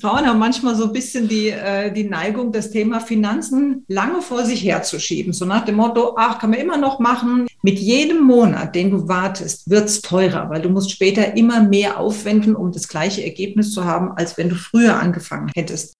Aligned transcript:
Frauen 0.00 0.26
haben 0.26 0.38
manchmal 0.38 0.76
so 0.76 0.84
ein 0.84 0.92
bisschen 0.92 1.28
die, 1.28 1.48
äh, 1.48 1.92
die 1.92 2.04
Neigung, 2.04 2.52
das 2.52 2.70
Thema 2.70 3.00
Finanzen 3.00 3.84
lange 3.88 4.22
vor 4.22 4.44
sich 4.44 4.62
herzuschieben. 4.62 5.32
So 5.32 5.44
nach 5.44 5.64
dem 5.64 5.76
Motto, 5.76 6.14
ach, 6.16 6.38
kann 6.38 6.50
man 6.50 6.60
immer 6.60 6.76
noch 6.76 7.00
machen. 7.00 7.46
Mit 7.62 7.78
jedem 7.78 8.22
Monat, 8.22 8.74
den 8.74 8.90
du 8.90 9.08
wartest, 9.08 9.68
wird 9.68 9.86
es 9.86 10.00
teurer, 10.00 10.50
weil 10.50 10.62
du 10.62 10.68
musst 10.68 10.92
später 10.92 11.36
immer 11.36 11.62
mehr 11.62 11.98
aufwenden, 11.98 12.54
um 12.54 12.70
das 12.70 12.88
gleiche 12.88 13.24
Ergebnis 13.24 13.72
zu 13.72 13.84
haben, 13.84 14.12
als 14.12 14.38
wenn 14.38 14.48
du 14.48 14.54
früher 14.54 15.00
angefangen 15.00 15.50
hättest. 15.54 15.94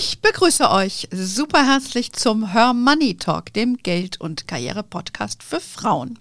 Ich 0.00 0.20
begrüße 0.20 0.70
euch 0.70 1.08
super 1.10 1.66
herzlich 1.66 2.12
zum 2.12 2.52
Her 2.52 2.72
Money 2.72 3.16
Talk, 3.16 3.52
dem 3.52 3.78
Geld- 3.78 4.20
und 4.20 4.46
Karriere-Podcast 4.46 5.42
für 5.42 5.58
Frauen. 5.58 6.20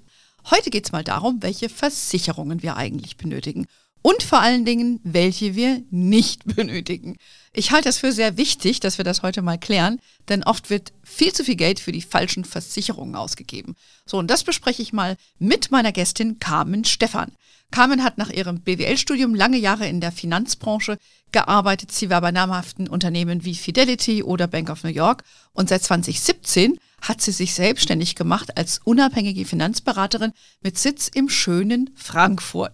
Heute 0.49 0.71
geht 0.71 0.85
es 0.85 0.91
mal 0.91 1.03
darum, 1.03 1.43
welche 1.43 1.69
Versicherungen 1.69 2.63
wir 2.63 2.75
eigentlich 2.75 3.17
benötigen 3.17 3.67
und 4.01 4.23
vor 4.23 4.39
allen 4.39 4.65
Dingen, 4.65 4.99
welche 5.03 5.53
wir 5.53 5.83
nicht 5.91 6.43
benötigen. 6.55 7.17
Ich 7.53 7.69
halte 7.69 7.89
es 7.89 7.99
für 7.99 8.11
sehr 8.11 8.35
wichtig, 8.35 8.79
dass 8.79 8.97
wir 8.97 9.05
das 9.05 9.21
heute 9.21 9.43
mal 9.43 9.59
klären, 9.59 9.99
denn 10.27 10.43
oft 10.43 10.71
wird 10.71 10.91
viel 11.03 11.31
zu 11.31 11.43
viel 11.43 11.55
Geld 11.55 11.79
für 11.79 11.91
die 11.91 12.01
falschen 12.01 12.45
Versicherungen 12.45 13.15
ausgegeben. 13.15 13.75
So, 14.07 14.17
und 14.17 14.31
das 14.31 14.43
bespreche 14.43 14.81
ich 14.81 14.91
mal 14.91 15.17
mit 15.37 15.69
meiner 15.69 15.91
Gästin 15.91 16.39
Carmen 16.39 16.83
Stephan. 16.83 17.31
Carmen 17.69 18.03
hat 18.03 18.17
nach 18.17 18.29
ihrem 18.31 18.61
BWL-Studium 18.61 19.35
lange 19.35 19.57
Jahre 19.57 19.87
in 19.87 20.01
der 20.01 20.11
Finanzbranche 20.11 20.97
gearbeitet. 21.31 21.91
Sie 21.91 22.09
war 22.09 22.21
bei 22.21 22.31
namhaften 22.31 22.87
Unternehmen 22.87 23.43
wie 23.43 23.55
Fidelity 23.55 24.23
oder 24.23 24.47
Bank 24.47 24.69
of 24.69 24.83
New 24.83 24.89
York 24.89 25.23
und 25.53 25.69
seit 25.69 25.83
2017 25.83 26.77
hat 27.01 27.21
sie 27.21 27.31
sich 27.31 27.53
selbstständig 27.53 28.15
gemacht 28.15 28.57
als 28.57 28.79
unabhängige 28.83 29.45
Finanzberaterin 29.45 30.33
mit 30.61 30.77
Sitz 30.77 31.07
im 31.07 31.29
schönen 31.29 31.91
Frankfurt. 31.95 32.73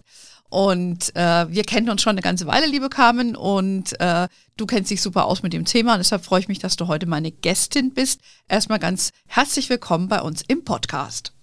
Und 0.50 1.16
äh, 1.16 1.50
wir 1.50 1.64
kennen 1.64 1.90
uns 1.90 2.04
schon 2.04 2.12
eine 2.12 2.22
ganze 2.22 2.46
Weile, 2.46 2.68
liebe 2.68 2.88
Carmen, 2.88 3.36
und 3.36 4.00
äh, 4.00 4.28
du 4.56 4.68
kennst 4.68 4.92
dich 4.92 5.02
super 5.02 5.26
aus 5.26 5.42
mit 5.42 5.52
dem 5.52 5.66
Thema. 5.66 5.94
Und 5.94 5.98
deshalb 5.98 6.24
freue 6.24 6.42
ich 6.42 6.48
mich, 6.48 6.60
dass 6.60 6.76
du 6.76 6.88
heute 6.88 7.08
meine 7.08 7.32
Gästin 7.32 7.92
bist. 7.92 8.22
Erstmal 8.48 8.78
ganz 8.78 9.10
herzlich 9.26 9.68
willkommen 9.72 10.10
bei 10.10 10.22
uns 10.22 10.44
im 10.48 10.64
Podcast. 10.64 11.34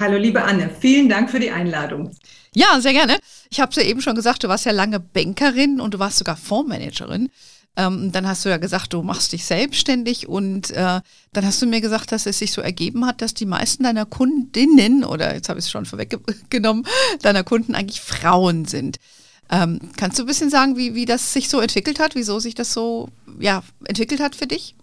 Hallo, 0.00 0.16
liebe 0.16 0.42
Anne, 0.42 0.70
vielen 0.80 1.10
Dank 1.10 1.30
für 1.30 1.40
die 1.40 1.50
Einladung. 1.50 2.16
Ja, 2.54 2.80
sehr 2.80 2.92
gerne. 2.92 3.18
Ich 3.50 3.60
habe 3.60 3.70
es 3.70 3.76
ja 3.76 3.82
eben 3.82 4.02
schon 4.02 4.14
gesagt, 4.14 4.44
du 4.44 4.48
warst 4.48 4.66
ja 4.66 4.72
lange 4.72 5.00
Bankerin 5.00 5.80
und 5.80 5.94
du 5.94 5.98
warst 5.98 6.18
sogar 6.18 6.36
Fondsmanagerin. 6.36 7.30
Ähm, 7.74 8.12
dann 8.12 8.28
hast 8.28 8.44
du 8.44 8.50
ja 8.50 8.58
gesagt, 8.58 8.92
du 8.92 9.02
machst 9.02 9.32
dich 9.32 9.46
selbstständig 9.46 10.28
und 10.28 10.70
äh, 10.72 11.00
dann 11.32 11.46
hast 11.46 11.62
du 11.62 11.66
mir 11.66 11.80
gesagt, 11.80 12.12
dass 12.12 12.26
es 12.26 12.38
sich 12.38 12.52
so 12.52 12.60
ergeben 12.60 13.06
hat, 13.06 13.22
dass 13.22 13.32
die 13.32 13.46
meisten 13.46 13.84
deiner 13.84 14.04
Kundinnen, 14.04 15.04
oder 15.04 15.34
jetzt 15.34 15.48
habe 15.48 15.58
ich 15.58 15.64
es 15.64 15.70
schon 15.70 15.86
vorweggenommen, 15.86 16.84
deiner 17.22 17.44
Kunden 17.44 17.74
eigentlich 17.74 18.02
Frauen 18.02 18.66
sind. 18.66 18.98
Ähm, 19.50 19.80
kannst 19.96 20.18
du 20.18 20.24
ein 20.24 20.26
bisschen 20.26 20.50
sagen, 20.50 20.76
wie, 20.76 20.94
wie 20.94 21.06
das 21.06 21.32
sich 21.32 21.48
so 21.48 21.60
entwickelt 21.60 21.98
hat, 21.98 22.14
wieso 22.14 22.40
sich 22.40 22.54
das 22.54 22.74
so 22.74 23.08
ja, 23.40 23.62
entwickelt 23.86 24.20
hat 24.20 24.36
für 24.36 24.46
dich? 24.46 24.74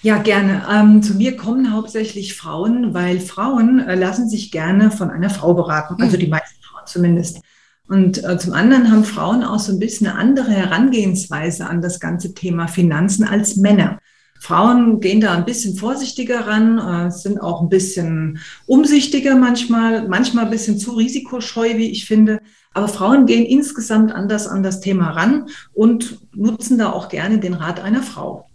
Ja, 0.00 0.18
gerne. 0.18 0.66
Ähm, 0.70 1.02
zu 1.02 1.14
mir 1.14 1.36
kommen 1.36 1.70
hauptsächlich 1.72 2.34
Frauen, 2.34 2.94
weil 2.94 3.20
Frauen 3.20 3.78
äh, 3.80 3.94
lassen 3.94 4.28
sich 4.28 4.50
gerne 4.50 4.90
von 4.90 5.10
einer 5.10 5.30
Frau 5.30 5.52
beraten, 5.52 6.00
also 6.00 6.14
hm. 6.14 6.20
die 6.20 6.26
meisten 6.28 6.61
zumindest. 6.86 7.40
Und 7.88 8.24
äh, 8.24 8.38
zum 8.38 8.52
anderen 8.52 8.90
haben 8.90 9.04
Frauen 9.04 9.42
auch 9.42 9.58
so 9.58 9.72
ein 9.72 9.78
bisschen 9.78 10.06
eine 10.06 10.18
andere 10.18 10.50
Herangehensweise 10.50 11.66
an 11.66 11.82
das 11.82 12.00
ganze 12.00 12.32
Thema 12.32 12.68
Finanzen 12.68 13.24
als 13.24 13.56
Männer. 13.56 13.98
Frauen 14.40 14.98
gehen 14.98 15.20
da 15.20 15.34
ein 15.34 15.44
bisschen 15.44 15.76
vorsichtiger 15.76 16.48
ran, 16.48 16.78
äh, 16.78 17.10
sind 17.12 17.40
auch 17.40 17.62
ein 17.62 17.68
bisschen 17.68 18.40
umsichtiger 18.66 19.36
manchmal, 19.36 20.08
manchmal 20.08 20.46
ein 20.46 20.50
bisschen 20.50 20.78
zu 20.78 20.92
risikoscheu, 20.92 21.76
wie 21.76 21.90
ich 21.90 22.06
finde. 22.06 22.40
Aber 22.74 22.88
Frauen 22.88 23.26
gehen 23.26 23.44
insgesamt 23.46 24.10
anders 24.10 24.48
an 24.48 24.62
das 24.62 24.80
Thema 24.80 25.10
ran 25.10 25.48
und 25.72 26.18
nutzen 26.34 26.78
da 26.78 26.90
auch 26.90 27.08
gerne 27.08 27.38
den 27.38 27.54
Rat 27.54 27.78
einer 27.78 28.02
Frau. 28.02 28.48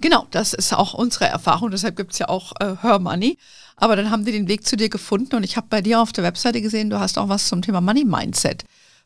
Genau, 0.00 0.26
das 0.30 0.52
ist 0.52 0.74
auch 0.74 0.92
unsere 0.92 1.26
Erfahrung. 1.26 1.70
Deshalb 1.70 1.96
gibt 1.96 2.12
es 2.12 2.18
ja 2.18 2.28
auch 2.28 2.52
äh, 2.60 2.74
Her 2.82 2.98
Money. 2.98 3.38
Aber 3.76 3.96
dann 3.96 4.10
haben 4.10 4.24
die 4.24 4.32
den 4.32 4.48
Weg 4.48 4.66
zu 4.66 4.76
dir 4.76 4.88
gefunden 4.88 5.34
und 5.36 5.42
ich 5.42 5.56
habe 5.56 5.66
bei 5.68 5.80
dir 5.80 6.00
auf 6.00 6.12
der 6.12 6.24
Webseite 6.24 6.62
gesehen, 6.62 6.90
du 6.90 7.00
hast 7.00 7.18
auch 7.18 7.28
was 7.28 7.48
zum 7.48 7.62
Thema 7.62 7.80
Money 7.80 8.04
Mindset 8.04 8.64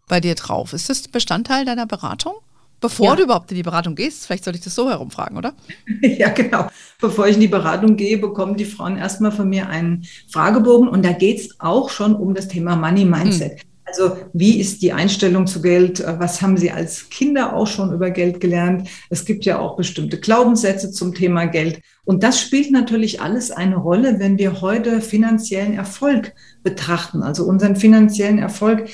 bei 0.09 0.21
dir 0.21 0.35
drauf. 0.35 0.73
Ist 0.73 0.89
das 0.89 1.09
Bestandteil 1.09 1.65
deiner 1.65 1.87
Beratung? 1.87 2.35
Bevor 2.81 3.07
ja. 3.07 3.17
du 3.17 3.25
überhaupt 3.25 3.51
in 3.51 3.57
die 3.57 3.65
Beratung 3.65 3.97
gehst, 3.97 4.27
vielleicht 4.27 4.45
sollte 4.45 4.59
ich 4.59 4.65
das 4.65 4.75
so 4.75 4.89
herumfragen, 4.89 5.37
oder? 5.37 5.55
Ja, 6.01 6.29
genau. 6.31 6.69
Bevor 7.01 7.27
ich 7.27 7.35
in 7.35 7.41
die 7.41 7.49
Beratung 7.49 7.97
gehe, 7.97 8.19
bekommen 8.19 8.57
die 8.57 8.65
Frauen 8.65 8.97
erstmal 8.97 9.33
von 9.33 9.49
mir 9.49 9.69
einen 9.69 10.07
Fragebogen 10.31 10.89
und 10.89 11.05
da 11.05 11.13
geht 11.13 11.41
es 11.41 11.61
auch 11.61 11.91
schon 11.91 12.15
um 12.15 12.35
das 12.35 12.47
Thema 12.47 12.77
Money 12.77 13.05
Mindset. 13.05 13.63
Hm. 13.63 13.68
Also 13.89 14.19
wie 14.35 14.61
ist 14.61 14.83
die 14.83 14.93
Einstellung 14.93 15.47
zu 15.47 15.63
Geld? 15.63 16.05
Was 16.07 16.43
haben 16.43 16.59
Sie 16.59 16.71
als 16.71 17.09
Kinder 17.09 17.57
auch 17.57 17.67
schon 17.67 17.93
über 17.93 18.11
Geld 18.11 18.39
gelernt? 18.39 18.89
Es 19.09 19.25
gibt 19.25 19.47
ja 19.47 19.59
auch 19.59 19.77
bestimmte 19.77 20.21
Glaubenssätze 20.21 20.91
zum 20.91 21.15
Thema 21.15 21.47
Geld. 21.47 21.81
Und 22.05 22.23
das 22.23 22.39
spielt 22.39 22.71
natürlich 22.71 23.23
alles 23.23 23.51
eine 23.51 23.77
Rolle, 23.77 24.19
wenn 24.19 24.37
wir 24.37 24.61
heute 24.61 25.01
finanziellen 25.01 25.75
Erfolg 25.75 26.35
betrachten, 26.63 27.23
also 27.23 27.45
unseren 27.45 27.77
finanziellen 27.77 28.39
Erfolg. 28.39 28.89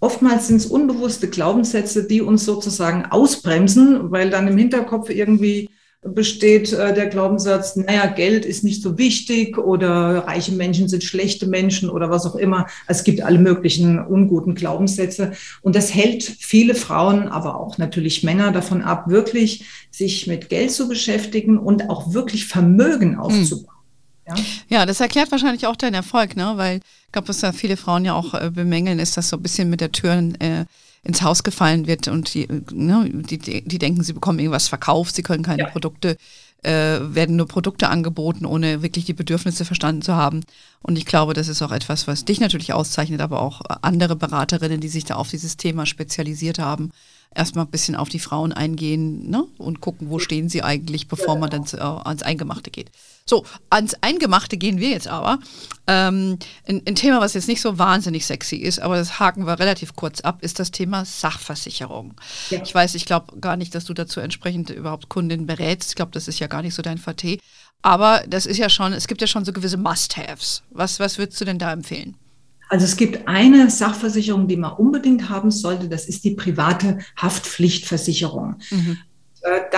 Oftmals 0.00 0.48
sind 0.48 0.56
es 0.56 0.66
unbewusste 0.66 1.28
Glaubenssätze, 1.28 2.06
die 2.06 2.22
uns 2.22 2.46
sozusagen 2.46 3.04
ausbremsen, 3.04 4.10
weil 4.10 4.30
dann 4.30 4.48
im 4.48 4.56
Hinterkopf 4.56 5.10
irgendwie 5.10 5.68
besteht 6.02 6.72
äh, 6.72 6.94
der 6.94 7.08
Glaubenssatz, 7.08 7.76
naja, 7.76 8.06
Geld 8.06 8.46
ist 8.46 8.64
nicht 8.64 8.82
so 8.82 8.96
wichtig 8.96 9.58
oder 9.58 10.26
reiche 10.26 10.52
Menschen 10.52 10.88
sind 10.88 11.04
schlechte 11.04 11.46
Menschen 11.46 11.90
oder 11.90 12.10
was 12.10 12.24
auch 12.24 12.36
immer. 12.36 12.66
Es 12.86 13.04
gibt 13.04 13.20
alle 13.20 13.38
möglichen 13.38 13.98
unguten 13.98 14.54
Glaubenssätze. 14.54 15.32
Und 15.60 15.76
das 15.76 15.94
hält 15.94 16.22
viele 16.22 16.74
Frauen, 16.74 17.28
aber 17.28 17.60
auch 17.60 17.76
natürlich 17.76 18.22
Männer 18.22 18.50
davon 18.50 18.82
ab, 18.82 19.08
wirklich 19.08 19.64
sich 19.90 20.26
mit 20.26 20.48
Geld 20.48 20.72
zu 20.72 20.88
beschäftigen 20.88 21.58
und 21.58 21.90
auch 21.90 22.14
wirklich 22.14 22.46
Vermögen 22.46 23.12
hm. 23.12 23.20
aufzubauen. 23.20 23.74
Ja? 24.26 24.34
ja, 24.68 24.86
das 24.86 25.00
erklärt 25.00 25.30
wahrscheinlich 25.30 25.66
auch 25.66 25.76
deinen 25.76 25.94
Erfolg, 25.94 26.36
ne? 26.36 26.52
weil 26.56 26.76
ich 26.78 27.12
glaube, 27.12 27.28
was 27.28 27.40
da 27.40 27.52
viele 27.52 27.76
Frauen 27.76 28.04
ja 28.04 28.14
auch 28.14 28.32
äh, 28.32 28.50
bemängeln, 28.50 29.00
ist, 29.00 29.16
dass 29.16 29.28
so 29.28 29.36
ein 29.36 29.42
bisschen 29.42 29.68
mit 29.68 29.80
der 29.80 29.92
Tür 29.92 30.12
äh, 30.38 30.64
ins 31.02 31.22
Haus 31.22 31.42
gefallen 31.42 31.86
wird 31.86 32.08
und 32.08 32.34
die, 32.34 32.46
ne, 32.72 33.08
die, 33.10 33.38
die 33.38 33.78
denken, 33.78 34.02
sie 34.02 34.12
bekommen 34.12 34.38
irgendwas 34.38 34.68
verkauft, 34.68 35.14
sie 35.14 35.22
können 35.22 35.42
keine 35.42 35.62
ja. 35.62 35.68
Produkte, 35.70 36.16
äh, 36.62 36.98
werden 37.00 37.36
nur 37.36 37.48
Produkte 37.48 37.88
angeboten, 37.88 38.44
ohne 38.44 38.82
wirklich 38.82 39.06
die 39.06 39.14
Bedürfnisse 39.14 39.64
verstanden 39.64 40.02
zu 40.02 40.14
haben. 40.14 40.42
Und 40.82 40.98
ich 40.98 41.06
glaube, 41.06 41.32
das 41.32 41.48
ist 41.48 41.62
auch 41.62 41.72
etwas, 41.72 42.06
was 42.06 42.26
dich 42.26 42.40
natürlich 42.40 42.74
auszeichnet, 42.74 43.22
aber 43.22 43.40
auch 43.40 43.62
andere 43.80 44.14
Beraterinnen, 44.14 44.80
die 44.80 44.88
sich 44.88 45.04
da 45.04 45.14
auf 45.14 45.30
dieses 45.30 45.56
Thema 45.56 45.86
spezialisiert 45.86 46.58
haben, 46.58 46.90
erstmal 47.34 47.64
ein 47.64 47.70
bisschen 47.70 47.96
auf 47.96 48.08
die 48.08 48.18
Frauen 48.18 48.52
eingehen 48.52 49.30
ne? 49.30 49.44
und 49.56 49.80
gucken, 49.80 50.10
wo 50.10 50.18
stehen 50.18 50.48
sie 50.48 50.62
eigentlich, 50.62 51.08
bevor 51.08 51.38
man 51.38 51.48
dann 51.48 51.64
äh, 51.72 51.80
ans 51.80 52.22
Eingemachte 52.22 52.70
geht. 52.70 52.90
So, 53.30 53.44
ans 53.70 53.94
Eingemachte 54.00 54.56
gehen 54.56 54.80
wir 54.80 54.88
jetzt 54.88 55.06
aber. 55.06 55.38
Ähm, 55.86 56.36
ein, 56.66 56.82
ein, 56.84 56.96
Thema, 56.96 57.20
was 57.20 57.34
jetzt 57.34 57.46
nicht 57.46 57.60
so 57.60 57.78
wahnsinnig 57.78 58.26
sexy 58.26 58.56
ist, 58.56 58.80
aber 58.80 58.96
das 58.96 59.20
haken 59.20 59.46
wir 59.46 59.60
relativ 59.60 59.94
kurz 59.94 60.20
ab, 60.20 60.38
ist 60.42 60.58
das 60.58 60.72
Thema 60.72 61.04
Sachversicherung. 61.04 62.14
Ja. 62.50 62.60
Ich 62.60 62.74
weiß, 62.74 62.96
ich 62.96 63.06
glaube 63.06 63.38
gar 63.38 63.56
nicht, 63.56 63.72
dass 63.76 63.84
du 63.84 63.94
dazu 63.94 64.18
entsprechend 64.18 64.70
überhaupt 64.70 65.08
Kundinnen 65.08 65.46
berätst. 65.46 65.90
Ich 65.90 65.94
glaube, 65.94 66.10
das 66.10 66.26
ist 66.26 66.40
ja 66.40 66.48
gar 66.48 66.62
nicht 66.62 66.74
so 66.74 66.82
dein 66.82 66.98
VT. 66.98 67.38
Aber 67.82 68.24
das 68.26 68.46
ist 68.46 68.56
ja 68.56 68.68
schon, 68.68 68.92
es 68.92 69.06
gibt 69.06 69.20
ja 69.20 69.28
schon 69.28 69.44
so 69.44 69.52
gewisse 69.52 69.76
Must-Haves. 69.76 70.64
Was, 70.70 70.98
was 70.98 71.16
würdest 71.16 71.40
du 71.40 71.44
denn 71.44 71.60
da 71.60 71.72
empfehlen? 71.72 72.16
Also 72.68 72.84
es 72.84 72.96
gibt 72.96 73.28
eine 73.28 73.70
Sachversicherung, 73.70 74.48
die 74.48 74.56
man 74.56 74.72
unbedingt 74.72 75.28
haben 75.28 75.52
sollte, 75.52 75.88
das 75.88 76.06
ist 76.06 76.24
die 76.24 76.32
private 76.32 76.98
Haftpflichtversicherung. 77.16 78.56
Mhm. 78.70 78.98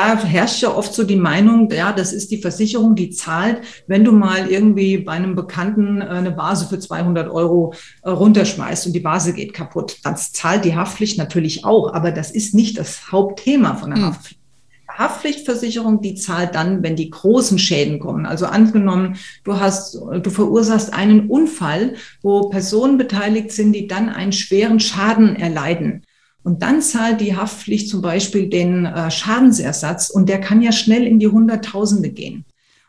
Da 0.03 0.21
herrscht 0.21 0.63
ja 0.63 0.75
oft 0.75 0.93
so 0.93 1.05
die 1.05 1.15
Meinung, 1.15 1.71
ja, 1.71 1.93
das 1.93 2.13
ist 2.13 2.33
die 2.33 2.39
Versicherung, 2.39 2.97
die 2.97 3.11
zahlt, 3.11 3.61
wenn 3.87 4.03
du 4.03 4.11
mal 4.11 4.51
irgendwie 4.51 4.99
bei 4.99 5.13
einem 5.13 5.37
Bekannten 5.37 6.01
äh, 6.01 6.07
eine 6.07 6.37
Vase 6.37 6.67
für 6.67 6.81
200 6.81 7.31
Euro 7.31 7.73
äh, 8.03 8.11
runterschmeißt 8.11 8.89
und 8.89 8.95
die 8.95 9.05
Vase 9.05 9.33
geht 9.33 9.55
kaputt. 9.55 9.99
Das 10.03 10.33
zahlt 10.33 10.65
die 10.65 10.75
Haftpflicht 10.75 11.19
natürlich 11.19 11.65
auch, 11.65 11.95
aber 11.95 12.11
das 12.11 12.33
ist 12.33 12.53
nicht 12.53 12.79
das 12.79 13.13
Hauptthema 13.13 13.77
von 13.77 13.91
der 13.91 14.01
mhm. 14.01 14.07
Haftpflicht. 14.07 14.41
Haftpflichtversicherung, 14.89 16.03
die 16.03 16.17
zahlt 16.17 16.57
dann, 16.57 16.83
wenn 16.83 16.97
die 16.97 17.09
großen 17.09 17.61
Schäden 17.61 18.01
kommen. 18.01 18.27
Also 18.27 18.47
angenommen, 18.47 19.17
du 19.45 19.61
hast, 19.61 19.95
du 19.95 20.31
verursachst 20.31 20.93
einen 20.93 21.29
Unfall, 21.31 21.95
wo 22.23 22.51
Personen 22.51 22.99
beteiligt 22.99 23.53
sind, 23.53 23.73
die 23.73 23.87
dann 23.87 24.09
einen 24.09 24.33
schweren 24.33 24.81
Schaden 24.81 25.37
erleiden. 25.37 26.03
Und 26.43 26.63
dann 26.63 26.83
zahlt 26.83 27.21
die 27.21 27.37
Haftpflicht 27.37 27.89
zum 27.89 28.03
Beispiel 28.03 28.49
den 28.49 28.85
äh, 28.85 29.11
Schadensersatz 29.11 30.11
und 30.11 30.29
der 30.29 30.41
kann 30.41 30.61
ja 30.61 30.73
schnell 30.73 31.07
in 31.07 31.19
die 31.19 31.29
Hunderttausende 31.29 32.11
gehen. 32.11 32.45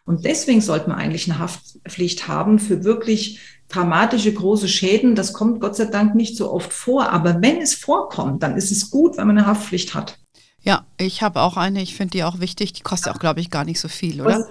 Und 0.05 0.25
deswegen 0.25 0.61
sollte 0.61 0.89
man 0.89 0.97
eigentlich 0.97 1.29
eine 1.29 1.39
Haftpflicht 1.39 2.27
haben 2.27 2.59
für 2.59 2.83
wirklich 2.83 3.39
dramatische 3.69 4.33
große 4.33 4.67
Schäden. 4.67 5.15
Das 5.15 5.33
kommt 5.33 5.61
Gott 5.61 5.75
sei 5.75 5.85
Dank 5.85 6.15
nicht 6.15 6.35
so 6.35 6.51
oft 6.51 6.73
vor. 6.73 7.09
Aber 7.09 7.41
wenn 7.41 7.61
es 7.61 7.73
vorkommt, 7.73 8.44
dann 8.44 8.57
ist 8.57 8.71
es 8.71 8.89
gut, 8.89 9.17
wenn 9.17 9.27
man 9.27 9.38
eine 9.38 9.47
Haftpflicht 9.47 9.94
hat. 9.94 10.17
Ja, 10.61 10.85
ich 10.97 11.21
habe 11.21 11.41
auch 11.41 11.57
eine, 11.57 11.81
ich 11.81 11.95
finde 11.95 12.11
die 12.11 12.23
auch 12.23 12.39
wichtig. 12.39 12.73
Die 12.73 12.81
kostet 12.81 13.13
auch, 13.13 13.19
glaube 13.19 13.39
ich, 13.39 13.49
gar 13.49 13.65
nicht 13.65 13.79
so 13.79 13.88
viel, 13.88 14.21
oder? 14.21 14.45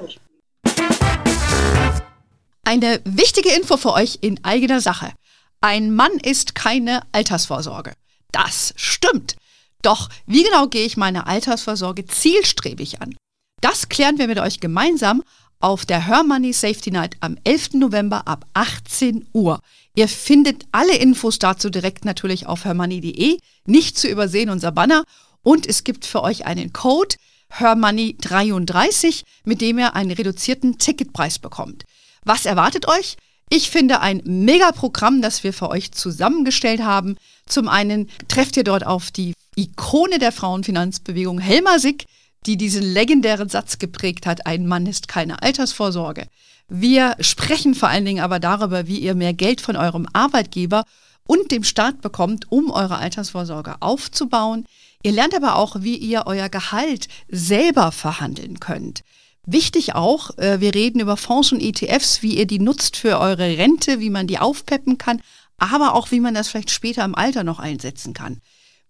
Eine 2.65 3.01
wichtige 3.05 3.51
Info 3.51 3.77
für 3.77 3.93
euch 3.93 4.19
in 4.21 4.43
eigener 4.45 4.81
Sache. 4.81 5.13
Ein 5.61 5.95
Mann 5.95 6.13
ist 6.23 6.55
keine 6.55 7.03
Altersvorsorge. 7.13 7.93
Das 8.33 8.75
stimmt. 8.77 9.37
Doch 9.83 10.09
wie 10.27 10.43
genau 10.43 10.69
gehe 10.69 10.87
ich 10.87 10.97
meine 10.97 11.27
Altersvorsorge 11.27 12.07
zielstrebig 12.07 13.01
an? 13.03 13.15
Das 13.61 13.89
klären 13.89 14.19
wir 14.19 14.27
mit 14.27 14.39
euch 14.39 14.61
gemeinsam 14.61 15.23
auf 15.61 15.87
der 15.87 16.07
Hermoney 16.07 16.53
Safety 16.53 16.91
Night 16.91 17.17
am 17.21 17.37
11. 17.45 17.75
November 17.75 18.27
ab 18.27 18.45
18 18.55 19.29
Uhr. 19.33 19.61
Ihr 19.95 20.09
findet 20.09 20.67
alle 20.73 20.97
Infos 20.97 21.39
dazu 21.39 21.71
direkt 21.71 22.05
natürlich 22.05 22.47
auf 22.47 22.65
hermoney.de. 22.65 23.39
Nicht 23.67 23.97
zu 23.97 24.09
übersehen 24.09 24.51
unser 24.51 24.73
Banner. 24.73 25.05
Und 25.43 25.67
es 25.67 25.85
gibt 25.85 26.05
für 26.05 26.23
euch 26.23 26.47
einen 26.47 26.73
Code 26.73 27.17
HerMoney33, 27.53 29.23
mit 29.45 29.61
dem 29.61 29.79
ihr 29.79 29.95
einen 29.95 30.11
reduzierten 30.11 30.79
Ticketpreis 30.79 31.39
bekommt. 31.39 31.85
Was 32.25 32.47
erwartet 32.47 32.89
euch? 32.89 33.17
Ich 33.51 33.71
finde 33.71 34.01
ein 34.01 34.23
Mega-Programm, 34.25 35.21
das 35.21 35.45
wir 35.45 35.53
für 35.53 35.69
euch 35.69 35.93
zusammengestellt 35.93 36.81
haben. 36.81 37.17
Zum 37.47 37.69
einen 37.69 38.09
trefft 38.29 38.57
ihr 38.57 38.65
dort 38.65 38.87
auf 38.87 39.11
die 39.11 39.35
Ikone 39.57 40.19
der 40.19 40.33
Frauenfinanzbewegung 40.33 41.39
Helma 41.39 41.79
Sick, 41.79 42.07
die 42.47 42.57
diesen 42.57 42.83
legendären 42.83 43.49
Satz 43.49 43.79
geprägt 43.79 44.27
hat, 44.27 44.47
ein 44.47 44.67
Mann 44.67 44.87
ist 44.87 45.09
keine 45.09 45.43
Altersvorsorge. 45.43 46.27
Wir 46.69 47.17
sprechen 47.21 47.75
vor 47.75 47.89
allen 47.89 48.05
Dingen 48.05 48.23
aber 48.23 48.41
darüber, 48.41 48.87
wie 48.87 48.99
ihr 48.99 49.15
mehr 49.15 49.35
Geld 49.35 49.61
von 49.61 49.77
eurem 49.77 50.07
Arbeitgeber 50.13 50.85
und 51.27 51.51
dem 51.51 51.65
Staat 51.65 52.01
bekommt, 52.01 52.51
um 52.51 52.71
eure 52.71 52.97
Altersvorsorge 52.97 53.77
aufzubauen. 53.81 54.67
Ihr 55.03 55.13
lernt 55.13 55.35
aber 55.35 55.57
auch, 55.57 55.77
wie 55.81 55.97
ihr 55.97 56.25
euer 56.27 56.49
Gehalt 56.49 57.09
selber 57.29 57.93
verhandeln 57.93 58.59
könnt. 58.59 59.03
Wichtig 59.45 59.95
auch, 59.95 60.37
äh, 60.39 60.61
wir 60.61 60.75
reden 60.75 61.01
über 61.01 61.17
Fonds 61.17 61.51
und 61.53 61.61
ETFs, 61.61 62.23
wie 62.23 62.39
ihr 62.39 62.47
die 62.47 62.61
nutzt 62.61 62.97
für 62.97 63.19
eure 63.19 63.59
Rente, 63.59 63.99
wie 63.99 64.11
man 64.11 64.29
die 64.29 64.39
aufpeppen 64.39 64.99
kann, 64.99 65.21
aber 65.59 65.95
auch 65.95 66.11
wie 66.11 66.21
man 66.21 66.35
das 66.35 66.49
vielleicht 66.49 66.71
später 66.71 67.05
im 67.05 67.15
Alter 67.15 67.45
noch 67.45 67.59
einsetzen 67.59 68.15
kann. 68.15 68.41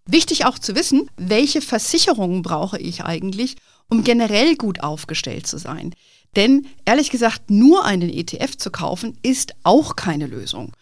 Wichtig 0.05 0.45
auch 0.45 0.59
zu 0.59 0.75
wissen, 0.75 1.09
welche 1.15 1.61
Versicherungen 1.61 2.41
brauche 2.41 2.77
ich 2.77 3.03
eigentlich, 3.05 3.55
um 3.89 4.03
generell 4.03 4.55
gut 4.55 4.81
aufgestellt 4.81 5.47
zu 5.47 5.57
sein. 5.57 5.93
Denn 6.35 6.65
ehrlich 6.85 7.09
gesagt, 7.09 7.49
nur 7.49 7.85
einen 7.85 8.09
ETF 8.09 8.57
zu 8.57 8.71
kaufen, 8.71 9.17
ist 9.21 9.53
auch 9.63 9.95
keine 9.95 10.27
Lösung. 10.27 10.73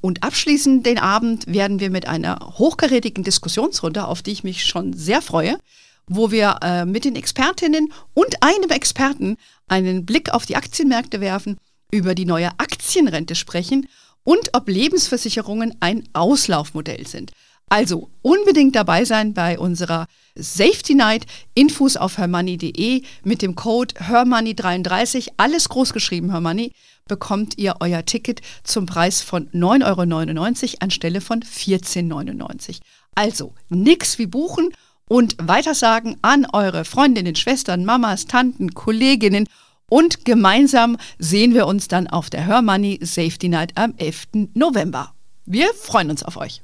Und 0.00 0.22
abschließend 0.22 0.86
den 0.86 0.98
Abend 0.98 1.46
werden 1.46 1.80
wir 1.80 1.90
mit 1.90 2.06
einer 2.06 2.54
hochkarätigen 2.58 3.24
Diskussionsrunde, 3.24 4.06
auf 4.06 4.22
die 4.22 4.32
ich 4.32 4.44
mich 4.44 4.64
schon 4.64 4.92
sehr 4.92 5.22
freue, 5.22 5.58
wo 6.06 6.30
wir 6.30 6.58
äh, 6.62 6.84
mit 6.84 7.04
den 7.04 7.16
Expertinnen 7.16 7.92
und 8.14 8.42
einem 8.42 8.70
Experten 8.70 9.36
einen 9.66 10.06
Blick 10.06 10.32
auf 10.32 10.46
die 10.46 10.56
Aktienmärkte 10.56 11.20
werfen, 11.20 11.58
über 11.90 12.14
die 12.14 12.26
neue 12.26 12.50
Aktienrente 12.58 13.34
sprechen 13.34 13.88
und 14.24 14.50
ob 14.52 14.68
Lebensversicherungen 14.68 15.74
ein 15.80 16.08
Auslaufmodell 16.12 17.06
sind. 17.06 17.32
Also 17.68 18.10
unbedingt 18.22 18.74
dabei 18.76 19.04
sein 19.04 19.34
bei 19.34 19.58
unserer 19.58 20.06
Safety 20.34 20.94
Night. 20.94 21.26
Infos 21.54 21.96
auf 21.96 22.16
hermoney.de 22.16 23.02
mit 23.24 23.42
dem 23.42 23.54
Code 23.54 23.94
HERMONEY33, 23.96 25.32
alles 25.36 25.68
groß 25.68 25.92
geschrieben 25.92 26.30
Hermoney, 26.30 26.72
bekommt 27.06 27.58
ihr 27.58 27.76
euer 27.80 28.04
Ticket 28.04 28.40
zum 28.64 28.86
Preis 28.86 29.20
von 29.20 29.48
9,99 29.50 30.64
Euro 30.64 30.76
anstelle 30.80 31.20
von 31.20 31.40
14,99 31.40 32.12
Euro. 32.12 32.78
Also 33.14 33.54
nix 33.68 34.18
wie 34.18 34.26
buchen 34.26 34.70
und 35.08 35.36
weitersagen 35.40 36.16
an 36.22 36.46
eure 36.52 36.84
Freundinnen, 36.84 37.34
Schwestern, 37.34 37.84
Mamas, 37.84 38.26
Tanten, 38.26 38.74
Kolleginnen 38.74 39.48
und 39.88 40.24
gemeinsam 40.24 40.96
sehen 41.18 41.54
wir 41.54 41.66
uns 41.66 41.88
dann 41.88 42.06
auf 42.06 42.30
der 42.30 42.46
Hörmoney 42.46 43.00
Safety 43.02 43.48
Night 43.48 43.72
am 43.76 43.94
11. 43.96 44.50
November. 44.54 45.12
Wir 45.44 45.68
freuen 45.74 46.10
uns 46.10 46.22
auf 46.22 46.36
euch. 46.36 46.62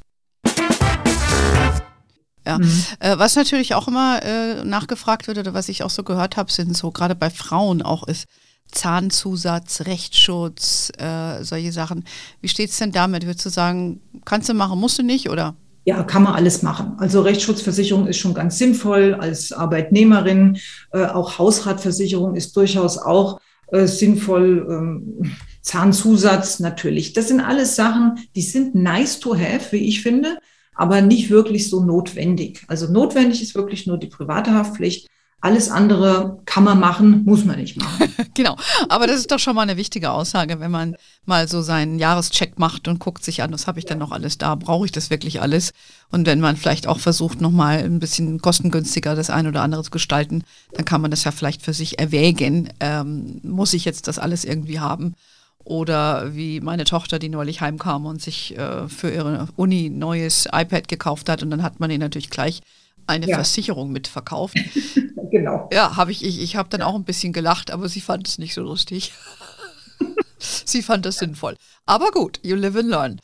Ja. 2.47 2.59
Mhm. 2.59 2.85
Äh, 3.01 3.19
was 3.19 3.37
natürlich 3.37 3.75
auch 3.75 3.89
immer 3.89 4.23
äh, 4.23 4.65
nachgefragt 4.65 5.27
wird 5.29 5.39
oder 5.39 5.55
was 5.55 5.71
ich 5.71 5.83
auch 5.83 5.91
so 5.91 6.03
gehört 6.03 6.37
habe, 6.37 6.53
sind 6.53 6.77
so 6.77 6.91
gerade 6.91 7.15
bei 7.15 7.31
Frauen 7.31 7.81
auch 7.81 8.07
ist 8.07 8.27
Zahnzusatz, 8.71 9.83
Rechtsschutz, 9.83 10.91
äh, 10.99 11.43
solche 11.43 11.73
Sachen. 11.73 12.05
Wie 12.41 12.49
steht 12.49 12.71
es 12.71 12.79
denn 12.79 12.93
damit? 12.93 13.25
Würdest 13.25 13.47
du 13.47 13.51
sagen, 13.51 14.01
kannst 14.25 14.49
du 14.49 14.55
machen, 14.55 14.79
musst 14.79 14.99
du 14.99 15.03
nicht 15.03 15.31
oder? 15.31 15.55
Ja, 15.85 16.03
kann 16.03 16.23
man 16.23 16.35
alles 16.35 16.63
machen. 16.63 16.95
Also 16.99 17.21
Rechtsschutzversicherung 17.21 18.07
ist 18.07 18.19
schon 18.19 18.35
ganz 18.35 18.59
sinnvoll 18.59 19.15
als 19.15 19.53
Arbeitnehmerin. 19.53 20.59
Äh, 20.93 21.07
auch 21.07 21.39
Hausratversicherung 21.39 22.37
ist 22.37 22.57
durchaus 22.57 22.97
auch 22.97 23.41
äh, 23.69 23.87
sinnvoll. 23.87 24.67
Ähm, 24.69 25.37
Zahnzusatz 25.61 26.61
natürlich. 26.61 27.15
Das 27.15 27.29
sind 27.29 27.41
alles 27.41 27.75
Sachen, 27.75 28.19
die 28.37 28.43
sind 28.43 28.75
nice 28.75 29.19
to 29.19 29.35
have, 29.35 29.73
wie 29.73 29.89
ich 29.89 30.03
finde 30.03 30.39
aber 30.75 31.01
nicht 31.01 31.31
wirklich 31.31 31.71
so 31.71 31.83
notwendig. 31.83 32.65
Also 32.69 32.91
notwendig 32.91 33.43
ist 33.43 33.55
wirklich 33.55 33.87
nur 33.87 33.99
die 33.99 34.09
private 34.09 34.53
Haftpflicht. 34.53 35.09
Alles 35.45 35.69
andere 35.69 36.41
kann 36.47 36.65
man 36.65 36.81
machen, 36.81 37.23
muss 37.27 37.45
man 37.45 37.59
nicht 37.59 37.77
machen. 37.77 38.11
genau. 38.35 38.57
Aber 38.89 39.07
das 39.07 39.17
ist 39.17 39.31
doch 39.31 39.39
schon 39.39 39.55
mal 39.55 39.61
eine 39.61 39.77
wichtige 39.77 40.11
Aussage, 40.11 40.59
wenn 40.59 40.71
man 40.71 40.97
mal 41.27 41.49
so 41.49 41.61
seinen 41.61 41.99
Jahrescheck 41.99 42.59
macht 42.59 42.89
und 42.89 42.99
guckt 42.99 43.23
sich 43.23 43.43
an, 43.43 43.53
was 43.53 43.67
habe 43.67 43.79
ich 43.79 43.85
denn 43.85 43.99
noch 43.99 44.11
alles 44.11 44.39
da? 44.39 44.55
Brauche 44.55 44.87
ich 44.87 44.93
das 44.93 45.11
wirklich 45.11 45.43
alles? 45.43 45.75
Und 46.11 46.25
wenn 46.25 46.41
man 46.41 46.57
vielleicht 46.57 46.87
auch 46.87 46.99
versucht, 46.99 47.43
nochmal 47.43 47.81
ein 47.81 47.99
bisschen 47.99 48.41
kostengünstiger 48.41 49.15
das 49.15 49.29
ein 49.29 49.47
oder 49.47 49.61
andere 49.61 49.83
zu 49.83 49.91
gestalten, 49.91 50.45
dann 50.73 50.87
kann 50.87 51.03
man 51.03 51.11
das 51.11 51.25
ja 51.25 51.31
vielleicht 51.31 51.61
für 51.61 51.75
sich 51.75 51.99
erwägen. 51.99 52.71
Ähm, 52.81 53.41
muss 53.43 53.75
ich 53.75 53.85
jetzt 53.85 54.09
das 54.09 54.19
alles 54.19 54.47
irgendwie 54.47 54.81
haben? 54.81 55.15
Oder 55.63 56.35
wie 56.35 56.63
meine 56.63 56.85
Tochter, 56.85 57.19
die 57.19 57.29
neulich 57.29 57.61
heimkam 57.61 58.07
und 58.07 58.23
sich 58.23 58.57
äh, 58.57 58.89
für 58.89 59.11
ihre 59.11 59.49
Uni 59.57 59.91
neues 59.91 60.49
iPad 60.51 60.89
gekauft 60.89 61.29
hat 61.29 61.43
und 61.43 61.51
dann 61.51 61.63
hat 61.63 61.81
man 61.81 61.91
ihr 61.91 61.99
natürlich 61.99 62.31
gleich 62.31 62.63
eine 63.07 63.29
ja. 63.29 63.37
Versicherung 63.37 63.93
mitverkauft. 63.93 64.57
genau. 65.31 65.69
Ja, 65.73 65.97
habe 65.97 66.13
ich, 66.13 66.25
ich, 66.25 66.41
ich 66.41 66.57
habe 66.57 66.69
dann 66.69 66.83
auch 66.83 66.95
ein 66.95 67.05
bisschen 67.05 67.33
gelacht, 67.33 67.71
aber 67.71 67.89
sie 67.89 68.01
fand 68.01 68.27
es 68.29 68.39
nicht 68.39 68.55
so 68.55 68.63
lustig. 68.63 69.13
sie 70.39 70.83
fand 70.83 71.07
das 71.07 71.19
sinnvoll. 71.19 71.57
Aber 71.87 72.11
gut, 72.11 72.41
you 72.43 72.57
live 72.57 72.77
and 72.77 72.89
learn. 72.89 73.21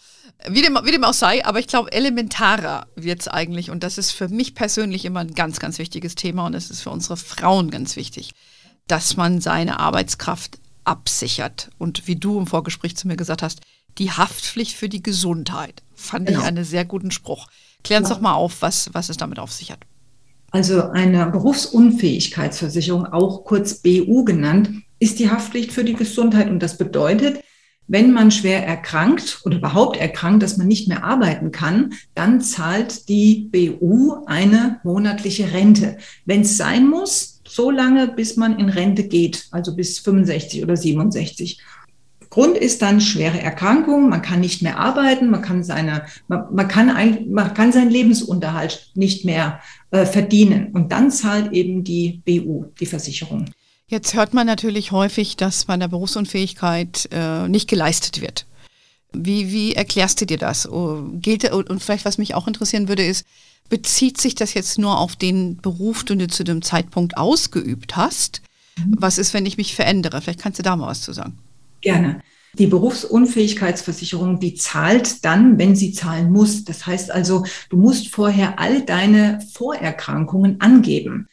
Wie 0.49 0.63
dem, 0.63 0.79
wie 0.85 0.93
dem 0.93 1.05
auch 1.05 1.13
sei, 1.13 1.45
aber 1.45 1.59
ich 1.59 1.67
glaube, 1.67 1.93
elementarer 1.93 2.87
wird 2.97 3.21
es 3.21 3.29
eigentlich, 3.29 3.71
und 3.71 3.83
das 3.83 3.99
ist 3.99 4.13
für 4.13 4.29
mich 4.29 4.55
persönlich 4.55 5.05
immer 5.05 5.21
ein 5.21 5.35
ganz, 5.35 5.61
ganz 5.61 5.79
wichtiges 5.79 6.15
Thema 6.15 6.47
und 6.47 6.55
es 6.55 6.71
ist 6.71 6.81
für 6.81 6.91
unsere 6.91 7.19
Frauen 7.19 7.71
ganz 7.71 7.97
wichtig, 7.97 8.33
dass 8.87 9.17
man 9.17 9.41
seine 9.41 9.81
Arbeitskraft 9.81 10.59
absichert. 10.85 11.71
Und 11.79 12.07
wie 12.07 12.17
du 12.17 12.39
im 12.39 12.47
Vorgespräch 12.47 12.97
zu 12.97 13.07
mir 13.07 13.17
gesagt 13.17 13.43
hast, 13.43 13.61
die 13.99 14.11
Haftpflicht 14.11 14.77
für 14.77 14.89
die 14.89 15.03
Gesundheit. 15.03 15.83
Fand 15.95 16.27
genau. 16.27 16.41
ich 16.41 16.47
einen 16.47 16.65
sehr 16.65 16.85
guten 16.85 17.11
Spruch. 17.11 17.49
Klär 17.83 17.99
uns 17.99 18.09
ja. 18.09 18.15
doch 18.15 18.21
mal 18.21 18.35
auf, 18.35 18.61
was, 18.61 18.91
was 18.93 19.09
es 19.09 19.17
damit 19.17 19.39
auf 19.39 19.53
sich 19.53 19.71
hat. 19.71 19.81
Also 20.51 20.91
eine 20.91 21.27
Berufsunfähigkeitsversicherung, 21.27 23.07
auch 23.07 23.45
kurz 23.45 23.75
BU 23.75 24.25
genannt, 24.25 24.71
ist 24.99 25.19
die 25.19 25.31
Haftpflicht 25.31 25.73
für 25.73 25.85
die 25.85 25.95
Gesundheit. 25.95 26.51
Und 26.51 26.61
das 26.61 26.77
bedeutet, 26.77 27.41
wenn 27.87 28.13
man 28.13 28.31
schwer 28.31 28.65
erkrankt 28.65 29.41
oder 29.45 29.57
überhaupt 29.57 29.97
erkrankt, 29.97 30.43
dass 30.43 30.57
man 30.57 30.69
nicht 30.69 30.89
mehr 30.89 31.03
arbeiten 31.03 31.51
kann, 31.51 31.95
dann 32.15 32.41
zahlt 32.41 33.09
die 33.09 33.49
BU 33.51 34.25
eine 34.27 34.81
monatliche 34.85 35.53
Rente. 35.53 35.97
Wenn 36.25 36.43
es 36.43 36.57
sein 36.57 36.87
muss, 36.89 37.41
so 37.45 37.71
lange, 37.71 38.07
bis 38.07 38.37
man 38.37 38.59
in 38.61 38.69
Rente 38.69 39.05
geht, 39.05 39.49
also 39.51 39.75
bis 39.75 39.99
65 39.99 40.63
oder 40.63 40.77
67. 40.77 41.61
Grund 42.31 42.57
ist 42.57 42.81
dann 42.81 43.01
schwere 43.01 43.41
Erkrankung, 43.41 44.09
man 44.09 44.23
kann 44.23 44.39
nicht 44.39 44.63
mehr 44.63 44.79
arbeiten, 44.79 45.31
man 45.31 45.43
kann, 45.43 45.65
seine, 45.65 46.07
man, 46.29 46.45
man 46.55 46.69
kann, 46.69 46.89
ein, 46.89 47.33
man 47.33 47.53
kann 47.55 47.73
seinen 47.73 47.91
Lebensunterhalt 47.91 48.93
nicht 48.95 49.25
mehr 49.25 49.61
äh, 49.91 50.07
verdienen. 50.07 50.69
Und 50.73 50.93
dann 50.93 51.11
zahlt 51.11 51.53
eben 51.53 51.83
die 51.83 52.23
BU, 52.25 52.67
die 52.79 52.87
Versicherung. 52.87 53.47
Jetzt 53.89 54.15
hört 54.15 54.33
man 54.33 54.47
natürlich 54.47 54.93
häufig, 54.93 55.37
dass 55.37 55.65
bei 55.65 55.77
der 55.77 55.89
Berufsunfähigkeit 55.89 57.09
äh, 57.11 57.49
nicht 57.49 57.69
geleistet 57.69 58.21
wird. 58.21 58.47
Wie, 59.13 59.51
wie 59.51 59.75
erklärst 59.75 60.21
du 60.21 60.27
dir 60.27 60.39
das? 60.39 60.71
Oh, 60.71 61.03
gilt, 61.15 61.51
und 61.51 61.83
vielleicht, 61.83 62.05
was 62.05 62.17
mich 62.17 62.37
auch 62.37 62.47
interessieren 62.47 62.87
würde, 62.87 63.05
ist, 63.05 63.27
bezieht 63.69 64.21
sich 64.21 64.37
das 64.37 64.55
jetzt 64.55 64.79
nur 64.79 64.99
auf 64.99 65.17
den 65.17 65.57
Beruf, 65.57 66.05
den 66.05 66.21
du 66.21 66.29
zu 66.29 66.45
dem 66.45 66.63
Zeitpunkt 66.63 67.17
ausgeübt 67.17 67.97
hast? 67.97 68.41
Mhm. 68.79 68.95
Was 68.99 69.19
ist, 69.19 69.35
wenn 69.35 69.47
ich 69.47 69.57
mich 69.57 69.75
verändere? 69.75 70.21
Vielleicht 70.21 70.41
kannst 70.41 70.61
du 70.61 70.63
da 70.63 70.77
mal 70.77 70.87
was 70.87 71.03
zu 71.03 71.13
sagen. 71.13 71.37
Gerne. 71.81 72.21
Die 72.59 72.67
Berufsunfähigkeitsversicherung, 72.67 74.41
die 74.41 74.55
zahlt 74.55 75.25
dann, 75.25 75.59
wenn 75.59 75.77
sie 75.77 75.93
zahlen 75.93 76.33
muss. 76.33 76.65
Das 76.65 76.87
heißt 76.87 77.11
also, 77.13 77.45
du 77.69 77.77
musst 77.77 78.09
vorher 78.09 78.59
all 78.59 78.83
deine 78.83 79.39
Vorerkrankungen 79.53 80.61
angeben. 80.61 81.29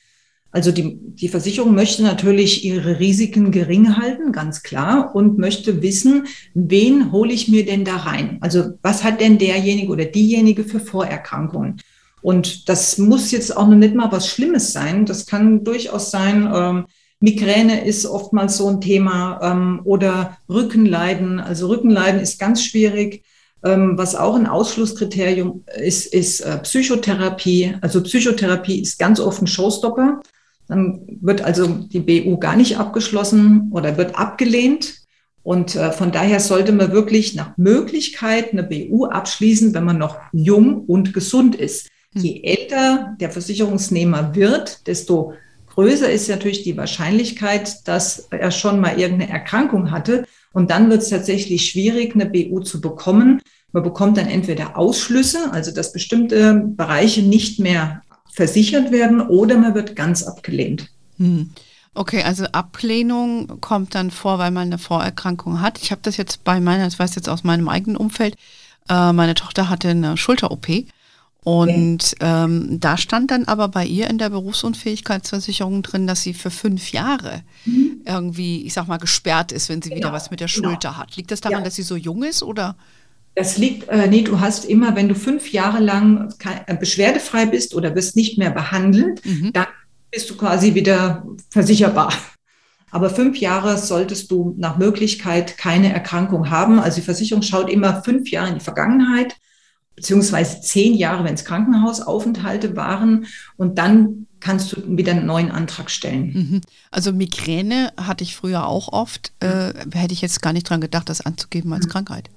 Also 0.52 0.72
die, 0.72 0.98
die 1.00 1.28
Versicherung 1.28 1.76
möchte 1.76 2.04
natürlich 2.04 2.64
ihre 2.64 3.00
Risiken 3.00 3.52
gering 3.52 3.98
halten, 3.98 4.32
ganz 4.32 4.64
klar, 4.64 5.16
und 5.16 5.38
möchte 5.38 5.82
wissen, 5.82 6.28
wen 6.54 7.12
hole 7.12 7.34
ich 7.34 7.48
mir 7.48 7.66
denn 7.66 7.84
da 7.84 7.98
rein? 7.98 8.38
Also 8.42 8.72
was 8.82 9.04
hat 9.04 9.20
denn 9.20 9.38
derjenige 9.38 9.92
oder 9.92 10.06
diejenige 10.06 10.64
für 10.64 10.80
Vorerkrankungen? 10.80 11.82
Und 12.22 12.70
das 12.70 12.98
muss 12.98 13.32
jetzt 13.32 13.56
auch 13.56 13.68
noch 13.68 13.76
nicht 13.76 13.96
mal 13.96 14.12
was 14.12 14.28
Schlimmes 14.28 14.72
sein. 14.74 15.06
Das 15.06 15.26
kann 15.26 15.64
durchaus 15.64 16.12
sein, 16.12 16.50
ähm, 16.54 16.86
Migräne 17.20 17.86
ist 17.86 18.06
oftmals 18.06 18.58
so 18.58 18.68
ein 18.68 18.82
Thema 18.82 19.40
ähm, 19.42 19.82
oder 19.84 20.38
Rückenleiden. 20.50 21.40
Also 21.40 21.68
Rückenleiden 21.68 22.20
ist 22.20 22.40
ganz 22.40 22.64
schwierig. 22.64 23.24
Ähm, 23.64 23.98
was 23.98 24.16
auch 24.16 24.36
ein 24.36 24.46
Ausschlusskriterium 24.46 25.64
ist, 25.78 26.14
ist 26.14 26.42
äh, 26.42 26.60
Psychotherapie. 26.60 27.76
Also 27.82 28.04
Psychotherapie 28.04 28.82
ist 28.82 29.00
ganz 29.00 29.20
oft 29.20 29.42
ein 29.42 29.48
Showstopper. 29.48 30.22
Dann 30.68 31.02
wird 31.22 31.42
also 31.42 31.68
die 31.68 32.02
BU 32.02 32.38
gar 32.38 32.56
nicht 32.56 32.78
abgeschlossen 32.78 33.72
oder 33.72 33.98
wird 33.98 34.18
abgelehnt. 34.18 34.96
Und 35.42 35.76
äh, 35.76 35.92
von 35.92 36.12
daher 36.12 36.40
sollte 36.40 36.72
man 36.72 36.92
wirklich 36.92 37.34
nach 37.34 37.58
Möglichkeit 37.58 38.52
eine 38.52 38.64
BU 38.64 39.06
abschließen, 39.06 39.74
wenn 39.74 39.86
man 39.86 39.98
noch 39.98 40.20
jung 40.34 40.84
und 40.86 41.14
gesund 41.14 41.56
ist. 41.56 41.88
Hm. 42.14 42.22
Je 42.22 42.44
älter 42.44 43.16
der 43.20 43.32
Versicherungsnehmer 43.32 44.36
wird, 44.36 44.86
desto 44.86 45.34
größer 45.78 46.10
ist 46.10 46.28
natürlich 46.28 46.64
die 46.64 46.76
Wahrscheinlichkeit, 46.76 47.88
dass 47.88 48.28
er 48.32 48.50
schon 48.50 48.80
mal 48.80 49.00
irgendeine 49.00 49.32
Erkrankung 49.32 49.92
hatte. 49.92 50.26
Und 50.52 50.72
dann 50.72 50.90
wird 50.90 51.04
es 51.04 51.10
tatsächlich 51.10 51.70
schwierig, 51.70 52.16
eine 52.16 52.26
BU 52.26 52.62
zu 52.62 52.82
bekommen. 52.82 53.42
Man 53.74 53.84
bekommt 53.84 54.18
dann 54.18 54.26
entweder 54.26 54.76
Ausschlüsse, 54.76 55.52
also 55.52 55.72
dass 55.72 55.94
bestimmte 55.94 56.56
Bereiche 56.66 57.22
nicht 57.22 57.60
mehr 57.60 58.02
versichert 58.34 58.92
werden, 58.92 59.22
oder 59.22 59.58
man 59.58 59.76
wird 59.76 59.96
ganz 59.96 60.24
abgelehnt. 60.24 60.90
Hm. 61.18 61.52
Okay, 61.94 62.24
also 62.24 62.46
Ablehnung 62.46 63.62
kommt 63.62 63.94
dann 63.94 64.10
vor, 64.10 64.40
weil 64.40 64.52
man 64.52 64.68
eine 64.68 64.80
Vorerkrankung 64.80 65.62
hat. 65.62 65.80
Ich 65.80 65.92
habe 65.92 66.02
das 66.04 66.18
jetzt 66.18 66.44
bei 66.44 66.60
meiner, 66.60 66.86
das 66.86 66.98
weiß 66.98 67.14
jetzt 67.14 67.30
aus 67.30 67.44
meinem 67.44 67.70
eigenen 67.70 67.98
Umfeld, 67.98 68.36
äh, 68.90 69.14
meine 69.14 69.36
Tochter 69.36 69.70
hatte 69.70 69.90
eine 69.90 70.18
Schulter-OP 70.18 70.68
und 71.44 72.16
ähm, 72.20 72.80
da 72.80 72.98
stand 72.98 73.32
dann 73.32 73.46
aber 73.46 73.70
bei 73.70 73.86
ihr 73.86 74.10
in 74.10 74.18
der 74.18 74.30
Berufsunfähigkeitsversicherung 74.30 75.82
drin, 75.82 76.06
dass 76.06 76.22
sie 76.22 76.34
für 76.34 76.52
fünf 76.52 76.92
Jahre 76.92 77.42
mhm. 77.64 78.02
irgendwie, 78.06 78.66
ich 78.66 78.74
sag 78.74 78.88
mal, 78.88 78.98
gesperrt 78.98 79.52
ist, 79.52 79.70
wenn 79.70 79.82
sie 79.82 79.90
genau. 79.90 80.00
wieder 80.00 80.14
was 80.14 80.30
mit 80.30 80.42
der 80.42 80.48
genau. 80.48 80.70
Schulter 80.70 80.90
genau. 80.90 81.00
hat. 81.02 81.16
Liegt 81.16 81.32
das 81.32 81.40
daran, 81.40 81.60
ja. 81.60 81.64
dass 81.64 81.76
sie 81.76 81.84
so 81.84 81.96
jung 81.96 82.24
ist 82.24 82.44
oder? 82.44 82.76
Das 83.36 83.58
liegt, 83.58 83.88
äh, 83.88 84.08
nee, 84.08 84.24
du 84.24 84.40
hast 84.40 84.66
immer, 84.66 84.96
wenn 84.96 85.08
du 85.08 85.16
fünf 85.16 85.52
Jahre 85.52 85.80
lang 85.80 86.34
äh, 86.66 86.76
beschwerdefrei 86.76 87.46
bist 87.46 87.76
oder 87.76 87.96
wirst 87.96 88.16
nicht 88.16 88.38
mehr 88.38 88.52
behandelt, 88.52 89.24
mhm. 89.26 89.54
dann 89.54 89.68
bist 90.12 90.30
du 90.30 90.36
quasi 90.36 90.74
wieder 90.74 91.26
versicherbar. 91.50 92.12
Aber 92.92 93.10
fünf 93.10 93.38
Jahre 93.38 93.78
solltest 93.78 94.32
du 94.32 94.56
nach 94.58 94.78
Möglichkeit 94.78 95.58
keine 95.58 95.94
Erkrankung 95.94 96.50
haben. 96.50 96.80
Also 96.80 97.00
die 97.00 97.06
Versicherung 97.06 97.44
schaut 97.44 97.70
immer 97.70 98.02
fünf 98.04 98.30
Jahre 98.32 98.50
in 98.50 98.56
die 98.56 98.64
Vergangenheit 98.64 99.36
beziehungsweise 99.98 100.62
zehn 100.62 100.94
Jahre, 100.94 101.26
wenn 101.26 101.34
es 101.34 101.44
Krankenhausaufenthalte 101.44 102.78
waren. 102.78 103.26
Und 103.58 103.78
dann 103.80 104.28
kannst 104.40 104.72
du 104.72 104.98
wieder 104.98 105.12
einen 105.12 105.26
neuen 105.26 105.52
Antrag 105.52 105.90
stellen. 105.90 106.34
Mhm. 106.34 106.62
Also 106.92 107.12
Migräne 107.12 107.92
hatte 107.98 108.24
ich 108.24 108.36
früher 108.36 108.68
auch 108.68 108.94
oft. 108.94 109.34
Äh, 109.40 109.74
hätte 109.92 110.14
ich 110.14 110.22
jetzt 110.22 110.42
gar 110.42 110.54
nicht 110.54 110.70
dran 110.70 110.80
gedacht, 110.80 111.10
das 111.10 111.22
anzugeben 111.22 111.74
als 111.74 111.88
mhm. 111.88 111.90
Krankheit. 111.90 112.30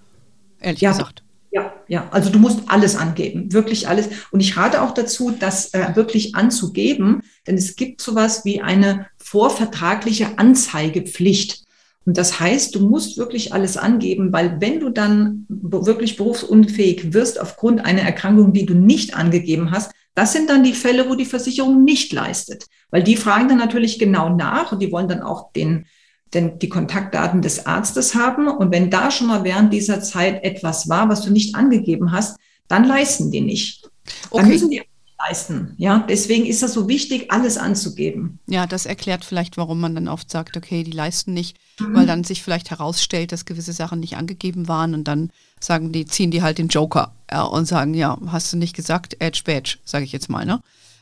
Ehrlich 0.59 0.81
ja. 0.81 0.91
gesagt. 0.91 1.23
Ja, 1.53 1.73
ja, 1.89 2.09
also 2.13 2.31
du 2.31 2.39
musst 2.39 2.61
alles 2.69 2.95
angeben, 2.95 3.53
wirklich 3.53 3.89
alles. 3.89 4.09
Und 4.31 4.39
ich 4.39 4.57
rate 4.57 4.83
auch 4.83 4.95
dazu, 4.95 5.33
das 5.33 5.75
äh, 5.75 5.97
wirklich 5.97 6.37
anzugeben, 6.37 7.23
denn 7.47 7.57
es 7.57 7.75
gibt 7.75 8.01
sowas 8.01 8.45
wie 8.45 8.63
eine 8.63 9.07
vorvertragliche 9.17 10.39
Anzeigepflicht. 10.39 11.65
Und 12.07 12.17
das 12.17 12.41
heißt, 12.41 12.75
du 12.75 12.81
musst 12.81 13.19
wirklich 13.19 13.53
alles 13.53 13.77
angeben, 13.77 14.33
weil 14.33 14.61
wenn 14.61 14.81
du 14.81 14.89
dann 14.89 15.47
wirklich 15.49 16.17
berufsunfähig 16.17 17.13
wirst 17.13 17.41
aufgrund 17.41 17.85
einer 17.85 18.03
Erkrankung, 18.03 18.53
die 18.53 18.65
du 18.65 18.75
nicht 18.75 19.15
angegeben 19.15 19.71
hast, 19.71 19.93
das 20.15 20.33
sind 20.33 20.51
dann 20.51 20.65
die 20.65 20.73
Fälle, 20.73 21.09
wo 21.09 21.15
die 21.15 21.25
Versicherung 21.25 21.85
nicht 21.85 22.13
leistet. 22.13 22.67
Weil 22.91 23.03
die 23.03 23.17
fragen 23.17 23.49
dann 23.49 23.59
natürlich 23.59 23.99
genau 23.99 24.31
nach 24.31 24.73
und 24.73 24.81
die 24.81 24.91
wollen 24.91 25.09
dann 25.09 25.23
auch 25.23 25.53
den, 25.53 25.87
den, 26.35 26.59
die 26.59 26.69
Kontaktdaten 26.69 27.43
des 27.43 27.67
Arztes 27.67 28.15
haben. 28.15 28.49
Und 28.49 28.73
wenn 28.73 28.91
da 28.91 29.11
schon 29.11 29.29
mal 29.29 29.45
während 29.45 29.73
dieser 29.73 30.01
Zeit 30.01 30.43
etwas 30.43 30.89
war, 30.89 31.09
was 31.09 31.23
du 31.23 31.31
nicht 31.31 31.55
angegeben 31.55 32.13
hast, 32.13 32.39
dann 32.67 32.85
leisten 32.85 33.31
die 33.31 33.41
nicht. 33.41 33.89
Dann 34.33 34.45
okay. 34.45 34.53
müssen 34.53 34.71
die 34.71 34.83
leisten. 35.19 35.75
Ja, 35.77 36.05
deswegen 36.09 36.47
ist 36.47 36.63
das 36.63 36.73
so 36.73 36.89
wichtig, 36.89 37.31
alles 37.31 37.59
anzugeben. 37.59 38.39
Ja, 38.47 38.67
das 38.67 38.87
erklärt 38.87 39.25
vielleicht, 39.25 39.57
warum 39.57 39.81
man 39.81 39.95
dann 39.95 40.09
oft 40.09 40.31
sagt, 40.31 40.57
okay, 40.57 40.83
die 40.83 40.93
leisten 40.93 41.35
nicht, 41.35 41.59
mhm. 41.81 41.95
weil 41.95 42.07
dann 42.07 42.25
sich 42.25 42.43
vielleicht 42.43 42.71
herausstellt, 42.71 43.33
dass 43.33 43.45
gewisse 43.45 43.73
Sachen 43.73 44.01
nicht 44.01 44.17
angegeben 44.17 44.69
waren 44.69 44.95
und 44.95 45.05
dann 45.05 45.31
sagen 45.59 45.93
die, 45.93 46.07
ziehen 46.07 46.31
die 46.31 46.43
halt 46.43 46.59
den 46.59 46.69
Joker 46.69 47.13
ja, 47.31 47.43
und 47.43 47.67
sagen, 47.67 47.95
ja, 47.95 48.19
hast 48.27 48.53
du 48.53 48.57
nicht 48.57 48.75
gesagt, 48.75 49.17
Edge 49.19 49.43
Badge, 49.45 49.79
sage 49.85 50.05
ich 50.05 50.13
jetzt 50.13 50.29
mal, 50.29 50.47
ne? 50.47 50.61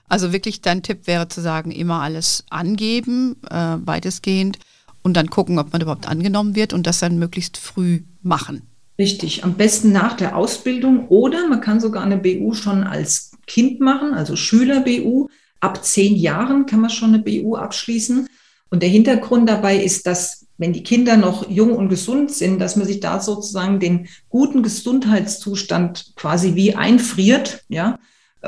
Also 0.08 0.32
wirklich, 0.32 0.62
dein 0.62 0.82
Tipp 0.82 1.06
wäre 1.06 1.28
zu 1.28 1.42
sagen, 1.42 1.70
immer 1.70 2.00
alles 2.00 2.44
angeben, 2.48 3.36
äh, 3.50 3.76
weitestgehend 3.84 4.58
und 5.02 5.16
dann 5.16 5.28
gucken, 5.28 5.58
ob 5.58 5.72
man 5.72 5.82
überhaupt 5.82 6.08
angenommen 6.08 6.54
wird 6.56 6.72
und 6.72 6.86
das 6.86 6.98
dann 6.98 7.18
möglichst 7.18 7.58
früh 7.58 8.02
machen. 8.22 8.62
Richtig, 8.98 9.44
am 9.44 9.54
besten 9.54 9.92
nach 9.92 10.14
der 10.14 10.36
Ausbildung 10.36 11.06
oder 11.08 11.46
man 11.48 11.60
kann 11.60 11.78
sogar 11.78 12.02
eine 12.02 12.16
BU 12.16 12.54
schon 12.54 12.82
als 12.84 13.32
Kind 13.46 13.80
machen, 13.80 14.12
also 14.12 14.34
Schüler-BU. 14.34 15.28
Ab 15.60 15.84
zehn 15.84 16.16
Jahren 16.16 16.66
kann 16.66 16.80
man 16.80 16.90
schon 16.90 17.14
eine 17.14 17.22
BU 17.22 17.56
abschließen. 17.56 18.28
Und 18.70 18.82
der 18.82 18.90
Hintergrund 18.90 19.48
dabei 19.48 19.82
ist, 19.82 20.06
dass 20.06 20.37
wenn 20.58 20.72
die 20.72 20.82
Kinder 20.82 21.16
noch 21.16 21.48
jung 21.48 21.74
und 21.74 21.88
gesund 21.88 22.32
sind, 22.32 22.58
dass 22.58 22.76
man 22.76 22.86
sich 22.86 23.00
da 23.00 23.20
sozusagen 23.20 23.78
den 23.78 24.08
guten 24.28 24.62
Gesundheitszustand 24.62 26.12
quasi 26.16 26.56
wie 26.56 26.74
einfriert, 26.74 27.64
ja, 27.68 27.98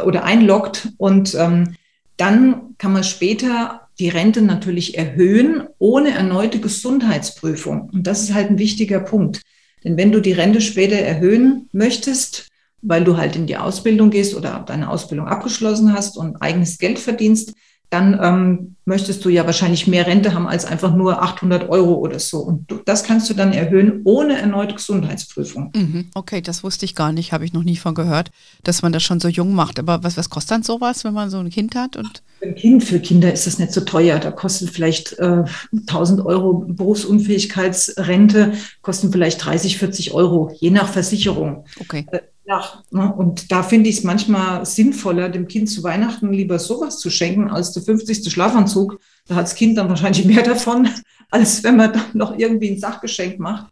oder 0.05 0.25
einloggt. 0.25 0.93
Und 0.99 1.35
ähm, 1.37 1.77
dann 2.17 2.75
kann 2.79 2.93
man 2.93 3.05
später 3.05 3.89
die 3.99 4.09
Rente 4.09 4.43
natürlich 4.43 4.99
erhöhen 4.99 5.69
ohne 5.79 6.11
erneute 6.11 6.59
Gesundheitsprüfung. 6.59 7.91
Und 7.93 8.07
das 8.07 8.23
ist 8.23 8.35
halt 8.35 8.51
ein 8.51 8.59
wichtiger 8.59 9.01
Punkt. 9.01 9.43
Denn 9.85 9.97
wenn 9.97 10.13
du 10.13 10.21
die 10.21 10.33
Rente 10.33 10.61
später 10.61 10.97
erhöhen 10.97 11.69
möchtest, 11.73 12.49
weil 12.83 13.05
du 13.05 13.17
halt 13.17 13.37
in 13.37 13.47
die 13.47 13.57
Ausbildung 13.57 14.11
gehst 14.11 14.35
oder 14.35 14.65
deine 14.67 14.91
Ausbildung 14.91 15.29
abgeschlossen 15.29 15.93
hast 15.93 16.17
und 16.17 16.37
eigenes 16.41 16.79
Geld 16.79 16.99
verdienst, 16.99 17.53
dann 17.91 18.19
ähm, 18.23 18.77
möchtest 18.85 19.25
du 19.25 19.29
ja 19.29 19.47
wahrscheinlich 19.47 19.87
mehr 19.87 20.07
Rente 20.07 20.33
haben 20.33 20.47
als 20.47 20.65
einfach 20.65 20.95
nur 20.95 21.23
800 21.23 21.69
Euro 21.69 21.95
oder 21.95 22.21
so. 22.21 22.39
Und 22.39 22.71
du, 22.71 22.81
das 22.85 23.03
kannst 23.03 23.29
du 23.29 23.35
dann 23.35 23.53
erhöhen 23.53 24.03
ohne 24.05 24.39
erneute 24.39 24.75
Gesundheitsprüfung. 24.75 25.73
Mhm. 25.75 26.09
Okay, 26.15 26.41
das 26.41 26.63
wusste 26.63 26.85
ich 26.85 26.95
gar 26.95 27.13
nicht, 27.13 27.33
habe 27.33 27.45
ich 27.45 27.53
noch 27.53 27.65
nie 27.65 27.77
von 27.77 27.95
gehört, 27.95 28.31
dass 28.63 28.83
man 28.83 28.93
das 28.93 29.03
schon 29.03 29.19
so 29.19 29.29
jung 29.29 29.55
macht. 29.55 29.79
Aber 29.81 30.05
was, 30.05 30.17
was 30.17 30.31
kostet 30.31 30.53
dann 30.53 30.63
sowas, 30.63 31.05
wenn 31.05 31.15
man 31.15 31.31
so 31.31 31.39
ein 31.39 31.51
Kind 31.51 31.75
hat? 31.75 31.97
Und 31.97 32.23
für 32.39 32.47
ein 32.47 32.55
Kind, 32.55 32.85
für 32.85 33.01
Kinder 33.01 33.33
ist 33.33 33.47
das 33.47 33.59
nicht 33.59 33.73
so 33.73 33.81
teuer. 33.81 34.21
Da 34.21 34.31
kostet 34.31 34.71
vielleicht 34.71 35.19
äh, 35.19 35.45
1000 35.73 36.25
Euro 36.25 36.65
Berufsunfähigkeitsrente, 36.69 38.53
kosten 38.83 39.11
vielleicht 39.11 39.45
30, 39.45 39.79
40 39.79 40.15
Euro, 40.15 40.53
je 40.59 40.71
nach 40.71 40.89
Versicherung. 40.89 41.65
Okay. 41.81 42.07
Äh, 42.13 42.21
ja, 42.51 42.65
ne? 42.91 43.15
und 43.15 43.53
da 43.53 43.63
finde 43.63 43.89
ich 43.89 43.99
es 43.99 44.05
manchmal 44.05 44.67
sinnvoller, 44.67 45.29
dem 45.29 45.47
Kind 45.47 45.71
zu 45.71 45.85
Weihnachten 45.85 46.33
lieber 46.33 46.59
sowas 46.59 46.99
zu 46.99 47.09
schenken 47.09 47.49
als 47.49 47.71
der 47.73 47.85
50. 47.85 48.29
Schlafanzug. 48.29 48.99
Da 49.29 49.37
hat 49.37 49.45
das 49.45 49.55
Kind 49.55 49.79
dann 49.79 49.89
wahrscheinlich 49.89 50.25
mehr 50.25 50.43
davon, 50.43 50.89
als 51.31 51.63
wenn 51.63 51.77
man 51.77 51.93
dann 51.93 52.07
noch 52.13 52.37
irgendwie 52.37 52.71
ein 52.71 52.81
Sachgeschenk 52.81 53.39
macht. 53.39 53.67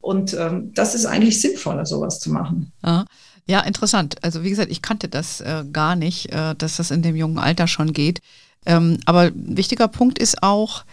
Und 0.00 0.32
ähm, 0.32 0.72
das 0.74 0.94
ist 0.94 1.04
eigentlich 1.04 1.42
sinnvoller, 1.42 1.84
sowas 1.84 2.20
zu 2.20 2.30
machen. 2.30 2.72
Ja. 2.82 3.04
Ja, 3.48 3.58
interessant. 3.60 4.22
Also 4.22 4.44
wie 4.44 4.50
gesagt, 4.50 4.70
ich 4.70 4.82
kannte 4.82 5.08
das 5.08 5.40
äh, 5.40 5.64
gar 5.72 5.96
nicht, 5.96 6.32
äh, 6.32 6.54
dass 6.54 6.76
das 6.76 6.92
in 6.92 7.02
dem 7.02 7.16
jungen 7.16 7.38
Alter 7.38 7.66
schon 7.66 7.92
geht. 7.92 8.20
Ähm, 8.64 9.00
aber 9.04 9.22
ein 9.22 9.56
wichtiger 9.56 9.88
Punkt 9.88 10.20
ist 10.20 10.44
auch, 10.44 10.84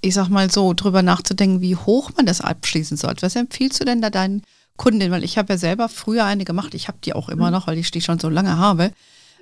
ich 0.00 0.14
sag 0.14 0.28
mal 0.28 0.48
so, 0.48 0.74
drüber 0.74 1.02
nachzudenken, 1.02 1.60
wie 1.60 1.74
hoch 1.74 2.12
man 2.16 2.24
das 2.24 2.40
abschließen 2.40 2.96
sollte. 2.96 3.22
Was 3.22 3.34
empfiehlst 3.34 3.80
du 3.80 3.84
denn 3.84 4.00
da 4.00 4.10
deinen 4.10 4.42
Kundin, 4.78 5.10
weil 5.10 5.24
ich 5.24 5.36
habe 5.36 5.52
ja 5.52 5.58
selber 5.58 5.90
früher 5.90 6.24
eine 6.24 6.46
gemacht, 6.46 6.72
ich 6.72 6.88
habe 6.88 6.96
die 7.04 7.12
auch 7.12 7.28
immer 7.28 7.48
mhm. 7.48 7.52
noch, 7.52 7.66
weil 7.66 7.76
ich 7.76 7.90
die 7.90 8.00
schon 8.00 8.18
so 8.18 8.30
lange 8.30 8.56
habe. 8.56 8.92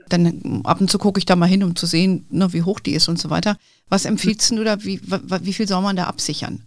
Dann 0.09 0.63
ab 0.65 0.81
und 0.81 0.91
zu 0.91 0.99
gucke 0.99 1.19
ich 1.19 1.27
da 1.27 1.37
mal 1.37 1.47
hin, 1.47 1.63
um 1.63 1.77
zu 1.77 1.87
sehen, 1.87 2.27
ne, 2.31 2.53
wie 2.53 2.63
hoch 2.63 2.81
die 2.81 2.93
ist 2.95 3.09
und 3.09 3.19
so 3.19 3.31
weiter. 3.31 3.57
Was 3.89 4.05
empfiehlst 4.05 4.51
du 4.51 4.65
da, 4.65 4.83
wie, 4.85 5.01
wie 5.03 5.53
viel 5.53 5.69
soll 5.69 5.83
man 5.83 5.97
da 5.97 6.05
absichern? 6.05 6.63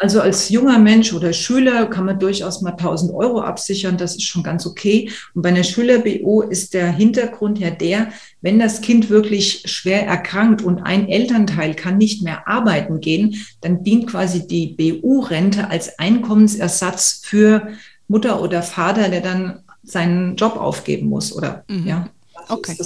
Also 0.00 0.20
als 0.20 0.48
junger 0.48 0.78
Mensch 0.78 1.12
oder 1.12 1.32
Schüler 1.32 1.86
kann 1.86 2.04
man 2.04 2.20
durchaus 2.20 2.62
mal 2.62 2.70
1000 2.70 3.12
Euro 3.12 3.40
absichern. 3.40 3.96
Das 3.96 4.14
ist 4.14 4.22
schon 4.22 4.44
ganz 4.44 4.64
okay. 4.64 5.10
Und 5.34 5.42
bei 5.42 5.48
einer 5.48 5.64
Schüler-BO 5.64 6.42
ist 6.42 6.72
der 6.72 6.92
Hintergrund 6.92 7.58
ja 7.58 7.70
der, 7.70 8.12
wenn 8.40 8.60
das 8.60 8.80
Kind 8.80 9.10
wirklich 9.10 9.62
schwer 9.66 10.06
erkrankt 10.06 10.62
und 10.62 10.78
ein 10.82 11.08
Elternteil 11.08 11.74
kann 11.74 11.98
nicht 11.98 12.22
mehr 12.22 12.46
arbeiten 12.46 13.00
gehen, 13.00 13.44
dann 13.60 13.82
dient 13.82 14.06
quasi 14.06 14.46
die 14.46 14.68
BU-Rente 14.68 15.68
als 15.68 15.98
Einkommensersatz 15.98 17.20
für 17.24 17.68
Mutter 18.08 18.42
oder 18.42 18.62
Vater, 18.62 19.08
der 19.08 19.20
dann 19.20 19.62
seinen 19.82 20.36
Job 20.36 20.56
aufgeben 20.56 21.08
muss 21.08 21.32
oder 21.32 21.64
mhm. 21.68 21.86
ja. 21.86 22.08
Okay. 22.48 22.76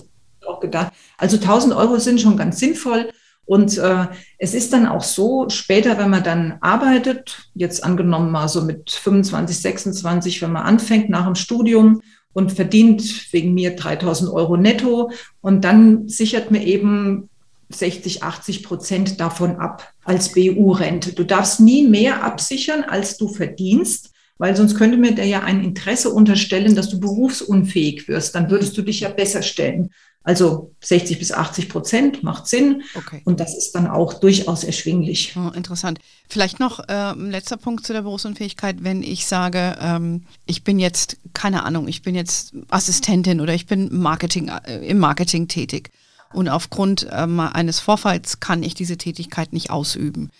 Auch 0.46 0.60
gedacht. 0.60 0.92
Also 1.18 1.36
1000 1.36 1.74
Euro 1.74 1.98
sind 1.98 2.20
schon 2.20 2.36
ganz 2.36 2.58
sinnvoll. 2.58 3.10
Und 3.44 3.76
äh, 3.78 4.06
es 4.38 4.54
ist 4.54 4.72
dann 4.72 4.86
auch 4.86 5.02
so, 5.02 5.48
später, 5.48 5.98
wenn 5.98 6.10
man 6.10 6.22
dann 6.22 6.58
arbeitet, 6.60 7.50
jetzt 7.54 7.82
angenommen 7.82 8.30
mal 8.30 8.48
so 8.48 8.62
mit 8.62 8.90
25, 8.90 9.58
26, 9.58 10.42
wenn 10.42 10.52
man 10.52 10.62
anfängt 10.62 11.10
nach 11.10 11.26
dem 11.26 11.34
Studium 11.34 12.02
und 12.32 12.52
verdient 12.52 13.32
wegen 13.32 13.52
mir 13.52 13.76
3000 13.76 14.30
Euro 14.30 14.56
netto 14.56 15.10
und 15.40 15.62
dann 15.64 16.08
sichert 16.08 16.50
mir 16.50 16.64
eben 16.64 17.28
60, 17.68 18.22
80 18.22 18.62
Prozent 18.62 19.20
davon 19.20 19.56
ab 19.56 19.92
als 20.04 20.32
BU-Rente. 20.32 21.12
Du 21.12 21.24
darfst 21.24 21.60
nie 21.60 21.86
mehr 21.86 22.22
absichern, 22.22 22.84
als 22.84 23.16
du 23.16 23.28
verdienst, 23.28 24.11
weil 24.42 24.56
sonst 24.56 24.74
könnte 24.74 24.96
mir 24.96 25.14
der 25.14 25.26
ja 25.26 25.44
ein 25.44 25.62
Interesse 25.62 26.10
unterstellen, 26.10 26.74
dass 26.74 26.88
du 26.88 26.98
berufsunfähig 26.98 28.08
wirst. 28.08 28.34
Dann 28.34 28.50
würdest 28.50 28.76
du 28.76 28.82
dich 28.82 28.98
ja 28.98 29.08
besser 29.08 29.40
stellen. 29.40 29.90
Also 30.24 30.74
60 30.80 31.20
bis 31.20 31.30
80 31.30 31.68
Prozent 31.68 32.24
macht 32.24 32.48
Sinn. 32.48 32.82
Okay. 32.96 33.22
Und 33.24 33.38
das 33.38 33.56
ist 33.56 33.70
dann 33.76 33.86
auch 33.86 34.14
durchaus 34.14 34.64
erschwinglich. 34.64 35.36
Oh, 35.36 35.52
interessant. 35.54 36.00
Vielleicht 36.28 36.58
noch 36.58 36.80
äh, 36.80 37.12
ein 37.12 37.30
letzter 37.30 37.56
Punkt 37.56 37.86
zu 37.86 37.92
der 37.92 38.02
Berufsunfähigkeit. 38.02 38.78
Wenn 38.80 39.04
ich 39.04 39.26
sage, 39.26 39.76
ähm, 39.80 40.24
ich 40.44 40.64
bin 40.64 40.80
jetzt, 40.80 41.18
keine 41.34 41.62
Ahnung, 41.62 41.86
ich 41.86 42.02
bin 42.02 42.16
jetzt 42.16 42.52
Assistentin 42.68 43.40
oder 43.40 43.54
ich 43.54 43.66
bin 43.66 43.96
Marketing, 43.96 44.48
äh, 44.48 44.78
im 44.84 44.98
Marketing 44.98 45.46
tätig. 45.46 45.92
Und 46.32 46.48
aufgrund 46.48 47.04
äh, 47.04 47.10
eines 47.12 47.78
Vorfalls 47.78 48.40
kann 48.40 48.64
ich 48.64 48.74
diese 48.74 48.96
Tätigkeit 48.96 49.52
nicht 49.52 49.70
ausüben. 49.70 50.30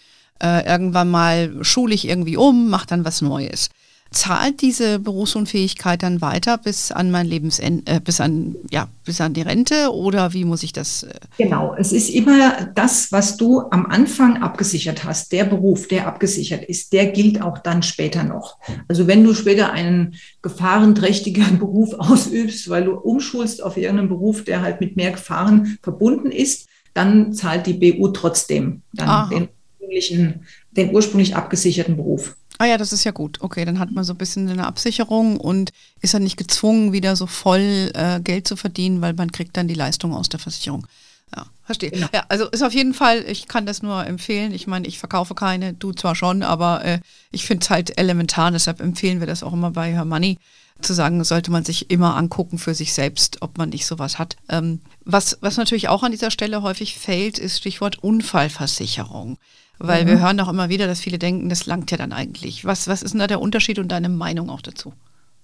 Äh, 0.43 0.67
irgendwann 0.67 1.09
mal 1.09 1.55
schule 1.61 1.95
ich 1.95 2.09
irgendwie 2.09 2.37
um, 2.37 2.69
mache 2.69 2.89
dann 2.89 3.05
was 3.05 3.23
Neues 3.23 3.71
zahlt 4.13 4.63
diese 4.63 4.99
Berufsunfähigkeit 4.99 6.03
dann 6.03 6.21
weiter 6.21 6.59
bis 6.59 6.93
an 6.93 7.11
mein 7.11 7.27
Lebensende, 7.27 7.91
äh, 7.91 8.01
bis 8.01 8.21
an, 8.21 8.55
ja, 8.71 8.89
bis 9.05 9.21
an 9.21 9.35
die 9.35 9.43
Rente 9.43 9.93
oder 9.93 10.33
wie 10.33 10.45
muss 10.45 10.63
ich 10.63 10.73
das? 10.73 11.03
Äh 11.03 11.15
genau, 11.39 11.75
es 11.79 11.93
ist 11.93 12.11
immer 12.11 12.69
das, 12.75 13.11
was 13.13 13.37
du 13.37 13.61
am 13.71 13.87
Anfang 13.87 14.43
abgesichert 14.43 15.05
hast, 15.05 15.33
der 15.33 15.45
Beruf, 15.45 15.89
der 15.89 16.07
abgesichert 16.07 16.65
ist, 16.65 16.93
der 16.93 17.07
gilt 17.07 17.43
auch 17.43 17.59
dann 17.59 17.83
später 17.83 18.25
noch. 18.25 18.59
Also 18.89 19.07
wenn 19.07 19.25
du 19.25 19.35
später 19.35 19.73
einen 19.73 20.15
gefahrenträchtigen 20.43 21.59
Beruf 21.59 21.95
ausübst, 21.95 22.69
weil 22.69 22.85
du 22.85 22.93
umschulst 22.95 23.63
auf 23.63 23.77
irgendeinen 23.77 24.09
Beruf, 24.09 24.45
der 24.45 24.63
halt 24.63 24.81
mit 24.81 24.97
mehr 24.97 25.13
Gefahren 25.13 25.79
verbunden 25.83 26.31
ist, 26.31 26.69
dann 26.95 27.33
zahlt 27.33 27.67
die 27.67 27.75
BU 27.75 28.09
trotzdem 28.09 28.83
dann 28.93 29.31
den 29.31 29.49
ursprünglichen, 29.93 30.47
den 30.73 30.95
ursprünglich 30.95 31.37
abgesicherten 31.37 31.97
Beruf. 31.97 32.37
Ah 32.63 32.67
ja, 32.67 32.79
das 32.79 32.93
ist 32.93 33.03
ja 33.03 33.11
gut. 33.11 33.41
Okay, 33.41 33.65
dann 33.65 33.81
hat 33.81 33.91
man 33.91 34.05
so 34.05 34.13
ein 34.13 34.19
bisschen 34.19 34.49
eine 34.49 34.69
Absicherung 34.69 35.37
und 35.37 35.73
ist 36.01 36.15
dann 36.15 36.23
nicht 36.23 36.37
gezwungen, 36.37 36.93
wieder 36.93 37.17
so 37.17 37.27
voll 37.27 37.91
äh, 37.93 38.21
Geld 38.21 38.47
zu 38.47 38.55
verdienen, 38.55 39.01
weil 39.01 39.15
man 39.15 39.33
kriegt 39.33 39.57
dann 39.57 39.67
die 39.67 39.75
Leistung 39.75 40.15
aus 40.15 40.29
der 40.29 40.39
Versicherung. 40.39 40.87
Ja, 41.35 41.47
verstehe. 41.65 41.91
Genau. 41.91 42.07
Ja, 42.15 42.25
also 42.29 42.49
ist 42.51 42.63
auf 42.63 42.73
jeden 42.73 42.95
Fall, 42.95 43.25
ich 43.27 43.49
kann 43.49 43.67
das 43.67 43.83
nur 43.83 44.07
empfehlen. 44.07 44.55
Ich 44.55 44.69
meine, 44.69 44.87
ich 44.87 45.01
verkaufe 45.01 45.35
keine, 45.35 45.75
du 45.75 45.91
zwar 45.91 46.15
schon, 46.15 46.45
aber 46.45 46.85
äh, 46.85 47.01
ich 47.33 47.47
finde 47.47 47.65
es 47.65 47.71
halt 47.71 47.99
elementar, 47.99 48.53
deshalb 48.53 48.81
empfehlen 48.81 49.19
wir 49.19 49.27
das 49.27 49.43
auch 49.43 49.55
immer 49.55 49.73
bei 49.73 49.91
Her 49.91 50.05
Money, 50.05 50.39
zu 50.83 50.95
sagen, 50.95 51.25
sollte 51.25 51.51
man 51.51 51.65
sich 51.65 51.91
immer 51.91 52.15
angucken 52.15 52.59
für 52.59 52.77
sich 52.77 52.93
selbst, 52.93 53.43
ob 53.43 53.59
man 53.59 53.71
nicht 53.71 53.87
sowas 53.87 54.21
hat. 54.21 54.37
Ähm, 54.49 54.83
was, 55.05 55.37
was 55.41 55.57
natürlich 55.57 55.89
auch 55.89 56.05
an 56.05 56.13
dieser 56.13 56.31
Stelle 56.31 56.63
häufig 56.63 56.97
fällt, 56.97 57.41
ist 57.41 57.59
Stichwort 57.59 58.05
Unfallversicherung. 58.05 59.39
Weil 59.85 60.05
mhm. 60.05 60.09
wir 60.09 60.21
hören 60.21 60.41
auch 60.41 60.49
immer 60.49 60.69
wieder, 60.69 60.87
dass 60.87 61.01
viele 61.01 61.19
denken, 61.19 61.49
das 61.49 61.67
langt 61.67 61.91
ja 61.91 61.97
dann 61.97 62.13
eigentlich. 62.13 62.65
Was, 62.65 62.87
was 62.87 63.03
ist 63.03 63.13
denn 63.13 63.19
da 63.19 63.27
der 63.27 63.41
Unterschied 63.41 63.79
und 63.79 63.91
deine 63.91 64.09
Meinung 64.09 64.49
auch 64.49 64.63
dazu? 64.63 64.93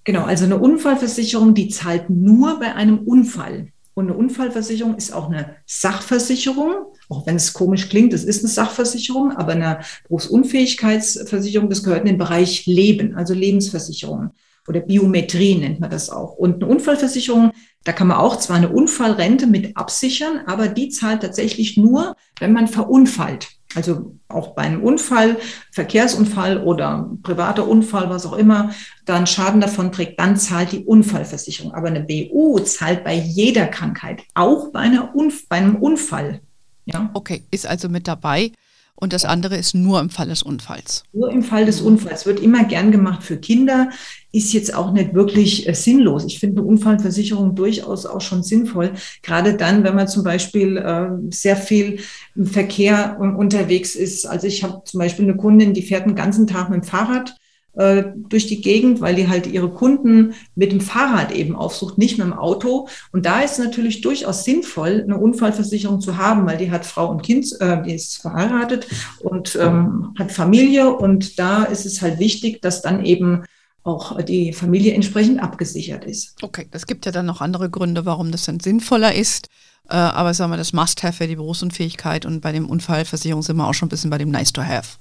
Genau, 0.05 0.23
also 0.23 0.45
eine 0.45 0.59
Unfallversicherung, 0.59 1.55
die 1.55 1.69
zahlt 1.69 2.09
nur 2.09 2.61
bei 2.61 2.75
einem 2.75 2.99
Unfall. 3.01 3.69
Und 3.95 4.07
eine 4.07 4.17
Unfallversicherung 4.17 4.95
ist 4.95 5.13
auch 5.13 5.29
eine 5.29 5.57
Sachversicherung, 5.67 6.87
auch 7.09 7.27
wenn 7.27 7.35
es 7.35 7.53
komisch 7.53 7.89
klingt, 7.89 8.13
es 8.13 8.23
ist 8.23 8.45
eine 8.45 8.49
Sachversicherung, 8.49 9.33
aber 9.33 9.53
eine 9.53 9.81
Berufsunfähigkeitsversicherung, 10.05 11.69
das 11.69 11.83
gehört 11.83 12.03
in 12.03 12.07
den 12.07 12.19
Bereich 12.19 12.65
Leben, 12.67 13.17
also 13.17 13.35
Lebensversicherung 13.35 14.31
oder 14.69 14.81
Biometrie 14.81 15.57
nennt 15.57 15.81
man 15.81 15.91
das 15.91 16.11
auch. 16.11 16.35
Und 16.35 16.63
eine 16.63 16.67
Unfallversicherung, 16.67 17.53
da 17.85 17.93
kann 17.93 18.07
man 18.07 18.19
auch 18.19 18.37
zwar 18.37 18.57
eine 18.57 18.69
Unfallrente 18.69 19.47
mit 19.47 19.77
absichern, 19.77 20.43
aber 20.47 20.69
die 20.69 20.91
zahlt 20.91 21.23
tatsächlich 21.23 21.77
nur, 21.77 22.15
wenn 22.39 22.53
man 22.53 22.69
verunfallt. 22.69 23.58
Also 23.75 24.15
auch 24.29 24.55
bei 24.55 24.63
einem 24.63 24.83
Unfall, 24.83 25.37
Verkehrsunfall 25.73 26.63
oder 26.63 27.11
privater 27.23 27.69
Unfall, 27.69 28.09
was 28.09 28.25
auch 28.25 28.33
immer, 28.33 28.73
dann 29.05 29.27
Schaden 29.27 29.61
davon 29.61 29.93
trägt, 29.93 30.19
dann 30.19 30.37
zahlt 30.37 30.73
die 30.73 30.85
Unfallversicherung. 30.85 31.75
Aber 31.75 31.89
eine 31.89 32.01
BU 32.01 32.61
zahlt 32.61 33.05
bei 33.05 33.15
jeder 33.15 33.67
Krankheit, 33.67 34.23
auch 34.35 34.73
bei, 34.73 34.81
einer 34.81 35.15
Unf 35.15 35.49
bei 35.49 35.57
einem 35.57 35.77
Unfall. 35.77 36.41
Ja? 36.87 37.11
Okay, 37.13 37.43
ist 37.51 37.67
also 37.67 37.89
mit 37.91 38.09
dabei. 38.09 38.53
Und 39.01 39.13
das 39.13 39.25
andere 39.25 39.57
ist 39.57 39.77
nur 39.77 40.01
im 40.01 40.11
Fall 40.11 40.27
des 40.27 40.43
Unfalls. 40.43 41.05
Nur 41.13 41.31
im 41.31 41.45
Fall 41.45 41.65
des 41.65 41.81
Unfalls. 41.81 42.27
Wird 42.27 42.41
immer 42.41 42.65
gern 42.65 42.91
gemacht 42.91 43.23
für 43.23 43.37
Kinder, 43.37 43.91
ist 44.33 44.53
jetzt 44.53 44.75
auch 44.75 44.91
nicht 44.91 45.15
wirklich 45.15 45.69
äh, 45.69 45.75
sinnlos. 45.75 46.25
Ich 46.25 46.41
finde 46.41 46.61
eine 46.61 46.69
Unfallversicherung 46.69 47.55
durchaus 47.55 48.07
auch 48.07 48.21
schon 48.21 48.43
sinnvoll. 48.43 48.91
Gerade 49.23 49.55
dann, 49.55 49.85
wenn 49.85 49.95
man 49.95 50.09
zum 50.09 50.25
Beispiel 50.25 50.79
äh, 50.79 51.11
sehr 51.31 51.57
viel 51.57 52.01
im 52.35 52.47
Verkehr 52.47 53.19
unterwegs 53.21 53.95
ist. 53.95 54.27
Also 54.27 54.49
ich 54.49 54.65
habe 54.65 54.83
zum 54.85 54.99
Beispiel 54.99 55.27
eine 55.27 55.37
Kundin, 55.37 55.75
die 55.75 55.83
fährt 55.83 56.07
den 56.07 56.17
ganzen 56.17 56.49
Tag 56.49 56.69
mit 56.69 56.83
dem 56.83 56.89
Fahrrad 56.89 57.37
äh, 57.75 58.05
durch 58.29 58.47
die 58.47 58.61
Gegend, 58.61 59.01
weil 59.01 59.15
die 59.15 59.29
halt 59.29 59.47
ihre 59.47 59.71
Kunden 59.71 60.35
mit 60.55 60.73
dem 60.73 60.81
Fahrrad 60.81 61.33
eben 61.33 61.55
aufsucht, 61.55 61.99
nicht 61.99 62.19
mit 62.19 62.27
dem 62.27 62.33
Auto. 62.33 62.89
Und 63.13 63.25
da 63.27 63.41
ist 63.41 63.59
natürlich 63.59 64.01
durchaus 64.01 64.45
sinnvoll, 64.45 65.03
eine 65.05 65.19
Unfallversicherung 65.19 66.01
zu 66.01 66.17
haben, 66.17 66.47
weil 66.47 66.59
die 66.59 66.71
hat 66.71 66.85
Frau 66.85 67.09
und 67.09 67.23
Kind, 67.23 67.55
äh, 67.61 67.83
die 67.83 67.95
ist 67.95 68.21
verheiratet 68.21 68.87
und 69.21 69.57
ähm, 69.61 70.15
hat 70.19 70.33
Familie. 70.33 70.93
Und 70.93 71.39
da 71.39 71.65
ist 71.65 71.87
es 71.87 72.03
halt 72.03 72.19
wichtig, 72.19 72.63
dass 72.63 72.83
dann 72.83 73.05
eben 73.05 73.45
auch 73.85 74.21
die 74.23 74.53
Familie 74.53 74.93
entsprechend 74.95 75.43
abgesichert 75.43 76.05
ist. 76.05 76.35
Okay, 76.43 76.67
es 76.73 76.87
gibt 76.87 77.07
ja 77.07 77.13
dann 77.13 77.27
noch 77.27 77.41
andere 77.41 77.71
Gründe, 77.71 78.05
warum 78.05 78.33
das 78.33 78.45
dann 78.45 78.61
sinnvoller 78.61 79.15
ist. 79.15 79.49
Äh, 79.89 79.95
aber 79.95 80.35
sagen 80.35 80.53
wir, 80.53 80.57
das 80.57 80.73
Must-Have 80.73 81.21
wäre 81.21 81.29
die 81.29 81.37
Berufsunfähigkeit 81.37 82.27
und 82.27 82.41
bei 82.41 82.53
dem 82.53 82.69
Unfallversicherung 82.69 83.43
sind 83.43 83.57
wir 83.57 83.67
auch 83.67 83.75
schon 83.75 83.87
ein 83.87 83.91
bisschen 83.91 84.11
bei 84.11 84.19
dem 84.19 84.31
Nice-to-Have. 84.31 84.99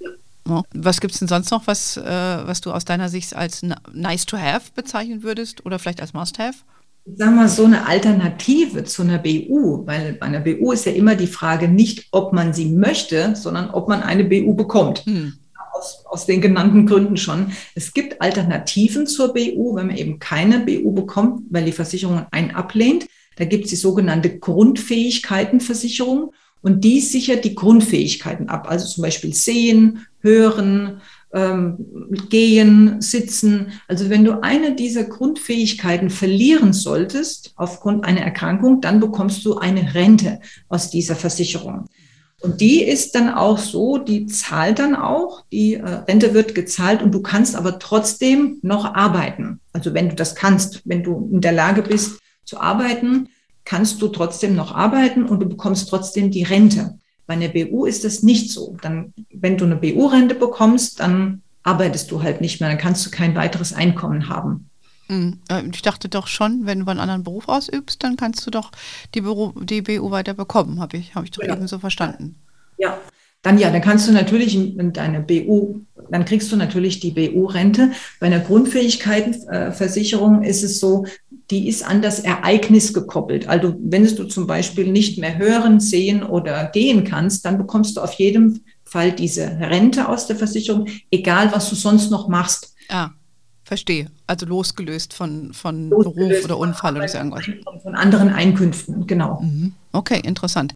Was 0.74 1.02
gibt 1.02 1.14
es 1.14 1.20
denn 1.20 1.28
sonst 1.28 1.52
noch, 1.52 1.68
was, 1.68 1.98
äh, 1.98 2.04
was 2.04 2.62
du 2.62 2.72
aus 2.72 2.86
deiner 2.86 3.10
Sicht 3.10 3.36
als 3.36 3.62
nice 3.94 4.26
to 4.26 4.38
have 4.38 4.72
bezeichnen 4.76 5.24
würdest 5.24 5.66
oder 5.66 5.80
vielleicht 5.80 6.02
als 6.02 6.14
must 6.14 6.40
have? 6.40 6.60
Sag 7.16 7.34
mal, 7.34 7.48
so 7.48 7.64
eine 7.64 7.88
Alternative 7.88 8.84
zu 8.84 9.02
einer 9.02 9.18
BU, 9.18 9.86
weil 9.86 10.14
bei 10.14 10.26
einer 10.26 10.42
BU 10.42 10.74
ist 10.74 10.86
ja 10.86 10.92
immer 10.92 11.16
die 11.16 11.28
Frage 11.28 11.70
nicht, 11.70 12.08
ob 12.12 12.34
man 12.34 12.54
sie 12.54 12.66
möchte, 12.66 13.34
sondern 13.36 13.70
ob 13.70 13.88
man 13.88 14.04
eine 14.04 14.26
BU 14.26 14.56
bekommt. 14.56 15.06
Hm. 15.06 15.34
Aus, 15.72 16.04
aus 16.06 16.26
den 16.26 16.42
genannten 16.42 16.86
Gründen 16.86 17.16
schon. 17.16 17.52
Es 17.76 17.94
gibt 17.94 18.22
Alternativen 18.22 19.08
zur 19.08 19.34
BU, 19.34 19.76
wenn 19.76 19.88
man 19.88 19.96
eben 19.96 20.20
keine 20.20 20.60
BU 20.60 20.92
bekommt, 20.92 21.44
weil 21.50 21.64
die 21.66 21.72
Versicherung 21.72 22.26
einen 22.32 22.52
ablehnt. 22.52 23.08
Da 23.38 23.46
gibt 23.46 23.66
es 23.66 23.70
die 23.70 23.76
sogenannte 23.78 24.38
Grundfähigkeitenversicherung. 24.38 26.34
Und 26.62 26.84
die 26.84 27.00
sichert 27.00 27.46
die 27.46 27.56
Grundfähigkeiten 27.56 28.50
ab, 28.50 28.70
also 28.70 28.88
zum 28.88 29.04
Beispiel 29.04 29.34
sehen, 29.34 30.06
hören, 30.22 31.02
ähm, 31.34 31.78
gehen, 32.30 33.02
sitzen. 33.02 33.72
Also 33.88 34.10
wenn 34.10 34.24
du 34.24 34.44
eine 34.44 34.76
dieser 34.76 35.04
Grundfähigkeiten 35.04 36.10
verlieren 36.10 36.74
solltest 36.74 37.54
aufgrund 37.56 38.06
einer 38.06 38.22
Erkrankung, 38.22 38.82
dann 38.82 39.00
bekommst 39.00 39.46
du 39.46 39.58
eine 39.58 39.94
Rente 39.94 40.40
aus 40.68 40.90
dieser 40.90 41.16
Versicherung. 41.16 41.88
Und 42.42 42.62
die 42.62 42.84
ist 42.84 43.16
dann 43.16 43.34
auch 43.34 43.58
so, 43.58 43.98
die 43.98 44.28
zahlt 44.28 44.78
dann 44.80 44.96
auch, 44.96 45.44
die 45.52 45.76
äh, 45.76 45.84
Rente 45.84 46.34
wird 46.36 46.54
gezahlt 46.54 47.02
und 47.02 47.12
du 47.12 47.22
kannst 47.22 47.56
aber 47.56 47.80
trotzdem 47.80 48.60
noch 48.62 48.86
arbeiten. 48.86 49.60
Also 49.74 49.94
wenn 49.94 50.10
du 50.10 50.16
das 50.16 50.36
kannst, 50.36 50.82
wenn 50.86 51.04
du 51.04 51.30
in 51.32 51.42
der 51.42 51.52
Lage 51.52 51.82
bist 51.82 52.20
zu 52.46 52.60
arbeiten, 52.60 53.30
kannst 53.68 54.02
du 54.02 54.08
trotzdem 54.08 54.56
noch 54.56 54.74
arbeiten 54.74 55.26
und 55.26 55.42
du 55.42 55.50
bekommst 55.50 55.90
trotzdem 55.90 56.32
die 56.32 56.44
Rente. 56.44 56.98
Bei 57.26 57.34
einer 57.34 57.50
BU 57.50 57.86
ist 57.86 58.06
das 58.06 58.24
nicht 58.24 58.50
so. 58.50 58.78
Dann, 58.82 59.14
wenn 59.30 59.58
du 59.58 59.66
eine 59.66 59.76
BU-Rente 59.76 60.36
bekommst, 60.36 61.02
dann 61.02 61.42
arbeitest 61.64 62.10
du 62.10 62.24
halt 62.24 62.40
nicht 62.40 62.62
mehr, 62.62 62.70
dann 62.70 62.78
kannst 62.78 63.06
du 63.06 63.12
kein 63.12 63.36
weiteres 63.36 63.74
Einkommen 63.74 64.30
haben. 64.30 64.70
Hm, 65.08 65.42
äh, 65.50 65.64
ich 65.74 65.82
dachte 65.82 66.08
doch 66.08 66.28
schon, 66.28 66.66
wenn 66.66 66.80
du 66.80 66.90
einen 66.90 67.02
anderen 67.02 67.26
Beruf 67.26 67.50
ausübst, 67.50 68.02
dann 68.04 68.16
kannst 68.16 68.48
du 68.48 68.52
doch 68.52 68.72
die, 69.14 69.20
Beruf, 69.20 69.54
die 69.62 69.82
BU 69.82 70.12
weiter 70.12 70.34
bekommen, 70.34 70.80
habe 70.80 70.96
ich, 70.96 71.14
hab 71.14 71.26
ich 71.26 71.32
doch 71.32 71.44
ja. 71.44 71.54
eben 71.54 71.68
so 71.68 71.78
verstanden. 71.78 72.36
Ja, 72.78 72.98
dann 73.42 73.58
ja, 73.58 73.70
dann 73.70 73.82
kannst 73.82 74.08
du 74.08 74.12
natürlich 74.12 74.58
deine 74.94 75.22
BU, 75.22 75.82
dann 76.10 76.26
kriegst 76.26 76.52
du 76.52 76.56
natürlich 76.56 77.00
die 77.00 77.12
BU-Rente. 77.12 77.92
Bei 78.20 78.28
einer 78.28 78.40
Grundfähigkeitenversicherung 78.40 80.44
ist 80.44 80.64
es 80.64 80.80
so, 80.80 81.06
die 81.50 81.68
ist 81.70 81.84
an 81.84 82.02
das 82.02 82.20
Ereignis 82.20 82.94
gekoppelt. 82.94 83.48
Also 83.48 83.76
wenn 83.80 84.04
du 84.04 84.26
zum 84.26 84.48
Beispiel 84.48 84.92
nicht 84.92 85.18
mehr 85.18 85.38
hören, 85.38 85.80
sehen 85.80 86.24
oder 86.24 86.66
gehen 86.66 87.04
kannst, 87.04 87.46
dann 87.46 87.58
bekommst 87.58 87.96
du 87.96 88.02
auf 88.02 88.14
jeden 88.14 88.66
Fall 88.84 89.12
diese 89.12 89.46
Rente 89.46 90.08
aus 90.08 90.28
der 90.28 90.36
Versicherung, 90.36 90.88
egal 91.12 91.52
was 91.54 91.70
du 91.70 91.76
sonst 91.76 92.12
noch 92.12 92.28
machst. 92.28 92.74
Ah, 92.90 93.10
verstehe. 93.64 94.08
Also 94.28 94.46
losgelöst 94.46 95.14
von, 95.14 95.54
von 95.54 95.90
losgelöst 95.90 96.16
Beruf 96.16 96.46
oder 96.46 96.58
Unfall 96.58 96.98
oder 96.98 97.08
so 97.08 97.18
irgendwas. 97.18 97.46
Von 97.84 97.96
anderen 97.96 98.30
Einkünften, 98.30 99.08
genau. 99.08 99.42
Mhm. 99.42 99.74
Okay, 99.94 100.20
interessant. 100.20 100.76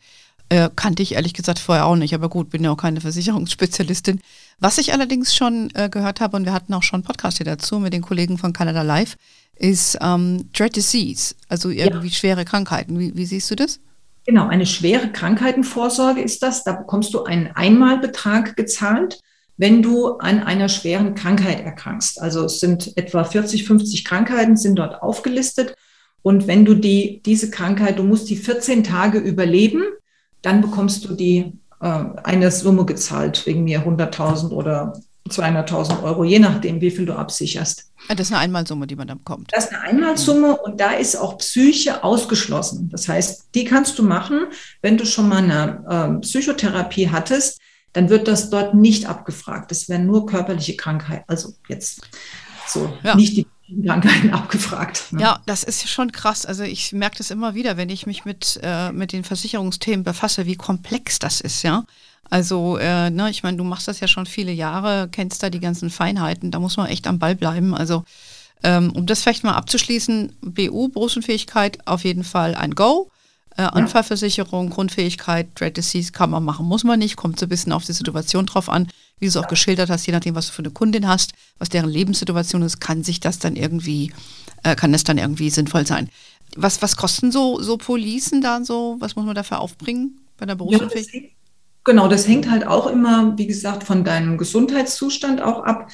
Äh, 0.49 0.69
kannte 0.75 1.01
ich 1.03 1.13
ehrlich 1.13 1.33
gesagt 1.33 1.59
vorher 1.59 1.85
auch 1.85 1.95
nicht, 1.95 2.13
aber 2.13 2.27
gut, 2.27 2.49
bin 2.49 2.63
ja 2.63 2.71
auch 2.71 2.77
keine 2.77 2.99
Versicherungsspezialistin. 2.99 4.21
Was 4.61 4.77
ich 4.77 4.93
allerdings 4.93 5.35
schon 5.35 5.71
äh, 5.73 5.89
gehört 5.89 6.21
habe, 6.21 6.37
und 6.37 6.45
wir 6.45 6.53
hatten 6.53 6.73
auch 6.75 6.83
schon 6.83 6.99
einen 6.99 7.03
Podcast 7.03 7.37
hier 7.37 7.47
dazu 7.47 7.79
mit 7.79 7.93
den 7.93 8.03
Kollegen 8.03 8.37
von 8.37 8.53
Canada 8.53 8.83
Live, 8.83 9.17
ist 9.55 9.97
ähm, 10.01 10.49
Dread 10.53 10.75
Disease, 10.75 11.33
also 11.49 11.69
irgendwie 11.69 12.09
ja. 12.09 12.13
schwere 12.13 12.45
Krankheiten. 12.45 12.99
Wie, 12.99 13.15
wie, 13.15 13.25
siehst 13.25 13.49
du 13.49 13.55
das? 13.55 13.79
Genau, 14.27 14.47
eine 14.47 14.67
schwere 14.67 15.11
Krankheitenvorsorge 15.11 16.21
ist 16.21 16.43
das. 16.43 16.63
Da 16.63 16.73
bekommst 16.73 17.11
du 17.15 17.23
einen 17.23 17.47
Einmalbetrag 17.47 18.55
gezahlt, 18.55 19.19
wenn 19.57 19.81
du 19.81 20.17
an 20.17 20.43
einer 20.43 20.69
schweren 20.69 21.15
Krankheit 21.15 21.61
erkrankst. 21.61 22.21
Also 22.21 22.45
es 22.45 22.59
sind 22.59 22.95
etwa 22.97 23.23
40, 23.23 23.65
50 23.65 24.05
Krankheiten 24.05 24.57
sind 24.57 24.75
dort 24.75 25.01
aufgelistet. 25.01 25.73
Und 26.21 26.45
wenn 26.45 26.65
du 26.65 26.75
die, 26.75 27.23
diese 27.25 27.49
Krankheit, 27.49 27.97
du 27.97 28.03
musst 28.03 28.29
die 28.29 28.35
14 28.35 28.83
Tage 28.83 29.17
überleben, 29.17 29.83
dann 30.43 30.61
bekommst 30.61 31.05
du 31.05 31.15
die 31.15 31.53
eine 31.87 32.51
Summe 32.51 32.85
gezahlt, 32.85 33.45
wegen 33.45 33.63
mir 33.63 33.85
100.000 33.85 34.51
oder 34.51 34.93
200.000 35.29 36.03
Euro, 36.03 36.23
je 36.23 36.39
nachdem, 36.39 36.81
wie 36.81 36.91
viel 36.91 37.05
du 37.05 37.13
absicherst. 37.13 37.91
Ah, 38.07 38.15
das 38.15 38.27
ist 38.27 38.33
eine 38.33 38.41
Einmalsumme, 38.41 38.87
die 38.87 38.95
man 38.95 39.07
dann 39.07 39.19
bekommt. 39.19 39.51
Das 39.53 39.65
ist 39.65 39.71
eine 39.71 39.81
Einmalsumme 39.81 40.57
und 40.57 40.79
da 40.79 40.91
ist 40.91 41.15
auch 41.15 41.37
Psyche 41.37 42.03
ausgeschlossen. 42.03 42.89
Das 42.91 43.07
heißt, 43.07 43.49
die 43.55 43.63
kannst 43.63 43.97
du 43.99 44.03
machen, 44.03 44.47
wenn 44.81 44.97
du 44.97 45.05
schon 45.05 45.29
mal 45.29 45.37
eine 45.37 46.17
äh, 46.17 46.19
Psychotherapie 46.21 47.09
hattest, 47.09 47.59
dann 47.93 48.09
wird 48.09 48.27
das 48.27 48.49
dort 48.49 48.73
nicht 48.73 49.07
abgefragt. 49.07 49.71
Das 49.71 49.89
wären 49.89 50.05
nur 50.05 50.25
körperliche 50.25 50.75
Krankheiten. 50.75 51.25
Also 51.27 51.53
jetzt 51.67 52.01
so, 52.67 52.93
ja. 53.03 53.15
nicht 53.15 53.37
die 53.37 53.47
Krankheiten 53.85 54.29
abgefragt. 54.33 55.13
Ne? 55.13 55.21
Ja, 55.21 55.39
das 55.45 55.63
ist 55.63 55.87
schon 55.89 56.11
krass. 56.11 56.45
Also 56.45 56.63
ich 56.63 56.93
merke 56.93 57.17
das 57.17 57.31
immer 57.31 57.55
wieder, 57.55 57.77
wenn 57.77 57.89
ich 57.89 58.05
mich 58.05 58.25
mit, 58.25 58.59
äh, 58.63 58.91
mit 58.91 59.13
den 59.13 59.23
Versicherungsthemen 59.23 60.03
befasse, 60.03 60.45
wie 60.45 60.55
komplex 60.55 61.19
das 61.19 61.41
ist, 61.41 61.63
ja. 61.63 61.83
Also, 62.29 62.77
äh, 62.77 63.09
ne, 63.09 63.29
ich 63.29 63.43
meine, 63.43 63.57
du 63.57 63.65
machst 63.65 63.89
das 63.89 63.99
ja 63.99 64.07
schon 64.07 64.25
viele 64.25 64.53
Jahre, 64.53 65.09
kennst 65.11 65.43
da 65.43 65.49
die 65.49 65.59
ganzen 65.59 65.89
Feinheiten, 65.89 66.49
da 66.49 66.59
muss 66.59 66.77
man 66.77 66.87
echt 66.87 67.05
am 67.05 67.19
Ball 67.19 67.35
bleiben. 67.35 67.75
Also, 67.75 68.05
ähm, 68.63 68.91
um 68.93 69.05
das 69.05 69.21
vielleicht 69.21 69.43
mal 69.43 69.55
abzuschließen, 69.55 70.33
BU, 70.41 70.87
Berufsunfähigkeit, 70.89 71.85
auf 71.85 72.05
jeden 72.05 72.23
Fall 72.23 72.55
ein 72.55 72.73
Go. 72.73 73.11
Äh, 73.57 73.69
Unfallversicherung, 73.69 74.69
Grundfähigkeit, 74.69 75.49
Dread 75.55 75.75
Disease 75.75 76.13
kann 76.13 76.29
man 76.29 76.43
machen, 76.43 76.65
muss 76.65 76.85
man 76.85 76.99
nicht, 76.99 77.17
kommt 77.17 77.37
so 77.37 77.47
ein 77.47 77.49
bisschen 77.49 77.73
auf 77.73 77.83
die 77.83 77.91
Situation 77.91 78.45
drauf 78.45 78.69
an, 78.69 78.87
wie 79.21 79.25
du 79.25 79.29
es 79.29 79.37
auch 79.37 79.47
geschildert 79.47 79.89
hast, 79.89 80.05
je 80.07 80.13
nachdem, 80.13 80.35
was 80.35 80.47
du 80.47 80.53
für 80.53 80.63
eine 80.63 80.71
Kundin 80.71 81.07
hast, 81.07 81.33
was 81.59 81.69
deren 81.69 81.89
Lebenssituation 81.89 82.63
ist, 82.63 82.81
kann 82.81 83.03
sich 83.03 83.19
das 83.19 83.39
dann 83.39 83.55
irgendwie, 83.55 84.11
äh, 84.63 84.75
kann 84.75 84.91
das 84.91 85.03
dann 85.03 85.17
irgendwie 85.17 85.49
sinnvoll 85.49 85.87
sein. 85.87 86.09
Was, 86.55 86.81
was 86.81 86.97
kosten 86.97 87.31
so, 87.31 87.61
so 87.61 87.77
Policen 87.77 88.41
da 88.41 88.63
so? 88.63 88.97
Was 88.99 89.15
muss 89.15 89.25
man 89.25 89.35
dafür 89.35 89.61
aufbringen 89.61 90.19
bei 90.37 90.45
der 90.45 90.55
Berufsunfähigkeit? 90.55 91.23
Ja, 91.23 91.29
Genau, 91.83 92.07
das 92.07 92.27
hängt 92.27 92.49
halt 92.49 92.67
auch 92.67 92.87
immer, 92.87 93.37
wie 93.37 93.47
gesagt, 93.47 93.83
von 93.83 94.03
deinem 94.03 94.37
Gesundheitszustand 94.37 95.41
auch 95.41 95.63
ab. 95.63 95.89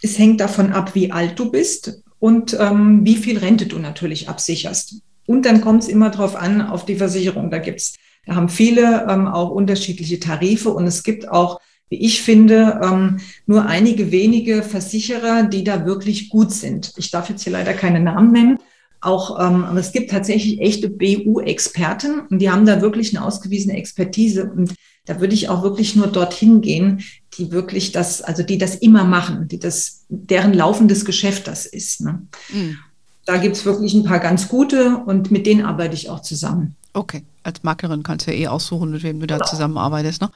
Es 0.00 0.18
hängt 0.18 0.40
davon 0.40 0.72
ab, 0.72 0.94
wie 0.94 1.12
alt 1.12 1.38
du 1.38 1.50
bist 1.50 2.02
und 2.18 2.56
ähm, 2.58 3.04
wie 3.04 3.16
viel 3.16 3.38
Rente 3.38 3.66
du 3.66 3.78
natürlich 3.78 4.30
absicherst. 4.30 5.02
Und 5.26 5.44
dann 5.44 5.60
kommt 5.60 5.82
es 5.82 5.88
immer 5.88 6.08
darauf 6.08 6.36
an, 6.36 6.62
auf 6.62 6.86
die 6.86 6.96
Versicherung. 6.96 7.50
Da 7.50 7.58
gibt's, 7.58 7.96
da 8.24 8.34
haben 8.34 8.48
viele 8.48 9.06
ähm, 9.10 9.26
auch 9.26 9.50
unterschiedliche 9.50 10.20
Tarife 10.20 10.70
und 10.70 10.86
es 10.86 11.02
gibt 11.02 11.28
auch, 11.28 11.60
wie 11.88 11.96
ich 11.96 12.22
finde, 12.22 12.80
ähm, 12.82 13.18
nur 13.46 13.66
einige 13.66 14.10
wenige 14.10 14.62
Versicherer, 14.62 15.44
die 15.44 15.64
da 15.64 15.86
wirklich 15.86 16.28
gut 16.28 16.52
sind. 16.52 16.92
Ich 16.96 17.10
darf 17.10 17.28
jetzt 17.28 17.44
hier 17.44 17.52
leider 17.52 17.74
keine 17.74 18.00
Namen 18.00 18.32
nennen. 18.32 18.58
Auch, 19.00 19.38
ähm, 19.38 19.64
aber 19.64 19.78
es 19.78 19.92
gibt 19.92 20.10
tatsächlich 20.10 20.60
echte 20.60 20.88
BU-Experten 20.88 22.20
und 22.28 22.40
die 22.40 22.50
haben 22.50 22.66
da 22.66 22.80
wirklich 22.80 23.16
eine 23.16 23.24
ausgewiesene 23.24 23.76
Expertise. 23.76 24.50
Und 24.50 24.74
da 25.04 25.20
würde 25.20 25.34
ich 25.34 25.48
auch 25.48 25.62
wirklich 25.62 25.94
nur 25.94 26.08
dorthin 26.08 26.60
gehen, 26.60 27.04
die 27.38 27.52
wirklich 27.52 27.92
das, 27.92 28.22
also 28.22 28.42
die 28.42 28.58
das 28.58 28.74
immer 28.74 29.04
machen, 29.04 29.46
die 29.46 29.60
das, 29.60 30.06
deren 30.08 30.54
laufendes 30.54 31.04
Geschäft 31.04 31.46
das 31.46 31.66
ist. 31.66 32.00
Ne? 32.00 32.26
Mhm. 32.52 32.78
Da 33.26 33.36
gibt 33.36 33.56
es 33.56 33.64
wirklich 33.64 33.94
ein 33.94 34.04
paar 34.04 34.20
ganz 34.20 34.48
gute 34.48 34.96
und 34.98 35.30
mit 35.30 35.46
denen 35.46 35.64
arbeite 35.64 35.94
ich 35.94 36.08
auch 36.10 36.22
zusammen. 36.22 36.74
Okay, 36.96 37.24
als 37.42 37.62
Maklerin 37.62 38.02
kannst 38.02 38.26
du 38.26 38.32
ja 38.32 38.38
eh 38.38 38.48
aussuchen, 38.48 38.90
mit 38.90 39.02
wem 39.02 39.20
du 39.20 39.26
da 39.26 39.36
genau. 39.36 39.46
zusammenarbeitest. 39.46 40.22
Ne? 40.22 40.30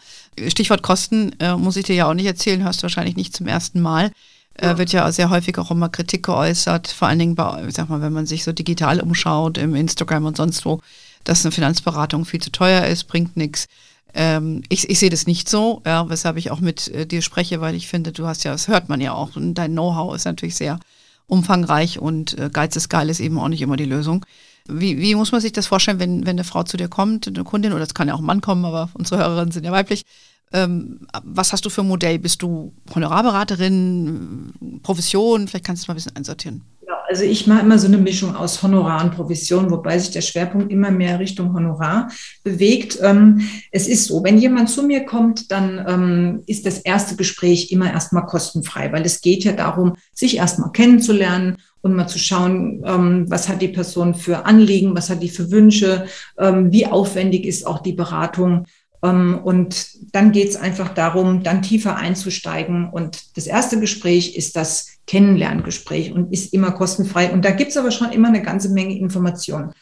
Stichwort 0.49 0.83
Kosten 0.83 1.33
äh, 1.41 1.57
muss 1.57 1.79
ich 1.79 1.87
dir 1.87 1.97
ja 1.97 2.07
auch 2.07 2.13
nicht 2.13 2.27
erzählen, 2.27 2.63
hörst 2.63 2.81
du 2.81 2.83
wahrscheinlich 2.83 3.17
nicht 3.17 3.35
zum 3.35 3.47
ersten 3.47 3.81
Mal. 3.81 4.13
Äh, 4.55 4.77
wird 4.77 4.93
ja 4.93 5.11
sehr 5.11 5.31
häufig 5.31 5.57
auch 5.57 5.71
immer 5.71 5.89
Kritik 5.89 6.25
geäußert, 6.25 6.89
vor 6.89 7.09
allen 7.09 7.19
Dingen 7.19 7.35
bei, 7.35 7.65
ich 7.67 7.75
sag 7.75 7.89
mal, 7.89 8.03
wenn 8.03 8.13
man 8.13 8.27
sich 8.27 8.45
so 8.45 8.53
digital 8.53 9.01
umschaut, 9.01 9.57
im 9.57 9.75
Instagram 9.75 10.27
und 10.27 10.37
sonst 10.37 10.67
wo, 10.67 10.83
dass 11.25 11.47
eine 11.47 11.53
Finanzberatung 11.53 12.27
viel 12.27 12.43
zu 12.43 12.53
teuer 12.53 12.85
ist, 12.85 13.05
bringt 13.05 13.39
nichts. 13.39 13.67
Ähm, 14.13 14.63
ich, 14.69 14.91
ich 14.91 14.99
sehe 14.99 15.09
das 15.09 15.27
nicht 15.27 15.49
so, 15.49 15.81
ja, 15.87 16.11
weshalb 16.11 16.37
ich 16.37 16.51
auch 16.51 16.61
mit 16.61 16.89
äh, 16.89 17.07
dir 17.07 17.23
spreche, 17.23 17.63
weil 17.63 17.75
ich 17.75 17.89
finde, 17.89 18.13
du 18.13 18.27
hast 18.27 18.45
ja, 18.45 18.53
das 18.53 18.69
hört 18.69 18.91
man 18.91 19.01
ja 19.01 19.15
auch, 19.15 19.35
und 19.35 19.55
dein 19.55 19.73
Know-how 19.73 20.15
ist 20.15 20.27
natürlich 20.27 20.57
sehr 20.57 20.79
umfangreich 21.27 21.99
und 21.99 22.39
äh, 22.39 22.51
Geiz 22.53 22.77
ist 22.77 22.91
geil 22.91 23.09
ist 23.09 23.21
eben 23.21 23.39
auch 23.39 23.49
nicht 23.49 23.63
immer 23.63 23.77
die 23.77 23.87
Lösung. 23.87 24.27
Wie, 24.73 24.99
wie 24.99 25.15
muss 25.15 25.33
man 25.33 25.41
sich 25.41 25.53
das 25.53 25.67
vorstellen, 25.67 25.99
wenn, 25.99 26.21
wenn 26.27 26.37
eine 26.37 26.45
Frau 26.45 26.63
zu 26.63 26.77
dir 26.77 26.89
kommt, 26.89 27.27
eine 27.27 27.45
Kundin, 27.45 27.73
oder 27.73 27.85
es 27.85 27.95
kann 27.95 28.09
ja 28.09 28.15
auch 28.15 28.21
ein 28.21 28.25
Mann 28.25 28.41
kommen, 28.41 28.65
aber 28.65 28.91
unsere 28.95 29.21
Hörerinnen 29.21 29.53
sind 29.53 29.65
ja 29.65 29.73
weiblich. 29.73 30.05
Ähm, 30.53 31.07
was 31.23 31.53
hast 31.53 31.65
du 31.65 31.71
für 31.71 31.83
ein 31.83 31.89
Modell? 31.89 32.19
Bist 32.19 32.43
du 32.43 32.73
Honorarberaterin, 32.95 34.81
Profession? 34.83 35.47
Vielleicht 35.47 35.65
kannst 35.65 35.83
du 35.83 35.85
es 35.85 35.89
mal 35.89 35.95
ein 35.95 35.97
bisschen 35.97 36.17
einsortieren. 36.17 36.63
Also 37.09 37.25
ich 37.25 37.49
mache 37.49 37.63
immer 37.63 37.77
so 37.77 37.89
eine 37.89 37.99
Mischung 37.99 38.37
aus 38.37 38.63
Honorar 38.63 39.03
und 39.03 39.11
Provision, 39.11 39.69
wobei 39.71 39.99
sich 39.99 40.13
der 40.13 40.21
Schwerpunkt 40.21 40.71
immer 40.71 40.93
mehr 40.93 41.19
Richtung 41.19 41.53
Honorar 41.53 42.09
bewegt. 42.45 42.99
Ähm, 43.03 43.49
es 43.73 43.89
ist 43.89 44.05
so, 44.05 44.23
wenn 44.23 44.39
jemand 44.39 44.71
zu 44.71 44.85
mir 44.85 45.05
kommt, 45.05 45.51
dann 45.51 45.85
ähm, 45.89 46.43
ist 46.47 46.67
das 46.67 46.79
erste 46.79 47.17
Gespräch 47.17 47.73
immer 47.73 47.93
erstmal 47.93 48.27
kostenfrei, 48.27 48.93
weil 48.93 49.05
es 49.05 49.23
geht 49.23 49.43
ja 49.43 49.53
darum, 49.53 49.95
sich 50.15 50.37
erstmal 50.37 50.71
kennenzulernen 50.71 51.57
und 51.83 51.95
mal 51.95 52.07
zu 52.07 52.19
schauen, 52.19 52.83
ähm, 52.85 53.25
was 53.29 53.49
hat 53.49 53.63
die 53.63 53.69
Person 53.69 54.15
für 54.15 54.47
Anliegen, 54.47 54.95
was 54.95 55.11
hat 55.11 55.23
die 55.23 55.29
für 55.29 55.51
Wünsche, 55.51 56.07
wie 56.37 56.87
aufwendig 56.87 57.45
ist 57.47 57.67
auch 57.67 57.83
die 57.83 57.93
Beratung. 57.93 58.67
Und 59.01 59.87
dann 60.13 60.33
geht 60.33 60.51
es 60.51 60.57
einfach 60.57 60.91
darum, 60.91 61.43
dann 61.43 61.63
tiefer 61.63 61.97
einzusteigen. 61.97 62.91
Und 62.91 63.37
das 63.37 63.47
erste 63.47 63.81
Gespräch 63.81 64.37
ist 64.37 64.57
das 64.57 64.99
Kennenlerngespräch 65.07 66.13
und 66.13 66.33
ist 66.33 66.53
immer 66.53 66.73
kostenfrei. 66.73 67.33
Und 67.33 67.45
da 67.45 67.51
gibt 67.51 67.71
es 67.71 67.77
aber 67.77 67.91
schon 67.91 68.13
immer 68.13 68.29
eine 68.29 68.43
ganze 68.43 68.69
Menge 68.69 68.99
Informationen. 68.99 69.73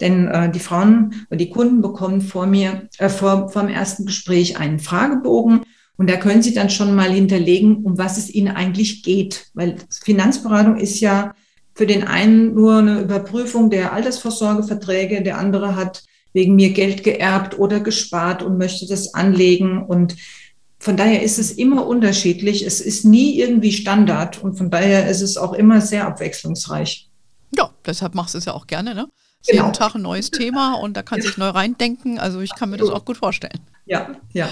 Denn 0.00 0.28
äh, 0.28 0.50
die 0.50 0.60
Frauen 0.60 1.26
und 1.28 1.38
die 1.38 1.50
Kunden 1.50 1.82
bekommen 1.82 2.20
vor 2.20 2.46
mir, 2.46 2.88
äh, 2.98 3.08
vor, 3.08 3.48
vor 3.48 3.62
dem 3.62 3.70
ersten 3.70 4.06
Gespräch 4.06 4.58
einen 4.58 4.78
Fragebogen. 4.78 5.62
Und 5.96 6.08
da 6.08 6.16
können 6.16 6.42
Sie 6.42 6.54
dann 6.54 6.70
schon 6.70 6.94
mal 6.94 7.10
hinterlegen, 7.10 7.78
um 7.84 7.98
was 7.98 8.16
es 8.16 8.30
Ihnen 8.30 8.54
eigentlich 8.54 9.02
geht. 9.02 9.50
Weil 9.54 9.76
Finanzberatung 9.90 10.76
ist 10.76 11.00
ja 11.00 11.34
für 11.78 11.86
den 11.86 12.08
einen 12.08 12.54
nur 12.54 12.78
eine 12.78 13.02
Überprüfung 13.02 13.70
der 13.70 13.92
Altersvorsorgeverträge, 13.92 15.22
der 15.22 15.38
andere 15.38 15.76
hat 15.76 16.02
wegen 16.32 16.56
mir 16.56 16.70
Geld 16.70 17.04
geerbt 17.04 17.56
oder 17.56 17.78
gespart 17.78 18.42
und 18.42 18.58
möchte 18.58 18.84
das 18.88 19.14
anlegen. 19.14 19.86
Und 19.86 20.16
von 20.80 20.96
daher 20.96 21.22
ist 21.22 21.38
es 21.38 21.52
immer 21.52 21.86
unterschiedlich. 21.86 22.66
Es 22.66 22.80
ist 22.80 23.04
nie 23.04 23.38
irgendwie 23.38 23.70
Standard 23.70 24.42
und 24.42 24.58
von 24.58 24.72
daher 24.72 25.08
ist 25.08 25.20
es 25.20 25.36
auch 25.36 25.52
immer 25.52 25.80
sehr 25.80 26.08
abwechslungsreich. 26.08 27.08
Ja, 27.56 27.70
deshalb 27.86 28.16
machst 28.16 28.34
du 28.34 28.38
es 28.38 28.46
ja 28.46 28.54
auch 28.54 28.66
gerne, 28.66 28.92
ne? 28.96 29.06
Genau. 29.46 29.62
Jeden 29.62 29.72
Tag 29.72 29.94
ein 29.94 30.02
neues 30.02 30.32
Thema 30.32 30.74
und 30.74 30.96
da 30.96 31.04
kann 31.04 31.22
sich 31.22 31.36
neu 31.38 31.50
reindenken. 31.50 32.18
Also 32.18 32.40
ich 32.40 32.56
kann 32.56 32.70
mir 32.70 32.78
das 32.78 32.90
auch 32.90 33.04
gut 33.04 33.18
vorstellen. 33.18 33.60
Ja, 33.88 34.16
ja. 34.34 34.48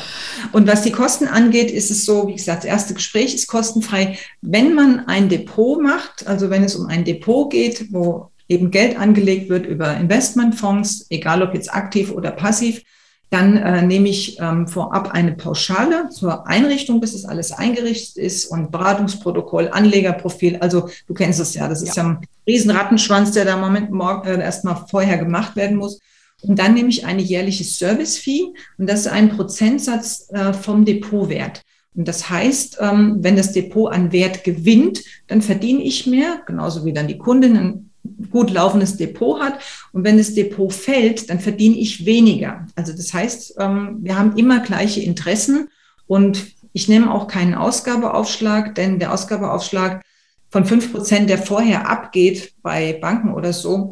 Und 0.53 0.67
was 0.67 0.83
die 0.83 0.93
Kosten 0.93 1.29
angeht, 1.29 1.71
ist 1.71 1.91
es 1.91 2.07
so, 2.07 2.27
wie 2.27 2.35
gesagt, 2.35 2.65
das 2.65 2.71
erste 2.71 2.95
Gespräch 2.95 3.35
ist 3.35 3.47
kostenfrei. 3.49 4.19
Wenn 4.41 4.73
man 4.75 5.07
ein 5.07 5.29
Depot 5.29 5.81
macht, 5.81 6.27
also 6.27 6.49
wenn 6.49 6.65
es 6.65 6.75
um 6.75 6.87
ein 6.87 7.05
Depot 7.05 7.51
geht, 7.51 7.93
wo 7.93 8.31
eben 8.49 8.71
Geld 8.71 8.99
angelegt 8.99 9.51
wird 9.51 9.67
über 9.67 9.95
Investmentfonds, 9.95 11.07
egal 11.11 11.43
ob 11.43 11.53
jetzt 11.53 11.73
aktiv 11.73 12.13
oder 12.13 12.31
passiv, 12.31 12.83
dann 13.29 13.57
äh, 13.59 13.83
nehme 13.83 14.09
ich 14.09 14.39
ähm, 14.41 14.69
vorab 14.69 15.11
eine 15.11 15.33
Pauschale 15.33 16.09
zur 16.11 16.47
Einrichtung, 16.47 17.01
bis 17.01 17.13
das 17.13 17.25
alles 17.25 17.53
eingerichtet 17.53 18.17
ist 18.17 18.47
und 18.47 18.71
Beratungsprotokoll, 18.71 19.69
Anlegerprofil. 19.69 20.57
Also 20.59 20.89
du 21.09 21.13
kennst 21.13 21.41
es 21.41 21.53
ja, 21.53 21.69
das 21.69 21.83
ist 21.83 21.97
ja, 21.97 22.05
ja 22.05 22.09
ein 22.11 22.21
Riesenrattenschwanz, 22.47 23.33
der 23.33 23.45
da 23.45 23.57
Moment 23.57 23.91
morgen 23.91 24.29
äh, 24.29 24.41
erstmal 24.41 24.87
vorher 24.89 25.19
gemacht 25.19 25.57
werden 25.57 25.77
muss. 25.77 25.99
Und 26.43 26.59
dann 26.59 26.75
nehme 26.75 26.89
ich 26.89 27.07
eine 27.07 27.23
jährliche 27.23 27.65
Service-Fee 27.65 28.53
und 28.79 28.89
das 28.89 29.01
ist 29.01 29.09
ein 29.09 29.31
Prozentsatz 29.31 30.29
äh, 30.31 30.53
vom 30.53 30.85
Depotwert. 30.85 31.63
Und 31.95 32.07
das 32.07 32.29
heißt, 32.29 32.79
ähm, 32.81 33.17
wenn 33.21 33.37
das 33.37 33.53
Depot 33.53 33.91
an 33.91 34.13
Wert 34.13 34.45
gewinnt, 34.45 35.03
dann 35.29 35.41
verdiene 35.41 35.83
ich 35.83 36.07
mehr, 36.07 36.43
genauso 36.47 36.85
wie 36.85 36.93
dann 36.93 37.09
die 37.09 37.19
Kundin 37.19 37.91
gut 38.31 38.51
laufendes 38.51 38.97
Depot 38.97 39.41
hat. 39.41 39.59
Und 39.93 40.05
wenn 40.05 40.19
das 40.19 40.35
Depot 40.35 40.73
fällt, 40.73 41.31
dann 41.31 41.41
verdiene 41.41 41.77
ich 41.77 42.05
weniger. 42.05 42.67
Also 42.75 42.93
das 42.93 43.13
heißt, 43.15 43.55
ähm, 43.59 43.99
wir 44.03 44.19
haben 44.19 44.37
immer 44.37 44.61
gleiche 44.61 45.01
Interessen 45.01 45.69
und 46.07 46.47
ich 46.73 46.89
nehme 46.89 47.11
auch 47.13 47.27
keinen 47.27 47.55
Ausgabeaufschlag, 47.55 48.75
denn 48.75 48.99
der 48.99 49.13
Ausgabeaufschlag 49.13 50.05
von 50.51 50.67
fünf 50.67 50.93
Prozent, 50.93 51.31
der 51.31 51.39
vorher 51.39 51.89
abgeht 51.89 52.53
bei 52.63 52.93
Banken 52.93 53.33
oder 53.33 53.55
so, 53.55 53.91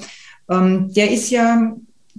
ähm, 0.51 0.93
der 0.93 1.11
ist 1.11 1.31
ja 1.31 1.75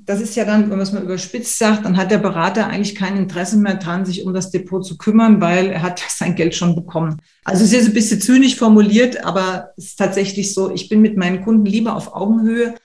das 0.05 0.21
ist 0.21 0.35
ja 0.35 0.45
dann, 0.45 0.63
wenn 0.63 0.77
man 0.77 0.81
es 0.81 0.91
mal 0.91 1.03
überspitzt 1.03 1.57
sagt, 1.57 1.85
dann 1.85 1.97
hat 1.97 2.11
der 2.11 2.19
Berater 2.19 2.67
eigentlich 2.67 2.95
kein 2.95 3.17
Interesse 3.17 3.57
mehr 3.57 3.75
dran, 3.75 4.05
sich 4.05 4.23
um 4.23 4.33
das 4.33 4.51
Depot 4.51 4.85
zu 4.85 4.97
kümmern, 4.97 5.41
weil 5.41 5.67
er 5.67 5.81
hat 5.81 5.99
sein 6.09 6.35
Geld 6.35 6.55
schon 6.55 6.75
bekommen. 6.75 7.21
Also 7.43 7.63
es 7.63 7.73
ist 7.73 7.87
ein 7.87 7.93
bisschen 7.93 8.21
zynisch 8.21 8.55
formuliert, 8.55 9.23
aber 9.25 9.71
es 9.77 9.85
ist 9.85 9.99
tatsächlich 9.99 10.53
so, 10.53 10.71
ich 10.71 10.89
bin 10.89 11.01
mit 11.01 11.17
meinen 11.17 11.43
Kunden 11.43 11.65
lieber 11.65 11.95
auf 11.95 12.13
Augenhöhe 12.13 12.75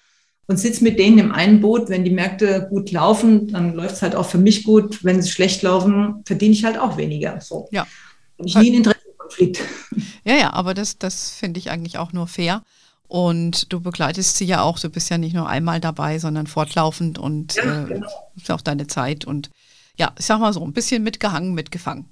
und 0.47 0.59
sitze 0.59 0.83
mit 0.83 0.99
denen 0.99 1.19
im 1.19 1.33
einen 1.33 1.61
Boot. 1.61 1.89
Wenn 1.91 2.05
die 2.05 2.11
Märkte 2.11 2.67
gut 2.71 2.91
laufen, 2.91 3.49
dann 3.49 3.75
läuft 3.75 3.97
es 3.97 4.03
halt 4.03 4.17
auch 4.17 4.27
für 4.27 4.39
mich 4.39 4.65
gut. 4.65 5.05
Wenn 5.05 5.23
sie 5.23 5.31
schlecht 5.31 5.63
laufen, 5.63 6.23
verdiene 6.25 6.55
ich 6.55 6.65
halt 6.65 6.79
auch 6.79 6.97
weniger. 6.97 7.41
So. 7.41 7.69
Ja. 7.71 7.87
ich 8.39 8.57
nie 8.57 8.69
einen 8.69 8.79
Interessenkonflikt. 8.79 9.61
Ja, 10.25 10.37
ja, 10.37 10.53
aber 10.53 10.75
das, 10.75 10.99
das 10.99 11.31
finde 11.31 11.61
ich 11.61 11.71
eigentlich 11.71 11.99
auch 11.99 12.13
nur 12.13 12.27
fair. 12.27 12.63
Und 13.11 13.73
du 13.73 13.81
begleitest 13.81 14.37
sie 14.37 14.45
ja 14.45 14.63
auch, 14.63 14.79
du 14.79 14.89
bist 14.89 15.11
ja 15.11 15.19
nicht 15.19 15.35
nur 15.35 15.49
einmal 15.49 15.81
dabei, 15.81 16.21
sondern 16.21 16.47
fortlaufend 16.47 17.19
und 17.19 17.57
ja, 17.57 17.83
äh, 17.83 17.87
genau. 17.87 18.07
ist 18.37 18.53
auch 18.53 18.61
deine 18.61 18.87
Zeit. 18.87 19.25
Und 19.25 19.51
ja, 19.99 20.13
ich 20.17 20.27
sag 20.27 20.39
mal 20.39 20.53
so, 20.53 20.63
ein 20.63 20.73
bisschen 20.73 21.03
mitgehangen, 21.03 21.53
mitgefangen. 21.53 22.05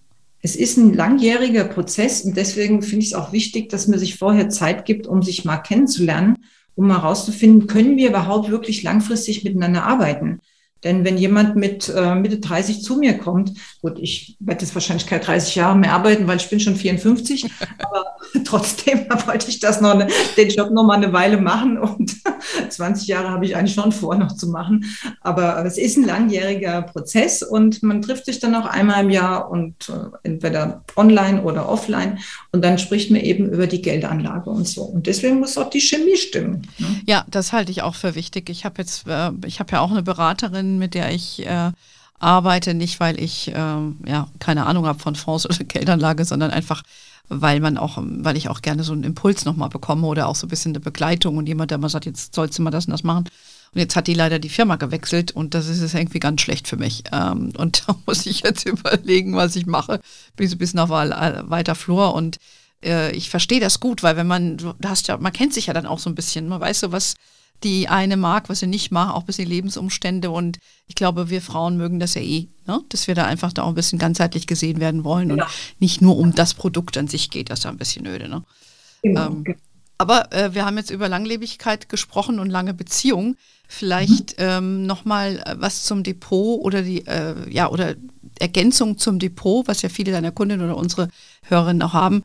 Es 0.43 0.57
ist 0.57 0.77
ein 0.77 0.95
langjähriger 0.95 1.63
Prozess 1.63 2.23
und 2.23 2.37
deswegen 2.37 2.83
finde 2.83 3.05
ich 3.05 3.13
es 3.13 3.15
auch 3.15 3.31
wichtig, 3.31 3.69
dass 3.69 3.87
man 3.87 4.01
sich 4.01 4.17
vorher 4.17 4.49
Zeit 4.49 4.87
gibt, 4.87 5.07
um 5.07 5.23
sich 5.23 5.45
mal 5.45 5.59
kennenzulernen, 5.59 6.39
um 6.75 6.89
mal 6.89 7.01
herauszufinden, 7.01 7.69
können 7.69 7.97
wir 7.97 8.09
überhaupt 8.09 8.51
wirklich 8.51 8.83
langfristig 8.83 9.45
miteinander 9.45 9.85
arbeiten? 9.85 10.41
Denn 10.85 11.05
wenn 11.05 11.19
jemand 11.19 11.57
mit 11.57 11.89
äh, 11.89 12.15
Mitte 12.15 12.39
30 12.39 12.83
zu 12.83 12.97
mir 12.97 13.19
kommt, 13.19 13.53
gut, 13.83 13.99
ich 13.99 14.37
werde 14.39 14.65
jetzt 14.65 14.75
wahrscheinlich 14.75 15.07
keine 15.07 15.23
30 15.23 15.57
Jahre 15.57 15.77
mehr 15.77 15.93
arbeiten, 15.93 16.27
weil 16.27 16.37
ich 16.37 16.49
bin 16.49 16.61
schon 16.61 16.77
54, 16.77 17.51
aber 17.79 18.07
trotzdem 18.45 19.07
wollte 19.27 19.49
ich 19.49 19.61
das 19.61 19.81
noch, 19.81 19.91
eine, 19.91 20.09
den 20.37 20.49
Job 20.51 20.71
noch 20.71 20.85
mal 20.85 20.97
eine 20.97 21.13
Weile 21.13 21.39
machen 21.39 21.79
und 21.79 22.17
20 22.69 23.09
Jahre 23.09 23.31
habe 23.31 23.45
ich 23.45 23.57
eigentlich 23.57 23.75
schon 23.75 23.93
vor, 23.93 24.15
noch 24.15 24.37
zu 24.37 24.49
machen. 24.49 24.85
Aber 25.21 25.65
es 25.65 25.79
ist 25.79 25.97
ein 25.97 26.05
langjähriger 26.05 26.83
Prozess 26.83 27.43
und 27.43 27.83
man 27.83 28.03
trifft 28.03 28.27
sich 28.27 28.39
dann 28.39 28.55
auch 28.55 28.67
einmal 28.67 29.05
im 29.05 29.11
Jahr 29.11 29.51
und 29.51 29.89
äh, 29.89 30.17
entweder 30.23 30.85
online 30.97 31.43
oder 31.43 31.69
offline 31.69 32.19
und 32.53 32.65
dann 32.65 32.79
spricht 32.79 33.11
man 33.11 33.21
eben 33.21 33.51
über 33.51 33.67
die 33.67 33.83
Geldanlage 33.83 34.51
und 34.51 34.67
so. 34.69 34.83
Und 34.83 35.07
deswegen 35.07 35.41
muss 35.41 35.59
auch 35.59 35.71
die 35.71 35.81
Chemie 35.81 36.17
stimmen. 36.17 36.67
Ne? 36.79 36.87
Ja, 37.07 37.25
das 37.29 37.53
halte 37.53 37.73
ich 37.73 37.83
auch 37.83 37.95
für 37.95 38.15
wichtig. 38.15 38.49
Ich 38.51 38.65
habe 38.65 38.77
jetzt, 38.79 39.07
äh, 39.07 39.31
ich 39.47 39.61
habe 39.61 39.73
ja 39.73 39.81
auch 39.81 39.91
eine 39.91 40.03
Beraterin, 40.03 40.68
Partnerin, 40.69 40.79
mit 40.79 40.95
der 40.95 41.13
ich 41.13 41.45
äh, 41.47 41.73
arbeite, 42.19 42.75
nicht 42.75 43.01
weil 43.01 43.21
ich 43.21 43.49
äh, 43.49 43.53
ja 43.53 44.29
keine 44.39 44.67
Ahnung 44.67 44.87
habe 44.87 44.99
von 44.99 45.15
Fonds 45.15 45.47
oder 45.47 45.65
Geldanlage, 45.65 46.25
sondern 46.25 46.51
einfach 46.51 46.83
weil 47.31 47.61
man 47.61 47.77
auch, 47.77 47.99
weil 48.01 48.39
ich 48.39 48.49
auch 48.49 48.63
gerne 48.63 48.83
so 48.83 48.95
einen 48.95 49.05
Impuls 49.05 49.45
nochmal 49.45 49.69
bekomme 49.69 50.07
oder 50.07 50.29
auch 50.29 50.35
so 50.35 50.47
ein 50.47 50.49
bisschen 50.49 50.73
eine 50.73 50.81
Begleitung 50.81 51.37
und 51.37 51.47
jemand, 51.47 51.71
der 51.71 51.77
mal 51.77 51.91
sagt, 51.91 52.07
jetzt 52.07 52.35
sollst 52.35 52.59
du 52.59 52.63
mal 52.63 52.71
das 52.71 52.87
und 52.87 52.93
das 52.93 53.05
machen. 53.05 53.29
Und 53.75 53.81
jetzt 53.81 53.97
hat 53.97 54.07
die 54.07 54.15
leider 54.15 54.39
die 54.39 54.49
Firma 54.49 54.77
gewechselt 54.77 55.33
und 55.33 55.53
das 55.53 55.69
ist 55.69 55.93
irgendwie 55.93 56.21
ganz 56.21 56.41
schlecht 56.41 56.67
für 56.67 56.79
mich. 56.79 57.05
Ähm, 57.13 57.53
und 57.59 57.83
da 57.87 57.97
muss 58.07 58.25
ich 58.25 58.41
jetzt 58.45 58.65
überlegen, 58.67 59.37
was 59.37 59.57
ich 59.57 59.67
mache. 59.67 60.01
Bin 60.37 60.49
so 60.49 60.55
ein 60.55 60.59
bisschen 60.59 60.81
auf 60.81 60.89
weiter 60.89 61.75
Flur 61.75 62.15
und 62.15 62.39
äh, 62.83 63.13
ich 63.13 63.29
verstehe 63.29 63.61
das 63.61 63.79
gut, 63.79 64.03
weil 64.03 64.17
wenn 64.17 64.27
man, 64.27 64.57
du 64.57 64.73
hast 64.87 65.09
ja, 65.09 65.19
man 65.19 65.35
kennt 65.35 65.53
sich 65.53 65.67
ja 65.67 65.75
dann 65.75 65.85
auch 65.85 65.99
so 65.99 66.09
ein 66.09 66.15
bisschen, 66.15 66.49
man 66.49 66.63
weiß 66.63 66.81
so, 66.81 66.93
was, 66.93 67.15
die 67.65 67.89
eine 67.89 68.17
mag, 68.17 68.49
was 68.49 68.61
sie 68.61 68.67
nicht 68.67 68.91
mag, 68.91 69.15
auch 69.15 69.21
ein 69.21 69.27
bisschen 69.27 69.49
Lebensumstände. 69.49 70.31
Und 70.31 70.59
ich 70.87 70.95
glaube, 70.95 71.31
wir 71.31 71.43
Frauen 71.43 71.77
mögen 71.77 71.99
das 71.99 72.15
ja 72.15 72.23
eh, 72.23 72.49
ne? 72.67 72.81
dass 72.89 73.09
wir 73.09 73.15
da 73.15 73.25
einfach 73.25 73.53
da 73.53 73.63
auch 73.63 73.69
ein 73.69 73.75
bisschen 73.75 73.99
ganzheitlich 73.99 74.47
gesehen 74.47 74.81
werden 74.81 75.05
wollen 75.05 75.33
und 75.33 75.43
nicht 75.79 76.01
nur 76.01 76.17
um 76.17 76.35
das 76.35 76.55
Produkt 76.55 76.97
an 76.97 77.09
sich 77.09 77.31
geht. 77.31 77.51
Das 77.51 77.61
ist 77.61 77.65
ja 77.65 77.71
ein 77.71 77.79
bisschen 77.79 78.07
öde. 78.07 78.29
Ne? 78.29 78.45
Genau. 79.03 79.27
Ähm, 79.27 79.45
aber 79.99 80.33
äh, 80.33 80.55
wir 80.55 80.65
haben 80.65 80.79
jetzt 80.79 80.91
über 80.91 81.09
Langlebigkeit 81.09 81.89
gesprochen 81.89 82.39
und 82.39 82.51
lange 82.51 82.73
Beziehungen. 82.73 83.37
Vielleicht 83.67 84.39
mhm. 84.39 84.45
ähm, 84.45 84.87
nochmal 84.87 85.43
äh, 85.45 85.57
was 85.59 85.83
zum 85.83 86.05
Depot 86.05 86.61
oder 86.61 86.83
die, 86.83 87.07
äh, 87.07 87.35
ja, 87.51 87.69
oder 87.69 87.97
Ergänzung 88.39 88.97
zum 88.99 89.19
Depot, 89.19 89.67
was 89.67 89.83
ja 89.83 89.89
viele 89.89 90.13
deiner 90.13 90.31
Kundinnen 90.31 90.65
oder 90.65 90.77
unsere 90.77 91.09
Hörerinnen 91.43 91.83
auch 91.83 91.93
haben. 91.93 92.23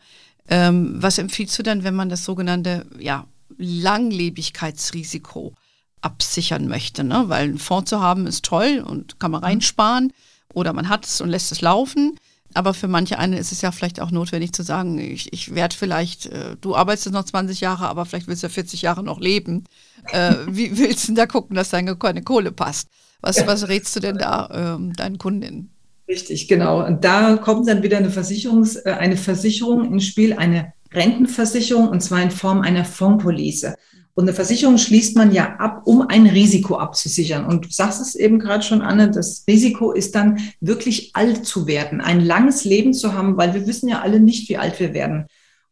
Ähm, 0.48 1.02
was 1.02 1.18
empfiehlst 1.18 1.58
du 1.58 1.64
dann, 1.64 1.84
wenn 1.84 1.96
man 1.96 2.10
das 2.10 2.24
sogenannte, 2.26 2.86
ja, 3.00 3.26
Langlebigkeitsrisiko 3.58 5.54
absichern 6.02 6.68
möchte. 6.68 7.04
Ne? 7.04 7.26
Weil 7.28 7.50
ein 7.50 7.58
Fonds 7.58 7.90
zu 7.90 8.02
haben 8.02 8.28
ist 8.28 8.46
toll 8.46 8.84
und 8.86 9.20
kann 9.20 9.32
man 9.32 9.42
mhm. 9.42 9.46
reinsparen 9.46 10.14
oder 10.54 10.74
man 10.74 10.90
hat 10.90 11.06
es 11.06 11.22
und 11.22 11.30
lässt 11.30 11.52
es 11.52 11.62
laufen. 11.62 12.20
Aber 12.56 12.74
für 12.76 12.88
manche 12.88 13.18
einen 13.18 13.34
ist 13.34 13.52
es 13.52 13.62
ja 13.62 13.72
vielleicht 13.72 14.00
auch 14.00 14.12
notwendig 14.12 14.54
zu 14.54 14.62
sagen, 14.62 15.00
ich, 15.00 15.34
ich 15.34 15.56
werde 15.56 15.76
vielleicht, 15.76 16.28
äh, 16.28 16.56
du 16.62 16.76
arbeitest 16.76 17.12
noch 17.12 17.24
20 17.24 17.62
Jahre, 17.62 17.88
aber 17.88 18.06
vielleicht 18.06 18.28
willst 18.28 18.44
du 18.44 18.48
ja 18.48 18.54
40 18.54 18.84
Jahre 18.84 19.04
noch 19.04 19.20
leben. 19.20 19.64
Äh, 20.12 20.36
wie 20.48 20.78
willst 20.78 21.04
du 21.04 21.08
denn 21.08 21.16
da 21.16 21.26
gucken, 21.26 21.56
dass 21.56 21.70
deine 21.70 21.96
Kohle 21.96 22.52
passt? 22.52 22.90
Was, 23.22 23.38
ja. 23.38 23.48
was 23.48 23.68
rätst 23.70 23.96
du 23.96 24.00
denn 24.02 24.18
da 24.18 24.76
ähm, 24.76 24.94
deinen 24.94 25.18
Kundinnen? 25.18 25.72
Richtig, 26.08 26.48
genau. 26.48 26.86
Und 26.86 27.04
da 27.04 27.38
kommt 27.38 27.68
dann 27.68 27.82
wieder 27.82 27.98
eine, 27.98 28.10
Versicherungs-, 28.10 28.86
äh, 28.86 28.92
eine 28.92 29.18
Versicherung 29.18 29.92
ins 29.92 30.06
Spiel, 30.06 30.34
eine 30.34 30.74
Rentenversicherung 30.94 31.90
und 31.90 32.02
zwar 32.02 32.22
in 32.22 32.32
Form 32.32 32.62
einer 32.62 32.86
Fondspolice. 32.86 33.76
Und 34.16 34.26
eine 34.26 34.34
Versicherung 34.34 34.78
schließt 34.78 35.16
man 35.16 35.34
ja 35.34 35.56
ab, 35.56 35.82
um 35.86 36.04
ein 36.08 36.28
Risiko 36.28 36.78
abzusichern. 36.78 37.46
Und 37.46 37.66
du 37.66 37.70
sagst 37.72 38.00
es 38.00 38.14
eben 38.14 38.38
gerade 38.38 38.64
schon, 38.64 38.82
Anne, 38.82 39.10
das 39.10 39.44
Risiko 39.48 39.92
ist 39.92 40.14
dann 40.14 40.40
wirklich 40.60 41.16
alt 41.16 41.46
zu 41.46 41.66
werden, 41.66 42.00
ein 42.00 42.24
langes 42.24 42.64
Leben 42.64 42.94
zu 42.94 43.14
haben, 43.14 43.38
weil 43.38 43.56
wir 43.56 43.66
wissen 43.66 43.90
ja 43.90 44.02
alle 44.02 44.20
nicht, 44.20 44.50
wie 44.50 44.58
alt 44.58 44.80
wir 44.80 44.94
werden. 44.94 45.26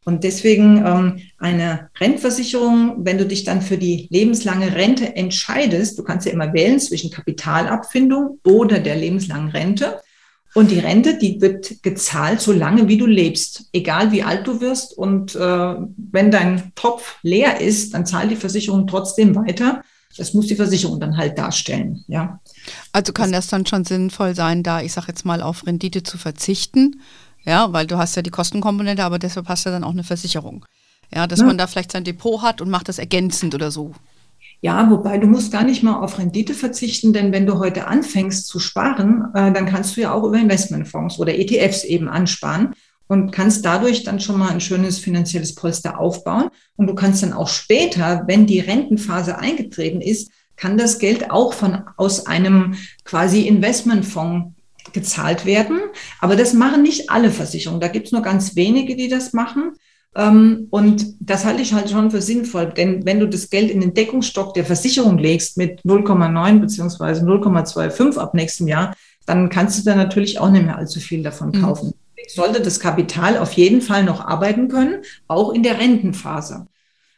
Und 0.04 0.24
deswegen 0.24 0.84
ähm, 0.84 1.20
eine 1.38 1.92
Rentenversicherung, 2.00 3.06
wenn 3.06 3.20
du 3.20 3.28
dich 3.28 3.44
dann 3.44 3.62
für 3.62 3.78
die 3.78 4.08
lebenslange 4.10 4.76
Rente 4.76 5.16
entscheidest, 5.16 6.00
du 6.00 6.04
kannst 6.04 6.26
ja 6.26 6.32
immer 6.32 6.54
wählen 6.54 6.80
zwischen 6.80 7.12
Kapitalabfindung 7.12 8.40
oder 8.44 8.80
der 8.80 8.96
lebenslangen 8.96 9.50
Rente. 9.50 10.00
Und 10.54 10.72
die 10.72 10.80
Rente, 10.80 11.18
die 11.18 11.40
wird 11.40 11.82
gezahlt, 11.82 12.42
so 12.42 12.52
lange 12.52 12.88
wie 12.88 12.98
du 12.98 13.06
lebst, 13.06 13.70
egal 13.72 14.12
wie 14.12 14.24
alt 14.24 14.46
du 14.48 14.60
wirst. 14.60 14.98
Und 14.98 15.36
äh, 15.36 15.40
wenn 15.40 16.32
dein 16.32 16.74
Topf 16.76 17.16
leer 17.22 17.62
ist, 17.62 17.94
dann 17.94 18.06
zahlt 18.06 18.32
die 18.32 18.36
Versicherung 18.36 18.86
trotzdem 18.86 19.36
weiter. 19.36 19.82
Das 20.18 20.34
muss 20.34 20.48
die 20.48 20.56
Versicherung 20.56 21.00
dann 21.00 21.16
halt 21.16 21.38
darstellen. 21.38 22.04
Ja. 22.08 22.42
Also 22.92 23.14
kann 23.14 23.32
das 23.32 23.48
dann 23.48 23.66
schon 23.66 23.86
sinnvoll 23.86 24.36
sein, 24.36 24.62
da 24.62 24.82
ich 24.82 24.92
sage 24.92 25.08
jetzt 25.08 25.26
mal 25.26 25.42
auf 25.42 25.66
Rendite 25.66 26.04
zu 26.04 26.18
verzichten, 26.18 27.02
ja, 27.46 27.72
weil 27.72 27.88
du 27.88 27.98
hast 27.98 28.16
ja 28.16 28.22
die 28.22 28.30
Kostenkomponente, 28.30 29.04
aber 29.04 29.20
deshalb 29.20 29.48
hast 29.48 29.66
du 29.66 29.70
dann 29.70 29.86
auch 29.86 29.92
eine 29.92 30.04
Versicherung. 30.04 30.66
Ja, 31.14 31.28
dass 31.28 31.40
ja. 31.40 31.46
man 31.46 31.58
da 31.58 31.68
vielleicht 31.68 31.92
sein 31.92 32.04
Depot 32.04 32.42
hat 32.42 32.62
und 32.62 32.70
macht 32.70 32.90
das 32.90 33.00
ergänzend 33.00 33.56
oder 33.56 33.72
so. 33.72 33.94
Ja, 34.64 34.92
wobei 34.92 35.18
du 35.18 35.26
musst 35.26 35.52
gar 35.52 35.64
nicht 35.64 35.82
mal 35.82 36.00
auf 36.00 36.20
Rendite 36.20 36.54
verzichten, 36.54 37.14
denn 37.14 37.32
wenn 37.32 37.48
du 37.48 37.58
heute 37.58 37.88
anfängst 37.88 38.46
zu 38.48 38.60
sparen, 38.60 39.26
äh, 39.34 39.52
dann 39.52 39.66
kannst 39.66 39.98
du 39.98 40.02
ja 40.02 40.14
auch 40.14 40.24
über 40.24 40.38
Investmentfonds 40.38 41.18
oder 41.18 41.34
ETFs 41.34 41.84
eben 41.84 42.08
ansparen 42.08 42.76
und 43.08 43.32
kannst 43.32 43.66
dadurch 43.66 44.04
dann 44.04 44.20
schon 44.20 44.38
mal 44.38 44.52
ein 44.52 44.62
schönes 44.62 45.00
finanzielles 45.00 45.56
Polster 45.56 46.00
aufbauen. 46.00 46.50
Und 46.76 46.88
du 46.88 46.94
kannst 46.94 47.24
dann 47.24 47.34
auch 47.34 47.50
später, 47.50 48.24
wenn 48.28 48.46
die 48.46 48.60
Rentenphase 48.60 49.40
eingetreten 49.40 50.00
ist, 50.00 50.32
kann 50.56 50.78
das 50.78 51.00
Geld 51.00 51.32
auch 51.32 51.54
von 51.54 51.84
aus 51.98 52.28
einem 52.28 52.76
quasi 53.04 53.48
Investmentfonds 53.48 54.54
gezahlt 54.94 55.46
werden. 55.46 55.80
Aber 56.20 56.36
das 56.36 56.54
machen 56.54 56.84
nicht 56.84 57.10
alle 57.10 57.32
Versicherungen. 57.32 57.82
Da 57.82 57.88
gibt 57.88 58.06
es 58.06 58.12
nur 58.12 58.22
ganz 58.22 58.56
wenige, 58.56 58.96
die 58.96 59.08
das 59.08 59.34
machen. 59.34 59.74
Ähm, 60.16 60.68
und 60.72 61.06
das 61.20 61.46
halte 61.46 61.62
ich 61.62 61.74
halt 61.74 61.90
schon 61.90 62.12
für 62.12 62.22
sinnvoll, 62.22 62.68
denn 62.68 63.06
wenn 63.06 63.20
du 63.20 63.30
das 63.30 63.50
Geld 63.50 63.72
in 63.72 63.80
den 63.80 63.94
Deckungsstock 63.94 64.54
der 64.54 64.66
Versicherung 64.66 65.18
legst 65.18 65.58
mit 65.58 65.82
0,9 65.84 66.60
beziehungsweise 66.60 67.26
0,25 67.26 68.18
ab 68.18 68.34
nächstem 68.34 68.68
Jahr, 68.68 68.94
dann 69.26 69.50
kannst 69.50 69.80
du 69.80 69.90
da 69.90 69.96
natürlich 69.96 70.40
auch 70.40 70.50
nicht 70.50 70.66
mehr 70.66 70.78
allzu 70.78 71.00
viel 71.00 71.24
davon 71.24 71.50
mhm. 71.50 71.62
kaufen. 71.62 71.88
Mhm. 71.88 72.24
Sollte 72.28 72.62
das 72.62 72.80
Kapital 72.80 73.38
auf 73.38 73.54
jeden 73.54 73.82
Fall 73.82 74.04
noch 74.04 74.26
arbeiten 74.26 74.68
können, 74.68 75.02
auch 75.28 75.54
in 75.54 75.64
der 75.64 75.80
Rentenphase. 75.80 76.68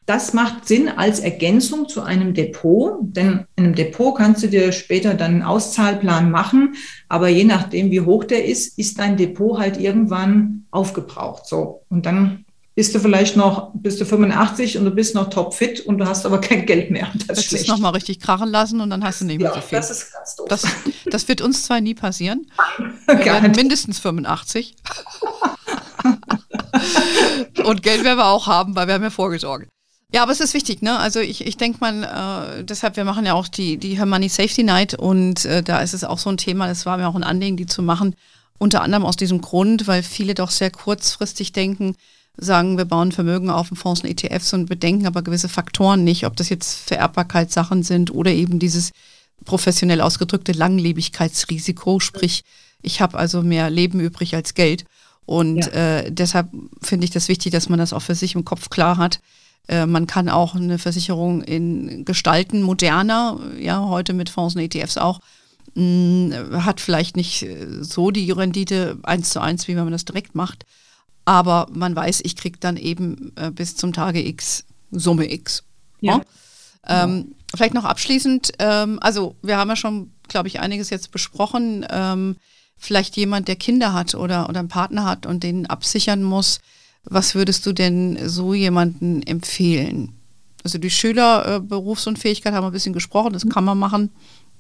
Das 0.06 0.34
macht 0.34 0.68
Sinn 0.68 0.90
als 0.90 1.20
Ergänzung 1.20 1.88
zu 1.88 2.02
einem 2.02 2.34
Depot, 2.34 2.98
denn 3.02 3.46
in 3.56 3.66
einem 3.66 3.76
Depot 3.76 4.16
kannst 4.16 4.44
du 4.44 4.48
dir 4.48 4.72
später 4.74 5.14
dann 5.14 5.32
einen 5.32 5.44
Auszahlplan 5.44 6.30
machen, 6.30 6.76
aber 7.08 7.30
je 7.30 7.46
nachdem, 7.46 7.90
wie 7.90 8.02
hoch 8.02 8.26
der 8.26 8.46
ist, 8.46 8.78
ist 8.78 9.00
dein 9.00 9.16
Depot 9.16 9.58
halt 9.58 9.80
irgendwann 9.80 10.66
aufgebraucht. 10.72 11.46
So. 11.48 11.84
Und 11.90 12.06
dann 12.06 12.44
bist 12.76 12.96
du 12.96 13.00
vielleicht 13.00 13.36
noch, 13.36 13.72
bist 13.76 14.02
du 14.02 14.06
85 14.06 14.80
und 14.80 14.86
du 14.86 14.92
bist 14.92 15.14
noch 15.14 15.30
topfit 15.30 15.82
und 15.82 16.00
du 16.00 16.08
hast 16.08 16.26
aber 16.26 16.42
kein 16.42 16.66
Geld 16.66 16.90
mehr. 16.90 17.12
Das 17.28 17.38
ist 17.38 17.46
schlecht. 17.46 17.68
noch 17.68 17.94
richtig 17.94 18.20
krachen 18.20 18.50
lassen 18.50 18.82
und 18.82 18.90
dann 18.90 19.04
hast 19.04 19.22
du 19.22 19.26
nicht 19.26 19.40
mehr 19.40 19.50
ja, 19.50 19.56
so 19.56 19.62
viel. 19.62 19.78
Das 19.78 19.92
ist 19.92 20.12
ganz 20.12 20.36
doof. 20.36 20.48
Das, 20.50 20.66
das 21.06 21.28
wird 21.28 21.42
uns 21.42 21.64
zwar 21.64 21.82
nie 21.82 21.94
passieren. 21.94 22.48
Wir 23.08 23.26
werden 23.26 23.52
mindestens 23.52 24.00
85. 24.00 24.76
und 27.64 27.84
Geld 27.84 28.04
werden 28.04 28.18
wir 28.18 28.26
auch 28.26 28.48
haben, 28.48 28.76
weil 28.76 28.88
wir 28.88 28.96
haben 28.96 29.04
ja 29.04 29.10
vorgesorgt. 29.10 29.68
Ja, 30.12 30.24
aber 30.24 30.32
es 30.32 30.42
ist 30.42 30.54
wichtig, 30.54 30.82
ne? 30.82 30.98
Also 31.00 31.20
ich, 31.20 31.46
ich 31.46 31.58
denke 31.58 31.80
mal, 31.80 32.58
äh, 32.60 32.64
deshalb, 32.64 32.98
wir 32.98 33.06
machen 33.06 33.26
ja 33.26 33.34
auch 33.34 33.48
die, 33.48 33.78
die 33.78 33.98
Her 33.98 34.06
Money 34.06 34.30
Safety 34.30 34.64
Night 34.64 34.94
und 34.96 35.46
äh, 35.46 35.64
da 35.64 35.80
ist 35.80 35.94
es 35.94 36.04
auch 36.04 36.20
so 36.20 36.30
ein 36.30 36.38
Thema, 36.38 36.68
das 36.68 36.86
war 36.86 36.98
mir 36.98 37.08
auch 37.08 37.16
ein 37.16 37.24
Anliegen, 37.24 37.58
die 37.58 37.66
zu 37.66 37.82
machen. 37.82 38.16
Unter 38.60 38.82
anderem 38.82 39.06
aus 39.06 39.16
diesem 39.16 39.42
Grund, 39.42 39.88
weil 39.88 40.04
viele 40.04 40.34
doch 40.34 40.52
sehr 40.52 40.72
kurzfristig 40.72 41.52
denken, 41.54 41.96
sagen, 42.38 42.78
wir 42.78 42.86
bauen 42.86 43.12
Vermögen 43.12 43.50
auf 43.50 43.70
in 43.70 43.78
Fonds 43.78 44.02
und 44.02 44.10
ETFs 44.10 44.54
und 44.54 44.68
bedenken 44.68 45.06
aber 45.06 45.22
gewisse 45.22 45.50
Faktoren 45.50 46.04
nicht, 46.04 46.26
ob 46.26 46.36
das 46.36 46.50
jetzt 46.50 46.88
Vererbbarkeitssachen 46.88 47.84
sind 47.84 48.12
oder 48.12 48.32
eben 48.32 48.60
dieses 48.60 48.92
professionell 49.46 50.02
ausgedrückte 50.02 50.52
Langlebigkeitsrisiko, 50.54 52.00
sprich, 52.00 52.44
ich 52.82 53.02
habe 53.02 53.18
also 53.18 53.42
mehr 53.44 53.70
Leben 53.70 54.00
übrig 54.00 54.36
als 54.36 54.54
Geld. 54.54 54.86
Und 55.26 55.66
ja. 55.66 56.00
äh, 56.00 56.12
deshalb 56.12 56.50
finde 56.82 57.06
ich 57.06 57.12
das 57.12 57.30
wichtig, 57.30 57.52
dass 57.52 57.70
man 57.70 57.80
das 57.80 57.94
auch 57.94 58.02
für 58.02 58.16
sich 58.16 58.36
im 58.36 58.46
Kopf 58.46 58.70
klar 58.70 58.98
hat. 58.98 59.20
Äh, 59.68 59.86
man 59.86 60.08
kann 60.08 60.28
auch 60.28 60.56
eine 60.56 60.78
Versicherung 60.78 61.42
in 61.42 62.04
gestalten, 62.04 62.62
moderner, 62.62 63.40
ja, 63.60 63.88
heute 63.88 64.14
mit 64.14 64.30
Fonds 64.30 64.56
und 64.56 64.62
ETFs 64.62 64.98
auch, 64.98 65.20
mh, 65.76 65.84
mm, 65.84 66.66
hat 66.66 66.82
vielleicht 66.82 67.16
nicht 67.16 67.48
so 67.82 68.12
die 68.12 68.32
Rendite 68.32 68.98
eins 69.04 69.30
zu 69.30 69.40
eins, 69.40 69.68
wie 69.68 69.76
wenn 69.76 69.86
man 69.86 69.94
das 69.94 70.06
direkt 70.06 70.36
macht. 70.36 70.66
Aber 71.26 71.68
man 71.72 71.96
weiß, 71.96 72.22
ich 72.24 72.36
kriege 72.36 72.60
dann 72.60 72.78
eben 72.78 73.32
äh, 73.36 73.52
bis 73.52 73.76
zum 73.76 73.94
Tage 73.94 74.26
X 74.26 74.66
Summe 74.92 75.32
X. 75.32 75.64
Ja. 76.02 76.18
ja? 76.18 77.04
Ähm, 77.04 77.36
vielleicht 77.56 77.74
noch 77.74 77.86
abschließend, 77.86 78.54
ähm, 78.60 79.00
also 79.02 79.36
wir 79.42 79.58
haben 79.58 79.70
ja 79.70 79.76
schon, 79.76 80.12
glaube 80.28 80.48
ich, 80.48 80.60
einiges 80.60 80.90
jetzt 80.90 81.12
besprochen. 81.12 81.86
Ähm, 81.90 82.36
vielleicht 82.78 83.16
jemand, 83.16 83.48
der 83.48 83.56
Kinder 83.56 83.94
hat 83.94 84.16
oder, 84.16 84.50
oder 84.50 84.60
einen 84.60 84.68
Partner 84.68 85.06
hat 85.06 85.26
und 85.26 85.44
den 85.44 85.66
absichern 85.66 86.24
muss. 86.24 86.60
Was 87.06 87.36
würdest 87.36 87.66
du 87.66 87.74
denn 87.74 88.18
so 88.28 88.54
jemanden 88.54 89.24
empfehlen? 89.24 90.14
Also 90.64 90.78
die 90.78 90.90
Schülerberufsunfähigkeit 90.90 92.54
äh, 92.54 92.56
haben 92.56 92.64
wir 92.64 92.70
ein 92.70 92.74
bisschen 92.74 92.94
gesprochen, 92.94 93.34
das 93.34 93.48
kann 93.50 93.66
man 93.66 93.78
machen, 93.78 94.12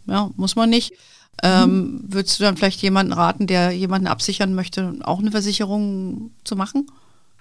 ja, 0.07 0.29
muss 0.35 0.55
man 0.55 0.69
nicht. 0.69 0.93
Ähm, 1.41 1.69
mhm. 1.69 2.03
Würdest 2.07 2.39
du 2.39 2.43
dann 2.43 2.57
vielleicht 2.57 2.81
jemanden 2.81 3.13
raten, 3.13 3.47
der 3.47 3.71
jemanden 3.71 4.07
absichern 4.07 4.53
möchte, 4.53 4.95
auch 5.03 5.19
eine 5.19 5.31
Versicherung 5.31 6.31
zu 6.43 6.55
machen? 6.55 6.87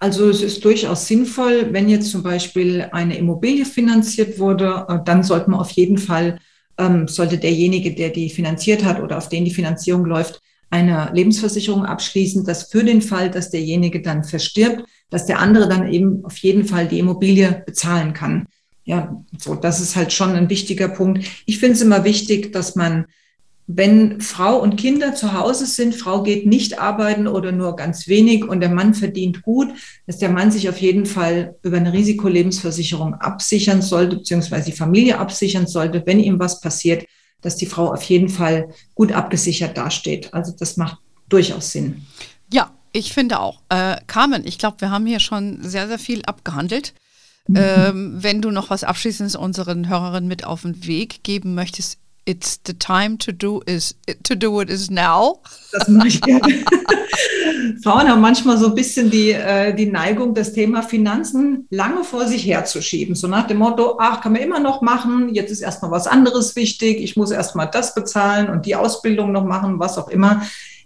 Also 0.01 0.29
es 0.29 0.43
ist 0.43 0.65
durchaus 0.65 1.07
sinnvoll, 1.07 1.69
wenn 1.71 1.89
jetzt 1.89 2.11
zum 2.11 2.25
Beispiel 2.25 2.89
eine 2.91 3.17
Immobilie 3.17 3.65
finanziert 3.65 4.39
wurde, 4.39 4.87
äh, 4.89 4.99
dann 5.05 5.23
sollte 5.23 5.51
man 5.51 5.61
auf 5.61 5.71
jeden 5.71 5.99
Fall, 5.99 6.41
ähm, 6.79 7.07
sollte 7.07 7.39
derjenige, 7.39 7.95
der 7.95 8.11
die 8.11 8.29
finanziert 8.29 8.83
hat 8.83 9.01
oder 9.01 9.19
auf 9.19 9.29
den 9.29 9.45
die 9.45 9.55
Finanzierung 9.55 10.05
läuft, 10.05 10.41
eine 10.71 11.11
Lebensversicherung 11.13 11.85
abschließen, 11.85 12.45
dass 12.45 12.65
für 12.65 12.83
den 12.83 13.03
Fall, 13.03 13.31
dass 13.31 13.51
derjenige 13.51 14.01
dann 14.01 14.25
verstirbt, 14.25 14.85
dass 15.11 15.27
der 15.27 15.39
andere 15.39 15.69
dann 15.69 15.93
eben 15.93 16.25
auf 16.25 16.39
jeden 16.39 16.65
Fall 16.65 16.89
die 16.89 16.99
Immobilie 16.99 17.63
bezahlen 17.65 18.15
kann. 18.15 18.47
Ja, 18.85 19.23
so, 19.39 19.55
das 19.55 19.81
ist 19.81 19.97
halt 19.97 20.13
schon 20.13 20.33
ein 20.33 20.51
wichtiger 20.51 20.89
Punkt. 20.89 21.25
Ich 21.47 21.59
finde 21.59 21.75
es 21.75 21.83
immer 21.83 22.05
wichtig, 22.05 22.53
dass 22.53 22.75
man 22.75 23.07
wenn 23.67 24.21
Frau 24.21 24.59
und 24.59 24.77
Kinder 24.77 25.15
zu 25.15 25.33
Hause 25.33 25.67
sind, 25.67 25.95
Frau 25.95 26.23
geht 26.23 26.47
nicht 26.47 26.79
arbeiten 26.79 27.27
oder 27.27 27.53
nur 27.53 27.77
ganz 27.77 28.09
wenig 28.09 28.45
und 28.45 28.61
der 28.61 28.69
Mann 28.69 28.95
verdient 28.95 29.43
gut, 29.43 29.69
dass 30.07 30.19
der 30.19 30.31
Mann 30.31 30.51
sich 30.51 30.69
auf 30.69 30.79
jeden 30.79 31.07
Fall 31.07 31.55
über 31.63 31.77
eine 31.77 31.93
Risikolebensversicherung 31.93 33.15
absichern 33.15 33.81
sollte, 33.81 34.17
beziehungsweise 34.17 34.71
die 34.71 34.77
Familie 34.77 35.19
absichern 35.19 35.67
sollte, 35.67 36.03
wenn 36.07 36.21
ihm 36.21 36.39
was 36.39 36.61
passiert, 36.61 37.05
dass 37.41 37.57
die 37.57 37.67
Frau 37.67 37.93
auf 37.93 38.03
jeden 38.05 38.29
Fall 38.29 38.71
gut 38.95 39.13
abgesichert 39.13 39.77
dasteht. 39.77 40.35
Also 40.35 40.53
das 40.59 40.77
macht 40.77 40.99
durchaus 41.29 41.73
Sinn. 41.73 42.03
Ja, 42.53 42.73
ich 42.93 43.13
finde 43.13 43.41
auch. 43.41 43.61
Äh, 43.69 43.97
Carmen, 44.07 44.45
ich 44.45 44.59
glaube, 44.59 44.81
wir 44.81 44.91
haben 44.91 45.07
hier 45.07 45.21
schon 45.21 45.59
sehr, 45.63 45.89
sehr 45.89 45.99
viel 45.99 46.23
abgehandelt. 46.25 46.95
Mhm. 47.49 47.57
Ähm, 47.57 48.17
wenn 48.21 48.41
du 48.41 48.51
noch 48.51 48.71
was 48.71 48.85
Abschließendes 48.85 49.37
unseren 49.37 49.89
Hörerinnen 49.89 50.29
mit 50.29 50.45
auf 50.45 50.63
den 50.63 50.87
Weg 50.87 51.25
geben 51.25 51.55
möchtest, 51.55 51.99
it's 52.25 52.61
the 52.67 52.75
time 52.75 53.19
to 53.19 53.33
do 53.33 53.61
is 53.67 53.97
to 54.23 54.35
do 54.35 54.61
it 54.61 54.71
is 54.71 54.91
now. 54.91 55.41
Das 55.73 55.89
mache 55.89 56.09
ich 56.09 56.21
gerne. 56.21 56.65
Frauen 57.83 58.09
haben 58.09 58.21
manchmal 58.21 58.59
so 58.59 58.67
ein 58.67 58.75
bisschen 58.75 59.11
die, 59.11 59.33
äh, 59.33 59.75
die 59.75 59.87
Neigung, 59.87 60.35
das 60.35 60.53
Thema 60.53 60.83
Finanzen 60.83 61.67
lange 61.71 62.05
vor 62.05 62.27
sich 62.27 62.47
herzuschieben. 62.47 63.15
So 63.15 63.29
nach 63.29 63.47
dem 63.47 63.59
Motto, 63.59 63.99
ach, 64.01 64.21
kann 64.21 64.33
man 64.33 64.43
immer 64.43 64.61
noch 64.61 64.83
machen, 64.83 65.35
jetzt 65.35 65.51
ist 65.51 65.61
erstmal 65.61 65.91
was 65.91 66.07
anderes 66.07 66.57
wichtig, 66.57 67.01
ich 67.01 67.17
muss 67.17 67.31
erstmal 67.31 67.69
das 67.71 67.95
bezahlen 67.95 68.49
und 68.51 68.67
die 68.67 68.77
Ausbildung 68.77 69.33
noch 69.33 69.45
machen, 69.45 69.79
was 69.79 69.99
auch 69.99 70.09
immer. 70.09 70.43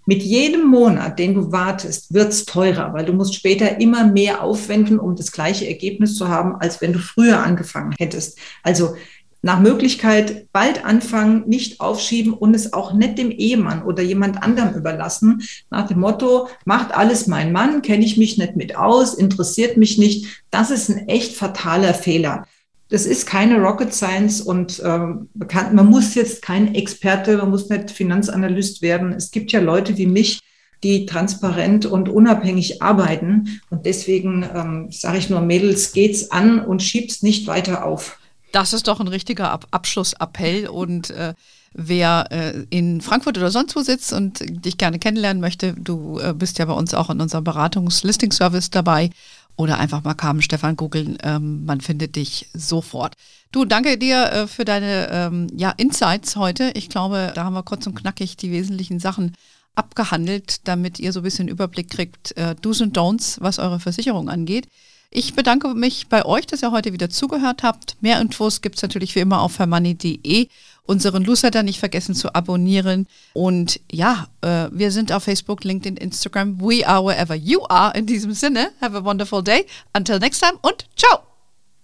Mit 0.08 0.22
jedem 0.22 0.66
Monat, 0.66 1.18
den 1.18 1.34
du 1.34 1.50
wartest, 1.50 2.14
wird 2.14 2.32
es 2.32 2.44
teurer, 2.44 2.92
weil 2.94 3.04
du 3.04 3.12
musst 3.12 3.34
später 3.34 3.80
immer 3.80 4.06
mehr 4.06 4.40
aufwenden, 4.40 5.00
um 5.00 5.16
das 5.16 5.32
gleiche 5.32 5.66
Ergebnis 5.66 6.14
zu 6.14 6.28
haben, 6.28 6.54
als 6.60 6.80
wenn 6.80 6.92
du 6.92 7.00
früher 7.00 7.42
angefangen 7.42 7.92
hättest. 7.98 8.38
Also 8.62 8.94
nach 9.42 9.60
Möglichkeit 9.60 10.46
bald 10.52 10.84
anfangen, 10.84 11.44
nicht 11.48 11.80
aufschieben 11.80 12.32
und 12.32 12.54
es 12.54 12.72
auch 12.72 12.92
nicht 12.92 13.18
dem 13.18 13.30
Ehemann 13.30 13.82
oder 13.82 14.02
jemand 14.02 14.42
anderem 14.42 14.74
überlassen. 14.74 15.42
Nach 15.70 15.86
dem 15.86 16.00
Motto, 16.00 16.48
macht 16.64 16.92
alles 16.92 17.26
mein 17.26 17.52
Mann, 17.52 17.82
kenne 17.82 18.04
ich 18.04 18.16
mich 18.16 18.38
nicht 18.38 18.56
mit 18.56 18.76
aus, 18.76 19.14
interessiert 19.14 19.76
mich 19.76 19.98
nicht. 19.98 20.42
Das 20.50 20.70
ist 20.70 20.88
ein 20.88 21.08
echt 21.08 21.36
fataler 21.36 21.94
Fehler. 21.94 22.46
Das 22.88 23.04
ist 23.04 23.26
keine 23.26 23.60
Rocket 23.60 23.92
Science 23.92 24.40
und 24.40 24.78
äh, 24.78 24.98
bekannt. 25.34 25.74
Man 25.74 25.86
muss 25.86 26.14
jetzt 26.14 26.42
kein 26.42 26.74
Experte, 26.74 27.36
man 27.38 27.50
muss 27.50 27.68
nicht 27.68 27.90
Finanzanalyst 27.90 28.80
werden. 28.80 29.12
Es 29.12 29.30
gibt 29.32 29.50
ja 29.50 29.60
Leute 29.60 29.96
wie 29.96 30.06
mich, 30.06 30.40
die 30.82 31.06
transparent 31.06 31.86
und 31.86 32.08
unabhängig 32.08 32.82
arbeiten. 32.82 33.60
Und 33.70 33.86
deswegen 33.86 34.48
ähm, 34.54 34.88
sage 34.90 35.18
ich 35.18 35.30
nur, 35.30 35.40
Mädels, 35.40 35.92
geht's 35.92 36.30
an 36.30 36.60
und 36.60 36.82
schiebt's 36.82 37.22
nicht 37.22 37.46
weiter 37.46 37.84
auf. 37.84 38.18
Das 38.52 38.72
ist 38.72 38.86
doch 38.86 39.00
ein 39.00 39.08
richtiger 39.08 39.50
Ab 39.50 39.66
Abschlussappell 39.70 40.68
und 40.68 41.10
äh, 41.10 41.34
wer 41.74 42.26
äh, 42.30 42.64
in 42.70 43.00
Frankfurt 43.00 43.36
oder 43.36 43.50
sonst 43.50 43.76
wo 43.76 43.80
sitzt 43.80 44.12
und 44.12 44.40
dich 44.64 44.78
gerne 44.78 44.98
kennenlernen 44.98 45.40
möchte, 45.40 45.74
du 45.74 46.18
äh, 46.20 46.32
bist 46.32 46.58
ja 46.58 46.64
bei 46.64 46.72
uns 46.72 46.94
auch 46.94 47.10
in 47.10 47.20
unserem 47.20 47.44
Beratungs-Listing-Service 47.44 48.70
dabei 48.70 49.10
oder 49.56 49.78
einfach 49.78 50.04
mal 50.04 50.14
Carmen 50.14 50.42
Stefan 50.42 50.76
googeln, 50.76 51.18
ähm, 51.22 51.64
man 51.64 51.80
findet 51.80 52.16
dich 52.16 52.48
sofort. 52.52 53.14
Du, 53.52 53.64
danke 53.64 53.96
dir 53.96 54.30
äh, 54.32 54.46
für 54.46 54.64
deine 54.64 55.08
ähm, 55.10 55.46
ja, 55.54 55.70
Insights 55.70 56.36
heute. 56.36 56.72
Ich 56.74 56.88
glaube, 56.88 57.32
da 57.34 57.44
haben 57.44 57.54
wir 57.54 57.62
kurz 57.62 57.86
und 57.86 57.94
knackig 57.94 58.36
die 58.36 58.50
wesentlichen 58.50 59.00
Sachen 59.00 59.32
abgehandelt, 59.74 60.66
damit 60.68 60.98
ihr 60.98 61.12
so 61.12 61.20
ein 61.20 61.24
bisschen 61.24 61.48
Überblick 61.48 61.90
kriegt, 61.90 62.36
äh, 62.36 62.54
Do's 62.60 62.80
und 62.80 62.96
Don'ts, 62.96 63.38
was 63.40 63.58
eure 63.58 63.80
Versicherung 63.80 64.28
angeht. 64.28 64.68
Ich 65.10 65.34
bedanke 65.34 65.68
mich 65.74 66.08
bei 66.08 66.24
euch, 66.24 66.46
dass 66.46 66.62
ihr 66.62 66.72
heute 66.72 66.92
wieder 66.92 67.10
zugehört 67.10 67.62
habt. 67.62 67.96
Mehr 68.00 68.20
Infos 68.20 68.60
gibt 68.60 68.76
es 68.76 68.82
natürlich 68.82 69.14
wie 69.14 69.20
immer 69.20 69.40
auf 69.40 69.58
hermoney.de. 69.58 70.48
Unseren 70.84 71.22
Newsletter 71.24 71.62
nicht 71.62 71.80
vergessen 71.80 72.14
zu 72.14 72.34
abonnieren. 72.34 73.06
Und 73.32 73.80
ja, 73.90 74.28
äh, 74.42 74.68
wir 74.70 74.90
sind 74.90 75.12
auf 75.12 75.24
Facebook, 75.24 75.64
LinkedIn, 75.64 75.96
Instagram. 75.96 76.60
We 76.60 76.86
are 76.86 77.04
wherever 77.04 77.34
you 77.34 77.64
are. 77.68 77.96
In 77.96 78.06
diesem 78.06 78.32
Sinne, 78.32 78.70
have 78.80 78.96
a 78.96 79.04
wonderful 79.04 79.42
day. 79.42 79.66
Until 79.94 80.18
next 80.18 80.40
time 80.40 80.58
und 80.62 80.86
ciao. 80.96 81.22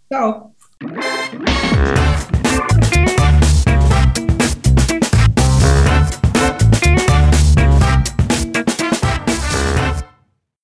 Ciao. 0.08 0.54